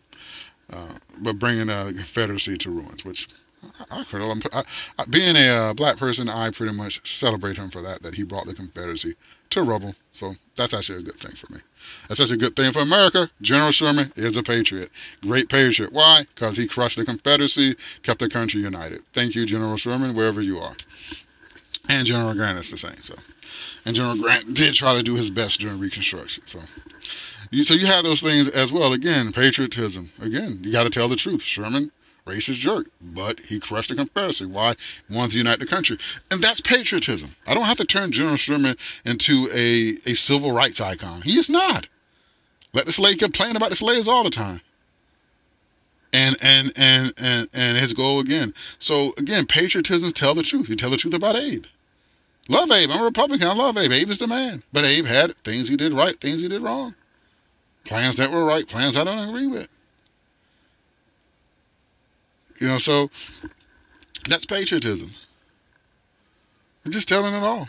uh, 0.72 0.94
but 1.20 1.38
bringing 1.38 1.66
the 1.66 1.92
confederacy 1.96 2.56
to 2.56 2.70
ruins 2.70 3.04
which 3.04 3.28
I, 3.90 4.04
I, 4.52 4.64
I, 4.98 5.04
being 5.06 5.34
a 5.34 5.48
uh, 5.48 5.74
black 5.74 5.96
person 5.96 6.28
I 6.28 6.50
pretty 6.50 6.72
much 6.72 7.18
celebrate 7.18 7.56
him 7.56 7.70
for 7.70 7.82
that 7.82 8.02
that 8.02 8.14
he 8.14 8.22
brought 8.22 8.46
the 8.46 8.54
confederacy 8.54 9.16
to 9.50 9.62
rubble 9.62 9.94
so 10.12 10.34
that's 10.56 10.74
actually 10.74 10.98
a 10.98 11.02
good 11.02 11.18
thing 11.20 11.32
for 11.32 11.52
me 11.52 11.60
that's 12.08 12.20
such 12.20 12.30
a 12.30 12.36
good 12.36 12.56
thing 12.56 12.72
for 12.72 12.80
America. 12.80 13.30
General 13.40 13.70
Sherman 13.70 14.12
is 14.16 14.36
a 14.36 14.42
patriot. 14.42 14.90
Great 15.22 15.48
patriot. 15.48 15.92
Why? 15.92 16.26
Because 16.34 16.56
he 16.56 16.66
crushed 16.66 16.96
the 16.96 17.04
Confederacy, 17.04 17.76
kept 18.02 18.20
the 18.20 18.28
country 18.28 18.60
united. 18.60 19.02
Thank 19.12 19.34
you, 19.34 19.46
General 19.46 19.76
Sherman, 19.76 20.14
wherever 20.14 20.40
you 20.40 20.58
are. 20.58 20.76
And 21.88 22.06
General 22.06 22.34
Grant 22.34 22.58
is 22.58 22.70
the 22.70 22.78
same. 22.78 23.02
So, 23.02 23.14
and 23.84 23.94
General 23.94 24.16
Grant 24.16 24.54
did 24.54 24.74
try 24.74 24.94
to 24.94 25.02
do 25.02 25.14
his 25.14 25.30
best 25.30 25.60
during 25.60 25.78
Reconstruction. 25.78 26.46
So, 26.46 26.60
you, 27.50 27.64
so 27.64 27.74
you 27.74 27.86
have 27.86 28.04
those 28.04 28.20
things 28.20 28.48
as 28.48 28.72
well. 28.72 28.92
Again, 28.92 29.32
patriotism. 29.32 30.10
Again, 30.20 30.58
you 30.62 30.72
got 30.72 30.84
to 30.84 30.90
tell 30.90 31.08
the 31.08 31.16
truth. 31.16 31.42
Sherman 31.42 31.92
racist 32.26 32.54
jerk, 32.54 32.88
but 33.00 33.40
he 33.40 33.58
crushed 33.58 33.88
the 33.88 33.94
Confederacy. 33.94 34.46
Why? 34.46 34.74
He 35.08 35.14
wanted 35.14 35.32
to 35.32 35.38
unite 35.38 35.60
the 35.60 35.66
country. 35.66 35.98
And 36.30 36.42
that's 36.42 36.60
patriotism. 36.60 37.36
I 37.46 37.54
don't 37.54 37.64
have 37.64 37.78
to 37.78 37.84
turn 37.84 38.12
General 38.12 38.36
Sherman 38.36 38.76
into 39.04 39.48
a, 39.52 39.98
a 40.10 40.14
civil 40.14 40.52
rights 40.52 40.80
icon. 40.80 41.22
He 41.22 41.38
is 41.38 41.48
not. 41.48 41.88
Let 42.74 42.86
the 42.86 42.92
slave 42.92 43.18
complain 43.18 43.56
about 43.56 43.70
the 43.70 43.76
slaves 43.76 44.08
all 44.08 44.24
the 44.24 44.30
time. 44.30 44.60
And 46.12 46.36
and 46.40 46.72
and 46.76 47.12
and 47.16 47.48
and 47.52 47.78
his 47.78 47.92
goal 47.92 48.20
again. 48.20 48.54
So 48.78 49.12
again, 49.18 49.46
patriotism 49.46 50.12
tell 50.12 50.34
the 50.34 50.42
truth. 50.42 50.68
You 50.68 50.76
tell 50.76 50.90
the 50.90 50.96
truth 50.96 51.14
about 51.14 51.36
Abe. 51.36 51.64
Love 52.48 52.70
Abe. 52.70 52.90
I'm 52.90 53.02
a 53.02 53.04
Republican. 53.04 53.48
I 53.48 53.54
love 53.54 53.76
Abe. 53.76 53.92
Abe 53.92 54.10
is 54.10 54.18
the 54.18 54.26
man. 54.26 54.62
But 54.72 54.84
Abe 54.84 55.04
had 55.04 55.36
things 55.42 55.68
he 55.68 55.76
did 55.76 55.92
right, 55.92 56.18
things 56.20 56.40
he 56.40 56.48
did 56.48 56.62
wrong. 56.62 56.94
Plans 57.84 58.16
that 58.16 58.30
were 58.30 58.44
right, 58.44 58.66
plans 58.66 58.96
I 58.96 59.04
don't 59.04 59.28
agree 59.28 59.46
with. 59.46 59.68
You 62.58 62.68
know, 62.68 62.78
so 62.78 63.10
that's 64.28 64.46
patriotism. 64.46 65.12
I'm 66.84 66.92
just 66.92 67.08
telling 67.08 67.34
it 67.34 67.42
all. 67.42 67.68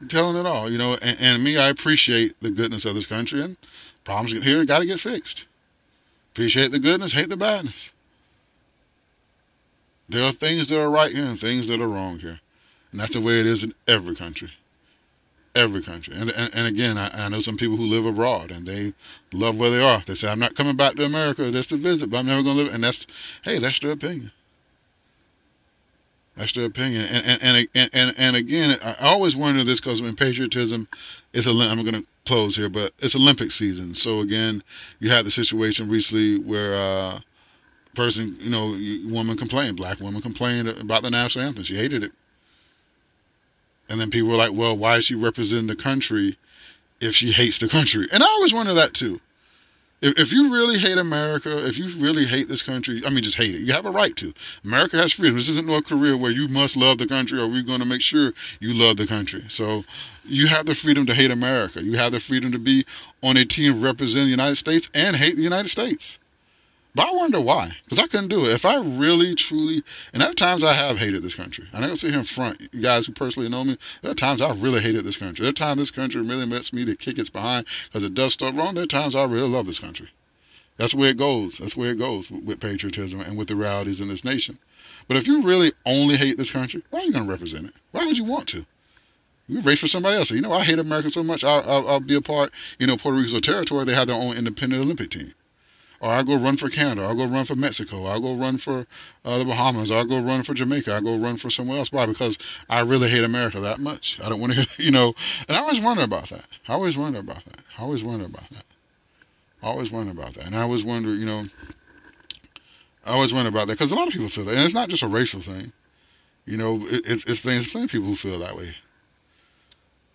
I'm 0.00 0.08
telling 0.08 0.36
it 0.36 0.46
all, 0.46 0.70
you 0.70 0.76
know, 0.76 0.94
and, 1.00 1.18
and, 1.18 1.42
me, 1.42 1.56
I 1.56 1.68
appreciate 1.68 2.38
the 2.40 2.50
goodness 2.50 2.84
of 2.84 2.94
this 2.94 3.06
country 3.06 3.42
and 3.42 3.56
problems 4.04 4.34
get 4.34 4.42
here 4.42 4.62
got 4.66 4.80
to 4.80 4.86
get 4.86 5.00
fixed. 5.00 5.46
Appreciate 6.32 6.70
the 6.70 6.78
goodness, 6.78 7.12
hate 7.12 7.30
the 7.30 7.36
badness. 7.36 7.92
There 10.06 10.22
are 10.22 10.32
things 10.32 10.68
that 10.68 10.78
are 10.78 10.90
right 10.90 11.12
here 11.12 11.24
and 11.24 11.40
things 11.40 11.66
that 11.68 11.80
are 11.80 11.88
wrong 11.88 12.18
here. 12.18 12.40
And 12.92 13.00
that's 13.00 13.14
the 13.14 13.22
way 13.22 13.40
it 13.40 13.46
is 13.46 13.64
in 13.64 13.74
every 13.88 14.14
country 14.14 14.50
every 15.56 15.82
country. 15.82 16.14
And 16.16 16.30
and, 16.30 16.54
and 16.54 16.66
again, 16.66 16.98
I, 16.98 17.24
I, 17.24 17.28
know 17.28 17.40
some 17.40 17.56
people 17.56 17.76
who 17.76 17.86
live 17.86 18.06
abroad 18.06 18.50
and 18.50 18.66
they 18.66 18.94
love 19.32 19.56
where 19.56 19.70
they 19.70 19.82
are. 19.82 20.02
They 20.06 20.14
say, 20.14 20.28
"I'm 20.28 20.38
not 20.38 20.54
coming 20.54 20.76
back 20.76 20.94
to 20.96 21.04
America 21.04 21.50
just 21.50 21.70
to 21.70 21.76
visit, 21.76 22.10
but 22.10 22.18
I'm 22.18 22.26
never 22.26 22.42
going 22.42 22.56
to 22.56 22.62
live." 22.64 22.74
And 22.74 22.84
that's 22.84 23.06
hey, 23.42 23.58
that's 23.58 23.80
their 23.80 23.92
opinion. 23.92 24.32
That's 26.36 26.52
their 26.52 26.66
opinion. 26.66 27.06
And 27.06 27.42
and 27.42 27.68
and 27.74 27.90
and, 27.92 28.14
and, 28.18 28.36
again, 28.36 28.78
I 28.82 28.94
always 29.00 29.34
wonder 29.34 29.64
this 29.64 29.80
because 29.80 30.00
in 30.00 30.14
patriotism, 30.14 30.88
it's 31.32 31.46
a. 31.46 31.50
I'm 31.50 31.82
going 31.82 31.94
to 31.94 32.06
close 32.26 32.56
here, 32.56 32.68
but 32.68 32.92
it's 32.98 33.16
Olympic 33.16 33.50
season. 33.52 33.94
So 33.94 34.20
again, 34.20 34.62
you 35.00 35.10
had 35.10 35.24
the 35.26 35.30
situation 35.30 35.88
recently 35.88 36.38
where. 36.38 36.74
uh 36.74 37.20
person, 37.94 38.36
you 38.40 38.50
know, 38.50 38.76
woman 39.10 39.38
complained, 39.38 39.78
black 39.78 39.98
woman 40.00 40.20
complained 40.20 40.68
about 40.68 41.02
the 41.02 41.10
national 41.10 41.46
anthem. 41.46 41.64
She 41.64 41.76
hated 41.76 42.02
it. 42.02 42.12
And 43.88 44.00
then 44.00 44.10
people 44.10 44.30
were 44.30 44.36
like, 44.36 44.52
well, 44.52 44.76
why 44.76 44.96
is 44.96 45.04
she 45.04 45.14
representing 45.14 45.68
the 45.68 45.76
country 45.76 46.36
if 47.00 47.14
she 47.14 47.32
hates 47.32 47.58
the 47.58 47.68
country? 47.68 48.08
And 48.12 48.22
I 48.22 48.26
always 48.26 48.52
wonder 48.52 48.74
that 48.74 48.94
too. 48.94 49.20
If, 50.02 50.18
if 50.18 50.32
you 50.32 50.52
really 50.52 50.78
hate 50.78 50.98
America, 50.98 51.66
if 51.66 51.78
you 51.78 51.88
really 51.98 52.26
hate 52.26 52.48
this 52.48 52.62
country, 52.62 53.02
I 53.06 53.10
mean, 53.10 53.24
just 53.24 53.36
hate 53.36 53.54
it. 53.54 53.62
You 53.62 53.72
have 53.72 53.86
a 53.86 53.90
right 53.90 54.14
to. 54.16 54.34
America 54.64 54.96
has 54.96 55.12
freedom. 55.12 55.36
This 55.36 55.48
isn't 55.48 55.66
North 55.66 55.86
Korea 55.86 56.16
where 56.16 56.30
you 56.30 56.48
must 56.48 56.76
love 56.76 56.98
the 56.98 57.06
country 57.06 57.38
or 57.38 57.48
we're 57.48 57.62
going 57.62 57.80
to 57.80 57.86
make 57.86 58.02
sure 58.02 58.32
you 58.60 58.74
love 58.74 58.96
the 58.98 59.06
country. 59.06 59.44
So 59.48 59.84
you 60.24 60.48
have 60.48 60.66
the 60.66 60.74
freedom 60.74 61.06
to 61.06 61.14
hate 61.14 61.30
America. 61.30 61.82
You 61.82 61.96
have 61.96 62.12
the 62.12 62.20
freedom 62.20 62.52
to 62.52 62.58
be 62.58 62.84
on 63.22 63.36
a 63.36 63.44
team 63.44 63.80
representing 63.80 64.26
the 64.26 64.30
United 64.30 64.56
States 64.56 64.90
and 64.92 65.16
hate 65.16 65.36
the 65.36 65.42
United 65.42 65.68
States. 65.68 66.18
But 66.96 67.08
I 67.08 67.12
wonder 67.12 67.42
why, 67.42 67.76
because 67.84 67.98
I 67.98 68.06
couldn't 68.06 68.28
do 68.28 68.46
it. 68.46 68.52
If 68.52 68.64
I 68.64 68.76
really, 68.76 69.34
truly, 69.34 69.82
and 70.14 70.22
are 70.22 70.32
times 70.32 70.64
I 70.64 70.72
have 70.72 70.96
hated 70.96 71.22
this 71.22 71.34
country. 71.34 71.66
And 71.66 71.84
I'm 71.84 71.90
gonna 71.90 71.96
sit 71.98 72.12
here 72.12 72.20
in 72.20 72.24
front, 72.24 72.58
you 72.72 72.80
guys 72.80 73.04
who 73.04 73.12
personally 73.12 73.50
know 73.50 73.64
me. 73.64 73.76
There 74.00 74.12
are 74.12 74.14
times 74.14 74.40
I 74.40 74.50
really 74.52 74.80
hated 74.80 75.04
this 75.04 75.18
country. 75.18 75.42
There 75.42 75.50
are 75.50 75.52
times 75.52 75.76
this 75.76 75.90
country 75.90 76.22
really 76.22 76.46
makes 76.46 76.72
me 76.72 76.86
to 76.86 76.96
kick 76.96 77.18
its 77.18 77.28
behind 77.28 77.66
because 77.84 78.02
it 78.02 78.14
does 78.14 78.32
stuff 78.32 78.56
wrong. 78.56 78.74
There 78.76 78.84
are 78.84 78.86
times 78.86 79.14
I 79.14 79.24
really 79.24 79.46
love 79.46 79.66
this 79.66 79.78
country. 79.78 80.08
That's 80.78 80.94
where 80.94 81.10
it 81.10 81.18
goes. 81.18 81.58
That's 81.58 81.76
where 81.76 81.90
it 81.90 81.98
goes 81.98 82.30
with, 82.30 82.44
with 82.44 82.60
patriotism 82.60 83.20
and 83.20 83.36
with 83.36 83.48
the 83.48 83.56
realities 83.56 84.00
in 84.00 84.08
this 84.08 84.24
nation. 84.24 84.58
But 85.06 85.18
if 85.18 85.28
you 85.28 85.42
really 85.42 85.72
only 85.84 86.16
hate 86.16 86.38
this 86.38 86.50
country, 86.50 86.82
why 86.88 87.00
are 87.00 87.04
you 87.04 87.12
gonna 87.12 87.30
represent 87.30 87.66
it? 87.66 87.74
Why 87.90 88.06
would 88.06 88.16
you 88.16 88.24
want 88.24 88.48
to? 88.48 88.64
You 89.48 89.60
race 89.60 89.80
for 89.80 89.86
somebody 89.86 90.16
else. 90.16 90.30
You 90.30 90.40
know, 90.40 90.52
I 90.54 90.64
hate 90.64 90.78
America 90.78 91.10
so 91.10 91.22
much. 91.22 91.44
I'll, 91.44 91.62
I'll, 91.70 91.88
I'll 91.88 92.00
be 92.00 92.14
a 92.14 92.22
part. 92.22 92.52
You 92.78 92.86
know, 92.86 92.96
Puerto 92.96 93.18
Rico's 93.18 93.38
territory. 93.42 93.84
They 93.84 93.94
have 93.94 94.06
their 94.06 94.16
own 94.16 94.34
independent 94.34 94.80
Olympic 94.80 95.10
team 95.10 95.34
or 96.00 96.10
I'll 96.10 96.24
go 96.24 96.36
run 96.36 96.56
for 96.56 96.68
Canada, 96.68 97.02
I'll 97.02 97.14
go 97.14 97.26
run 97.26 97.44
for 97.44 97.56
Mexico, 97.56 98.04
I'll 98.04 98.20
go 98.20 98.34
run 98.34 98.58
for 98.58 98.86
uh, 99.24 99.38
the 99.38 99.44
Bahamas, 99.44 99.90
I'll 99.90 100.04
go 100.04 100.20
run 100.20 100.42
for 100.42 100.54
Jamaica, 100.54 100.94
I'll 100.94 101.00
go 101.00 101.16
run 101.16 101.36
for 101.36 101.50
somewhere 101.50 101.78
else. 101.78 101.92
Why? 101.92 102.06
Because 102.06 102.38
I 102.68 102.80
really 102.80 103.08
hate 103.08 103.24
America 103.24 103.60
that 103.60 103.78
much. 103.78 104.18
I 104.22 104.28
don't 104.28 104.40
want 104.40 104.54
to, 104.54 104.68
you 104.82 104.90
know, 104.90 105.14
and 105.48 105.56
I 105.56 105.60
always 105.60 105.80
wonder 105.80 106.02
about 106.02 106.28
that. 106.30 106.44
I 106.68 106.74
always 106.74 106.96
wonder 106.96 107.20
about 107.20 107.44
that. 107.44 107.60
I 107.78 107.82
always 107.82 108.02
wonder 108.04 108.26
about 108.26 108.48
that. 108.50 108.64
I 109.62 109.66
always 109.66 109.90
wonder 109.90 110.12
about 110.12 110.34
that. 110.34 110.46
And 110.46 110.54
I 110.54 110.62
always 110.62 110.84
wonder, 110.84 111.14
you 111.14 111.26
know, 111.26 111.44
I 113.04 113.12
always 113.12 113.32
wonder 113.32 113.48
about 113.48 113.68
that 113.68 113.74
because 113.74 113.92
a 113.92 113.94
lot 113.94 114.06
of 114.06 114.12
people 114.12 114.28
feel 114.28 114.44
that. 114.44 114.54
And 114.54 114.64
it's 114.64 114.74
not 114.74 114.88
just 114.88 115.02
a 115.02 115.08
racial 115.08 115.40
thing. 115.40 115.72
You 116.44 116.56
know, 116.56 116.76
it, 116.82 117.02
it's, 117.06 117.24
it's 117.24 117.40
things, 117.40 117.68
plenty 117.68 117.84
of 117.86 117.90
people 117.90 118.06
who 118.06 118.16
feel 118.16 118.38
that 118.38 118.56
way. 118.56 118.74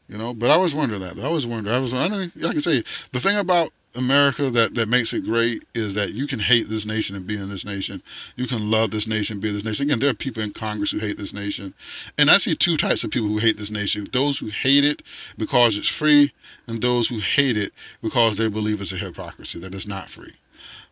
You 0.07 0.17
know, 0.17 0.33
but 0.33 0.49
I 0.49 0.55
always 0.55 0.75
wonder 0.75 0.99
that. 0.99 1.17
I 1.17 1.23
always 1.23 1.45
wonder. 1.45 1.71
I 1.71 1.77
was, 1.79 1.93
I 1.93 2.07
know, 2.07 2.29
like 2.35 2.45
I 2.45 2.51
can 2.51 2.59
say, 2.59 2.83
the 3.13 3.19
thing 3.19 3.37
about 3.37 3.71
America 3.93 4.49
that, 4.49 4.75
that 4.75 4.87
makes 4.87 5.13
it 5.13 5.25
great 5.25 5.63
is 5.73 5.95
that 5.95 6.13
you 6.13 6.27
can 6.27 6.39
hate 6.39 6.69
this 6.69 6.85
nation 6.85 7.15
and 7.15 7.27
be 7.27 7.35
in 7.35 7.49
this 7.49 7.65
nation. 7.65 8.01
You 8.35 8.47
can 8.47 8.71
love 8.71 8.91
this 8.91 9.07
nation, 9.07 9.39
be 9.39 9.49
in 9.49 9.55
this 9.55 9.65
nation. 9.65 9.87
Again, 9.87 9.99
there 9.99 10.09
are 10.09 10.15
people 10.15 10.41
in 10.41 10.51
Congress 10.53 10.91
who 10.91 10.99
hate 10.99 11.17
this 11.17 11.33
nation. 11.33 11.73
And 12.17 12.29
I 12.29 12.37
see 12.37 12.55
two 12.55 12.77
types 12.77 13.03
of 13.03 13.11
people 13.11 13.27
who 13.27 13.39
hate 13.39 13.57
this 13.57 13.71
nation 13.71 14.07
those 14.11 14.39
who 14.39 14.47
hate 14.47 14.85
it 14.85 15.01
because 15.37 15.77
it's 15.77 15.87
free, 15.87 16.33
and 16.67 16.81
those 16.81 17.09
who 17.09 17.19
hate 17.19 17.57
it 17.57 17.73
because 18.01 18.37
they 18.37 18.47
believe 18.47 18.81
it's 18.81 18.91
a 18.91 18.97
hypocrisy, 18.97 19.59
that 19.59 19.75
it's 19.75 19.87
not 19.87 20.09
free. 20.09 20.33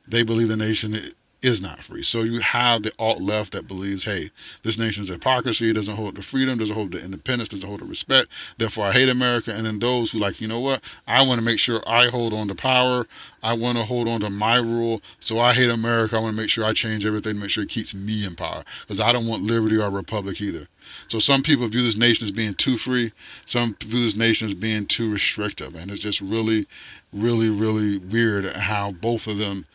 They 0.07 0.23
believe 0.23 0.47
the 0.47 0.57
nation 0.57 1.13
is 1.41 1.61
not 1.61 1.79
free. 1.79 2.03
So 2.03 2.23
you 2.23 2.39
have 2.41 2.83
the 2.83 2.91
alt 2.99 3.21
left 3.21 3.53
that 3.53 3.67
believes, 3.67 4.03
hey, 4.03 4.31
this 4.63 4.77
nation's 4.77 5.09
hypocrisy, 5.09 5.71
doesn't 5.71 5.95
hold 5.95 6.15
the 6.15 6.21
freedom, 6.21 6.57
doesn't 6.57 6.75
hold 6.75 6.91
the 6.91 7.03
independence, 7.03 7.49
doesn't 7.49 7.67
hold 7.67 7.81
the 7.81 7.85
respect. 7.85 8.29
Therefore, 8.57 8.87
I 8.87 8.91
hate 8.91 9.09
America. 9.09 9.53
And 9.53 9.65
then 9.65 9.79
those 9.79 10.11
who 10.11 10.19
like, 10.19 10.41
you 10.41 10.47
know 10.47 10.59
what? 10.59 10.81
I 11.07 11.21
want 11.21 11.39
to 11.39 11.45
make 11.45 11.59
sure 11.59 11.81
I 11.87 12.07
hold 12.07 12.33
on 12.33 12.47
to 12.49 12.55
power. 12.55 13.07
I 13.41 13.53
want 13.53 13.77
to 13.77 13.85
hold 13.85 14.09
on 14.09 14.19
to 14.21 14.29
my 14.29 14.57
rule. 14.57 15.01
So 15.19 15.39
I 15.39 15.53
hate 15.53 15.69
America. 15.69 16.17
I 16.17 16.19
want 16.19 16.35
to 16.35 16.41
make 16.41 16.49
sure 16.49 16.65
I 16.65 16.73
change 16.73 17.05
everything 17.05 17.35
to 17.35 17.39
make 17.39 17.51
sure 17.51 17.63
it 17.63 17.69
keeps 17.69 17.93
me 17.93 18.25
in 18.25 18.35
power 18.35 18.63
because 18.81 18.99
I 18.99 19.13
don't 19.13 19.27
want 19.27 19.43
liberty 19.43 19.77
or 19.77 19.89
republic 19.89 20.41
either. 20.41 20.67
So 21.07 21.19
some 21.19 21.43
people 21.43 21.67
view 21.67 21.83
this 21.83 21.97
nation 21.97 22.25
as 22.25 22.31
being 22.31 22.53
too 22.53 22.77
free. 22.77 23.13
Some 23.45 23.75
view 23.79 24.03
this 24.03 24.15
nation 24.15 24.47
as 24.47 24.53
being 24.53 24.87
too 24.87 25.11
restrictive. 25.11 25.75
And 25.75 25.91
it's 25.91 26.01
just 26.01 26.19
really, 26.19 26.67
really, 27.13 27.49
really 27.49 27.97
weird 27.97 28.45
how 28.53 28.91
both 28.91 29.27
of 29.27 29.37
them 29.37 29.65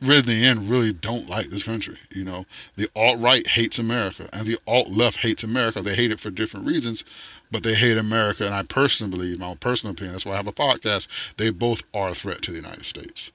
really 0.00 0.18
in 0.18 0.26
the 0.26 0.44
end 0.44 0.68
really 0.68 0.92
don't 0.92 1.28
like 1.28 1.48
this 1.48 1.62
country. 1.62 1.96
You 2.10 2.24
know, 2.24 2.46
the 2.76 2.88
alt 2.94 3.18
right 3.18 3.46
hates 3.46 3.78
America 3.78 4.28
and 4.32 4.46
the 4.46 4.58
alt 4.66 4.90
left 4.90 5.18
hates 5.18 5.42
America. 5.42 5.82
They 5.82 5.94
hate 5.94 6.10
it 6.10 6.20
for 6.20 6.30
different 6.30 6.66
reasons, 6.66 7.04
but 7.50 7.62
they 7.62 7.74
hate 7.74 7.96
America. 7.96 8.44
And 8.44 8.54
I 8.54 8.62
personally 8.62 9.10
believe, 9.10 9.38
my 9.38 9.48
own 9.48 9.56
personal 9.56 9.92
opinion, 9.92 10.12
that's 10.12 10.26
why 10.26 10.34
I 10.34 10.36
have 10.36 10.46
a 10.46 10.52
podcast, 10.52 11.08
they 11.36 11.50
both 11.50 11.82
are 11.94 12.10
a 12.10 12.14
threat 12.14 12.42
to 12.42 12.50
the 12.50 12.58
United 12.58 12.84
States. 12.84 13.32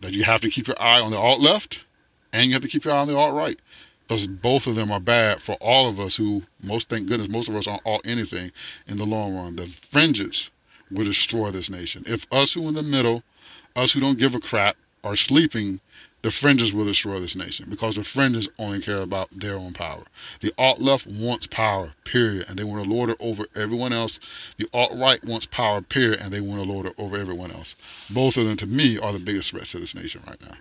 That 0.00 0.14
you 0.14 0.24
have 0.24 0.40
to 0.40 0.50
keep 0.50 0.66
your 0.66 0.80
eye 0.80 1.00
on 1.00 1.10
the 1.10 1.18
alt 1.18 1.40
left 1.40 1.84
and 2.32 2.46
you 2.46 2.54
have 2.54 2.62
to 2.62 2.68
keep 2.68 2.84
your 2.84 2.94
eye 2.94 3.00
on 3.00 3.08
the 3.08 3.16
alt 3.16 3.34
right. 3.34 3.58
Because 4.06 4.26
both 4.26 4.66
of 4.66 4.74
them 4.74 4.90
are 4.90 4.98
bad 4.98 5.40
for 5.40 5.54
all 5.56 5.88
of 5.88 6.00
us 6.00 6.16
who, 6.16 6.42
most 6.60 6.88
thank 6.88 7.06
goodness, 7.06 7.28
most 7.28 7.48
of 7.48 7.54
us 7.54 7.68
aren't 7.68 7.86
alt 7.86 8.00
anything 8.04 8.50
in 8.88 8.98
the 8.98 9.06
long 9.06 9.36
run. 9.36 9.56
The 9.56 9.66
fringes 9.66 10.50
will 10.90 11.04
destroy 11.04 11.50
this 11.50 11.70
nation. 11.70 12.02
If 12.06 12.26
us 12.32 12.54
who 12.54 12.66
in 12.66 12.74
the 12.74 12.82
middle, 12.82 13.22
us 13.76 13.92
who 13.92 14.00
don't 14.00 14.18
give 14.18 14.34
a 14.34 14.40
crap, 14.40 14.76
are 15.02 15.16
sleeping, 15.16 15.80
the 16.22 16.30
fringes 16.30 16.72
will 16.72 16.84
destroy 16.84 17.18
this 17.18 17.34
nation 17.34 17.66
because 17.70 17.96
the 17.96 18.04
fringes 18.04 18.48
only 18.58 18.80
care 18.80 19.00
about 19.00 19.28
their 19.32 19.56
own 19.56 19.72
power. 19.72 20.02
The 20.40 20.52
alt 20.58 20.80
left 20.80 21.06
wants 21.06 21.46
power, 21.46 21.92
period, 22.04 22.46
and 22.48 22.58
they 22.58 22.64
want 22.64 22.84
to 22.84 22.90
lord 22.90 23.10
it 23.10 23.16
over 23.20 23.44
everyone 23.54 23.92
else. 23.92 24.20
The 24.58 24.68
alt 24.74 24.92
right 24.94 25.22
wants 25.24 25.46
power, 25.46 25.80
period, 25.80 26.20
and 26.20 26.30
they 26.30 26.40
want 26.40 26.62
to 26.62 26.70
lord 26.70 26.86
it 26.86 26.94
over 26.98 27.16
everyone 27.16 27.52
else. 27.52 27.74
Both 28.10 28.36
of 28.36 28.46
them, 28.46 28.56
to 28.58 28.66
me, 28.66 28.98
are 28.98 29.12
the 29.12 29.18
biggest 29.18 29.50
threats 29.50 29.72
to 29.72 29.78
this 29.78 29.94
nation 29.94 30.22
right 30.26 30.40
now. 30.42 30.56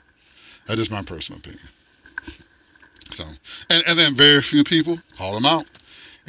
That 0.67 0.79
is 0.79 0.89
my 0.89 1.03
personal 1.03 1.39
opinion. 1.39 1.67
So, 3.11 3.25
and, 3.69 3.83
and 3.87 3.97
then 3.97 4.15
very 4.15 4.41
few 4.41 4.63
people 4.63 4.99
call 5.17 5.33
them 5.33 5.45
out 5.45 5.65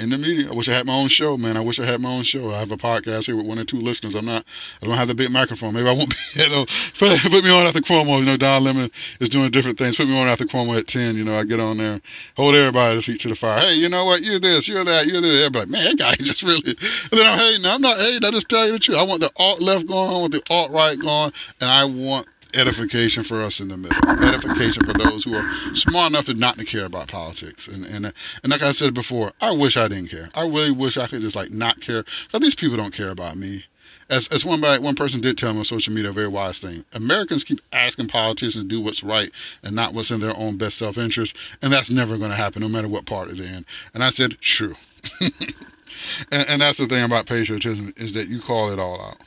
in 0.01 0.11
the 0.11 0.19
media. 0.19 0.51
I 0.51 0.55
wish 0.55 0.69
I 0.69 0.73
had 0.73 0.87
my 0.87 0.95
own 0.95 1.09
show, 1.09 1.37
man. 1.37 1.57
I 1.57 1.61
wish 1.61 1.79
I 1.79 1.85
had 1.85 2.01
my 2.01 2.11
own 2.11 2.23
show. 2.23 2.53
I 2.55 2.59
have 2.59 2.73
a 2.73 2.77
podcast 2.77 3.27
here 3.27 3.37
with 3.37 3.47
one 3.47 3.59
or 3.59 3.65
two 3.65 3.81
listeners. 3.81 4.15
I'm 4.15 4.25
not, 4.25 4.45
I 4.83 4.87
don't 4.87 4.97
have 4.97 5.09
the 5.09 5.15
big 5.15 5.31
microphone. 5.31 5.75
Maybe 5.75 5.89
I 5.89 5.93
won't 5.93 6.11
be, 6.35 6.43
you 6.43 6.49
know, 6.49 6.65
put, 6.99 7.21
put 7.21 7.45
me 7.45 7.51
on 7.51 7.67
after 7.67 7.81
Cuomo. 7.81 8.19
You 8.19 8.25
know, 8.25 8.37
Don 8.37 8.65
Lemon 8.65 8.91
is 9.21 9.29
doing 9.29 9.51
different 9.51 9.79
things. 9.79 9.97
Put 9.97 10.09
me 10.09 10.19
on 10.19 10.27
after 10.29 10.47
Cuomo 10.47 10.79
at 10.79 10.87
10. 10.87 11.17
You 11.17 11.25
know, 11.25 11.39
I 11.39 11.45
get 11.45 11.61
on 11.61 11.77
there, 11.77 12.01
hold 12.37 12.55
everybody's 12.55 13.05
feet 13.05 13.21
to 13.21 13.29
the 13.29 13.35
fire. 13.35 13.61
Hey, 13.61 13.75
you 13.75 13.89
know 13.89 14.07
what? 14.07 14.23
You're 14.23 14.41
this, 14.41 14.67
you're 14.67 14.85
that, 14.85 15.07
you're 15.07 15.21
this. 15.21 15.41
Everybody, 15.41 15.71
man, 15.71 15.85
that 15.85 15.99
guy 15.99 16.15
just 16.19 16.43
really, 16.43 16.63
and 16.65 17.11
then 17.13 17.27
I'm 17.27 17.39
hating. 17.39 17.67
I'm 17.67 17.83
not 17.83 17.99
hating. 17.99 18.25
I 18.25 18.31
just 18.31 18.49
tell 18.49 18.67
you 18.67 18.73
the 18.73 18.79
truth. 18.79 18.97
I 18.97 19.03
want 19.03 19.21
the 19.21 19.31
alt 19.37 19.61
left 19.61 19.87
going, 19.87 20.11
I 20.11 20.15
want 20.15 20.33
the 20.33 20.43
alt 20.51 20.71
right 20.71 20.99
going, 20.99 21.33
and 21.61 21.71
I 21.71 21.85
want 21.85 22.27
edification 22.57 23.25
for 23.25 23.43
us 23.43 23.61
in 23.61 23.69
the 23.69 23.77
middle. 23.77 24.25
Edification 24.25 24.85
for 24.85 24.93
those 24.93 25.25
who 25.25 25.35
are 25.35 25.75
smart 25.75 26.11
enough 26.13 26.27
to 26.27 26.35
not 26.35 26.57
to 26.57 26.65
care 26.65 26.85
about 26.85 27.09
politics. 27.09 27.69
And 27.69 27.85
and 27.87 28.07
uh, 28.07 28.13
and 28.43 28.51
like 28.51 28.63
I 28.63 28.73
said 28.73 28.95
before, 28.95 29.33
I 29.41 29.53
wish 29.53 29.77
I 29.77 29.89
didn't 29.89 30.09
care. 30.09 30.31
I 30.35 30.43
really 30.43 30.71
wish 30.71 30.97
I 30.97 31.07
could 31.07 31.21
just 31.21 31.37
like 31.37 31.51
not 31.51 31.81
care. 31.81 32.05
Because 32.27 32.41
these 32.41 32.55
people 32.55 32.77
don't 32.77 32.95
care 32.95 33.11
about 33.11 33.37
me. 33.37 33.65
As, 34.09 34.27
as 34.29 34.45
one 34.45 34.61
by, 34.61 34.77
one 34.79 34.97
person 34.97 35.21
did 35.21 35.39
tell 35.39 35.53
me 35.53 35.61
on 35.61 35.65
social 35.65 35.95
media, 35.95 36.11
a 36.11 36.13
very 36.13 36.27
wise 36.27 36.59
thing. 36.59 36.85
Americans 36.93 37.45
keep 37.45 37.61
asking 37.73 38.09
politicians 38.09 38.65
to 38.65 38.69
do 38.69 38.81
what's 38.81 39.05
right 39.05 39.31
and 39.63 39.77
not 39.77 39.95
what's 39.95 40.11
in 40.11 40.19
their 40.19 40.37
own 40.37 40.57
best 40.57 40.79
self 40.79 40.99
interest, 40.99 41.37
and 41.63 41.73
that's 41.73 41.91
never 41.91 42.19
going 42.19 42.33
to 42.33 42.37
happen, 42.37 42.61
no 42.61 42.69
matter 42.69 42.89
what 42.89 43.07
party 43.07 43.35
they're 43.35 43.47
in. 43.47 43.65
And 43.95 44.03
I 44.03 44.11
said, 44.11 44.41
true. 44.41 44.75
and, 45.21 46.49
and 46.49 46.61
that's 46.61 46.79
the 46.79 46.89
thing 46.89 47.05
about 47.05 47.27
patriotism 47.27 47.95
is 47.97 48.13
that 48.15 48.29
you 48.29 48.41
call 48.41 48.73
it 48.73 48.81
all 48.81 49.01
out. 49.01 49.19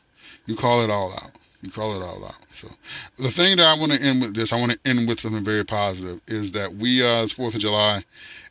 You 0.45 0.57
call 0.57 0.83
it 0.83 0.89
all 0.89 1.13
out. 1.13 1.31
You 1.63 1.71
call 1.71 1.95
it 1.95 2.06
all 2.06 2.26
out. 2.26 2.36
So 2.52 2.67
the 3.17 3.32
thing 3.32 3.56
that 3.58 3.65
I 3.65 3.80
want 3.80 3.93
to 3.93 4.02
end 4.02 4.21
with 4.21 4.36
this, 4.36 4.52
I 4.52 4.60
want 4.60 4.73
to 4.73 4.80
end 4.86 5.08
with 5.08 5.21
something 5.21 5.45
very 5.45 5.63
positive, 5.63 6.19
is 6.28 6.52
that 6.52 6.76
we, 6.76 7.02
uh, 7.02 7.23
it's 7.23 7.32
Fourth 7.32 7.56
of 7.56 7.62
July. 7.62 8.04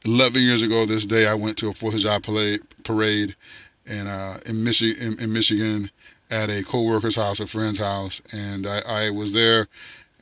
Eleven 0.06 0.42
years 0.42 0.62
ago 0.62 0.86
this 0.86 1.04
day, 1.04 1.26
I 1.26 1.34
went 1.34 1.58
to 1.58 1.68
a 1.68 1.74
Fourth 1.74 1.94
of 1.94 2.00
July 2.00 2.18
parade, 2.20 2.62
parade 2.84 3.36
in 3.86 4.06
uh, 4.06 4.40
in, 4.46 4.56
Michi- 4.56 4.98
in, 4.98 5.20
in 5.20 5.30
Michigan 5.32 5.90
at 6.30 6.48
a 6.48 6.62
co-worker's 6.62 7.16
house, 7.16 7.38
a 7.38 7.46
friend's 7.46 7.78
house, 7.78 8.22
and 8.32 8.66
I, 8.66 8.78
I 8.78 9.10
was 9.10 9.34
there, 9.34 9.68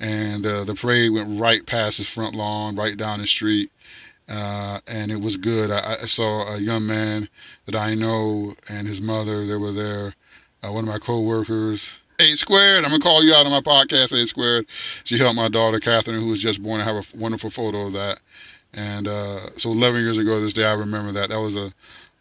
and 0.01 0.45
uh, 0.45 0.65
the 0.65 0.75
parade 0.75 1.13
went 1.13 1.41
right 1.41 1.65
past 1.65 1.99
his 1.99 2.09
front 2.09 2.35
lawn, 2.35 2.75
right 2.75 2.97
down 2.97 3.21
the 3.21 3.27
street. 3.29 3.71
Uh, 4.29 4.81
and 4.87 5.11
it 5.11 5.21
was 5.21 5.37
good. 5.37 5.73
I, 5.73 5.97
I, 6.03 6.07
saw 6.07 6.55
a 6.55 6.59
young 6.59 6.87
man 6.87 7.29
that 7.67 7.75
I 7.75 7.97
know 7.97 8.55
and 8.69 8.87
his 8.87 9.01
mother. 9.01 9.45
They 9.45 9.57
were 9.57 9.73
there. 9.73 10.15
Uh, 10.63 10.71
one 10.71 10.85
of 10.85 10.89
my 10.89 11.01
co-workers, 11.01 11.91
Eight 12.21 12.39
Squared. 12.39 12.85
I'm 12.85 12.91
gonna 12.91 13.03
call 13.03 13.25
you 13.25 13.35
out 13.35 13.47
on 13.47 13.53
my 13.53 13.61
podcast, 13.61 14.17
Eight 14.17 14.29
Squared. 14.29 14.67
She 15.05 15.19
helped 15.19 15.37
my 15.37 15.49
daughter 15.49 15.81
Catherine, 15.81 16.21
who 16.21 16.29
was 16.29 16.41
just 16.41 16.63
born, 16.63 16.79
to 16.79 16.85
have 16.85 16.97
a 16.97 17.17
wonderful 17.17 17.51
photo 17.51 17.87
of 17.87 17.95
that. 17.95 18.21
And 18.75 19.09
uh, 19.09 19.57
so 19.57 19.73
11 19.73 20.03
years 20.03 20.19
ago 20.19 20.41
this 20.41 20.53
day, 20.53 20.65
I 20.65 20.75
remember 20.75 21.13
that. 21.13 21.31
That 21.31 21.41
was 21.41 21.57
a 21.57 21.73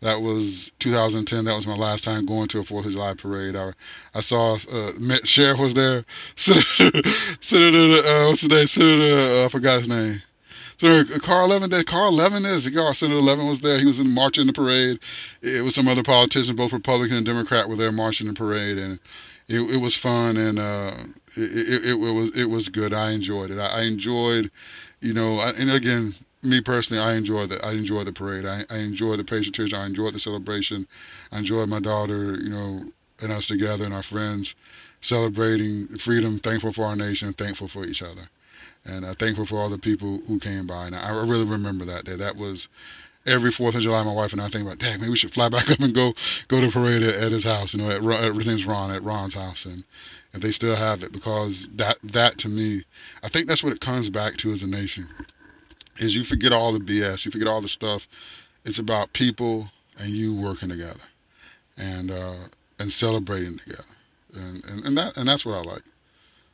that 0.01 0.21
was 0.21 0.71
2010. 0.79 1.43
That 1.43 1.53
was 1.53 1.67
my 1.67 1.75
last 1.75 2.05
time 2.05 2.25
going 2.25 2.47
to 2.49 2.59
a 2.59 2.63
Fourth 2.63 2.85
of 2.85 2.93
July 2.93 3.13
parade. 3.13 3.55
I, 3.55 3.73
I 4.13 4.21
saw 4.21 4.57
uh, 4.71 4.91
sheriff 5.25 5.59
was 5.59 5.73
there. 5.73 6.05
Senator, 6.37 7.09
Senator 7.41 8.07
uh, 8.07 8.27
what's 8.29 8.41
his 8.41 8.49
name? 8.49 8.67
Senator 8.67 9.41
uh, 9.41 9.45
I 9.45 9.47
forgot 9.49 9.79
his 9.79 9.89
name. 9.89 10.21
Senator 10.77 11.19
Carl 11.19 11.49
Levin. 11.49 11.69
Did 11.69 11.85
Carl 11.87 12.13
Levin 12.13 12.45
is 12.45 12.63
Senator 12.63 13.19
Levin 13.19 13.47
was 13.47 13.59
there. 13.59 13.79
He 13.79 13.85
was 13.85 13.99
in 13.99 14.13
marching 14.13 14.47
the 14.47 14.53
parade. 14.53 14.99
It 15.41 15.61
was 15.65 15.75
some 15.75 15.89
other 15.89 16.03
politicians, 16.03 16.55
both 16.55 16.71
Republican 16.71 17.17
and 17.17 17.25
Democrat, 17.25 17.67
were 17.67 17.75
there 17.75 17.91
marching 17.91 18.27
the 18.27 18.33
parade, 18.33 18.77
and 18.77 18.99
it, 19.49 19.61
it 19.61 19.77
was 19.77 19.97
fun 19.97 20.37
and 20.37 20.59
uh, 20.59 20.93
it, 21.35 21.85
it, 21.85 21.85
it, 21.89 21.95
was 21.95 22.35
it 22.37 22.45
was 22.45 22.69
good. 22.69 22.93
I 22.93 23.11
enjoyed 23.11 23.49
it. 23.49 23.57
I, 23.57 23.79
I 23.79 23.81
enjoyed, 23.81 24.51
you 25.01 25.11
know, 25.11 25.39
I, 25.39 25.49
and 25.49 25.71
again, 25.71 26.13
me 26.43 26.61
personally, 26.61 27.01
I 27.01 27.15
enjoyed 27.15 27.49
the 27.49 27.65
I 27.65 27.71
enjoyed 27.71 28.07
the 28.07 28.13
parade. 28.13 28.45
I, 28.45 28.63
I 28.69 28.77
enjoyed 28.77 29.19
the 29.19 29.23
patriotism. 29.23 29.77
I 29.77 29.87
enjoyed 29.87 30.13
the 30.13 30.19
celebration. 30.19 30.87
I 31.31 31.39
enjoyed 31.39 31.67
my 31.67 31.79
daughter, 31.79 32.35
you 32.39 32.49
know, 32.49 32.83
and 33.21 33.31
us 33.31 33.47
together 33.47 33.83
and 33.83 33.93
our 33.93 34.03
friends 34.03 34.55
celebrating 35.01 35.97
freedom. 35.97 36.39
Thankful 36.39 36.71
for 36.71 36.85
our 36.85 36.95
nation. 36.95 37.33
Thankful 37.33 37.67
for 37.67 37.85
each 37.85 38.03
other, 38.03 38.29
and 38.85 39.03
uh, 39.03 39.15
thankful 39.15 39.47
for 39.47 39.57
all 39.57 39.69
the 39.69 39.79
people 39.79 40.21
who 40.27 40.39
came 40.39 40.67
by. 40.67 40.85
And 40.85 40.95
I, 40.95 41.09
I 41.09 41.25
really 41.25 41.43
remember 41.43 41.85
that 41.85 42.05
day. 42.05 42.15
That 42.15 42.37
was 42.37 42.67
every 43.25 43.51
Fourth 43.51 43.75
of 43.75 43.81
July, 43.81 44.03
my 44.03 44.13
wife 44.13 44.33
and 44.33 44.41
I 44.41 44.47
think 44.47 44.65
about, 44.65 44.79
dang, 44.79 44.99
maybe 44.99 45.11
we 45.11 45.17
should 45.17 45.33
fly 45.33 45.49
back 45.49 45.69
up 45.69 45.79
and 45.79 45.93
go 45.93 46.13
go 46.47 46.61
to 46.61 46.71
parade 46.71 47.03
at, 47.03 47.15
at 47.15 47.31
his 47.31 47.43
house. 47.43 47.73
You 47.73 47.81
know, 47.81 47.91
at, 47.91 48.23
everything's 48.23 48.65
Ron 48.65 48.91
at 48.91 49.03
Ron's 49.03 49.33
house, 49.33 49.65
and 49.65 49.83
if 50.33 50.41
they 50.41 50.51
still 50.51 50.75
have 50.75 51.03
it, 51.03 51.11
because 51.11 51.67
that 51.75 51.97
that 52.03 52.37
to 52.39 52.49
me, 52.49 52.83
I 53.23 53.29
think 53.29 53.47
that's 53.47 53.63
what 53.63 53.73
it 53.73 53.81
comes 53.81 54.09
back 54.09 54.37
to 54.37 54.51
as 54.51 54.63
a 54.63 54.67
nation. 54.67 55.07
Is 55.97 56.15
you 56.15 56.23
forget 56.23 56.53
all 56.53 56.71
the 56.71 56.79
BS, 56.79 57.25
you 57.25 57.31
forget 57.31 57.47
all 57.47 57.61
the 57.61 57.67
stuff. 57.67 58.07
It's 58.63 58.79
about 58.79 59.13
people 59.13 59.69
and 59.97 60.09
you 60.09 60.33
working 60.33 60.69
together, 60.69 60.99
and 61.77 62.11
uh, 62.11 62.35
and 62.79 62.91
celebrating 62.91 63.57
together, 63.57 63.83
and, 64.33 64.63
and 64.65 64.85
and 64.85 64.97
that 64.97 65.17
and 65.17 65.27
that's 65.27 65.45
what 65.45 65.55
I 65.55 65.61
like. 65.61 65.83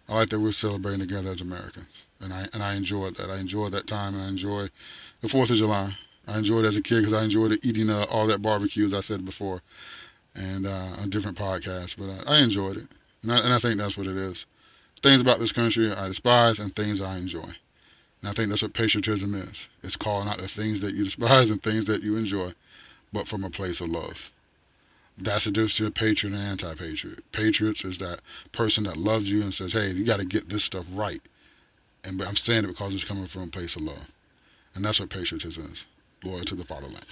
I 0.07 0.15
like 0.15 0.29
that 0.29 0.39
we're 0.39 0.51
celebrating 0.51 0.99
together 0.99 1.31
as 1.31 1.41
Americans, 1.41 2.05
and 2.19 2.33
I 2.33 2.47
and 2.53 2.63
I 2.63 2.75
enjoyed 2.75 3.15
that. 3.17 3.29
I 3.29 3.39
enjoyed 3.39 3.71
that 3.73 3.87
time, 3.87 4.15
and 4.15 4.23
I 4.23 4.27
enjoy 4.27 4.69
the 5.21 5.29
Fourth 5.29 5.49
of 5.49 5.57
July. 5.57 5.95
I 6.27 6.37
enjoyed 6.39 6.65
it 6.65 6.69
as 6.69 6.75
a 6.75 6.81
kid 6.81 7.01
because 7.01 7.13
I 7.13 7.23
enjoyed 7.23 7.59
eating 7.63 7.89
uh, 7.89 8.05
all 8.09 8.27
that 8.27 8.41
barbecue, 8.41 8.85
as 8.85 8.93
I 8.93 9.01
said 9.01 9.25
before, 9.25 9.61
and 10.33 10.65
uh, 10.65 10.95
on 10.99 11.09
different 11.09 11.37
podcasts. 11.37 11.95
But 11.97 12.27
I, 12.27 12.37
I 12.37 12.41
enjoyed 12.41 12.77
it, 12.77 12.87
and 13.21 13.31
I, 13.31 13.39
and 13.39 13.53
I 13.53 13.59
think 13.59 13.77
that's 13.77 13.97
what 13.97 14.07
it 14.07 14.17
is. 14.17 14.45
Things 15.03 15.21
about 15.21 15.39
this 15.39 15.51
country 15.51 15.91
I 15.91 16.07
despise, 16.07 16.59
and 16.59 16.75
things 16.75 17.01
I 17.01 17.17
enjoy. 17.17 17.49
And 18.21 18.29
I 18.29 18.31
think 18.31 18.49
that's 18.49 18.63
what 18.63 18.73
patriotism 18.73 19.35
is. 19.35 19.67
It's 19.83 19.95
calling 19.95 20.27
out 20.27 20.39
the 20.39 20.47
things 20.47 20.81
that 20.81 20.95
you 20.95 21.03
despise 21.03 21.49
and 21.51 21.61
things 21.61 21.85
that 21.85 22.01
you 22.01 22.15
enjoy, 22.17 22.51
but 23.13 23.27
from 23.27 23.43
a 23.43 23.49
place 23.51 23.81
of 23.81 23.89
love. 23.89 24.31
That's 25.17 25.45
the 25.45 25.51
difference 25.51 25.73
between 25.73 25.89
a 25.89 25.91
patriot 25.91 26.33
and 26.33 26.41
an 26.41 26.47
anti-patriot. 26.49 27.31
Patriots 27.31 27.85
is 27.85 27.99
that 27.99 28.19
person 28.51 28.83
that 28.85 28.97
loves 28.97 29.29
you 29.29 29.41
and 29.43 29.53
says, 29.53 29.73
"Hey, 29.73 29.91
you 29.91 30.03
got 30.03 30.19
to 30.19 30.25
get 30.25 30.49
this 30.49 30.63
stuff 30.63 30.85
right." 30.91 31.21
And 32.03 32.21
I'm 32.21 32.35
saying 32.35 32.65
it 32.65 32.67
because 32.67 32.93
it's 32.93 33.03
coming 33.03 33.27
from 33.27 33.43
a 33.43 33.47
place 33.47 33.75
of 33.75 33.83
love, 33.83 34.07
and 34.73 34.83
that's 34.83 34.99
what 34.99 35.09
patriotism 35.09 35.69
is 35.71 35.85
loyal 36.25 36.43
to 36.43 36.55
the 36.55 36.65
fatherland. 36.65 37.05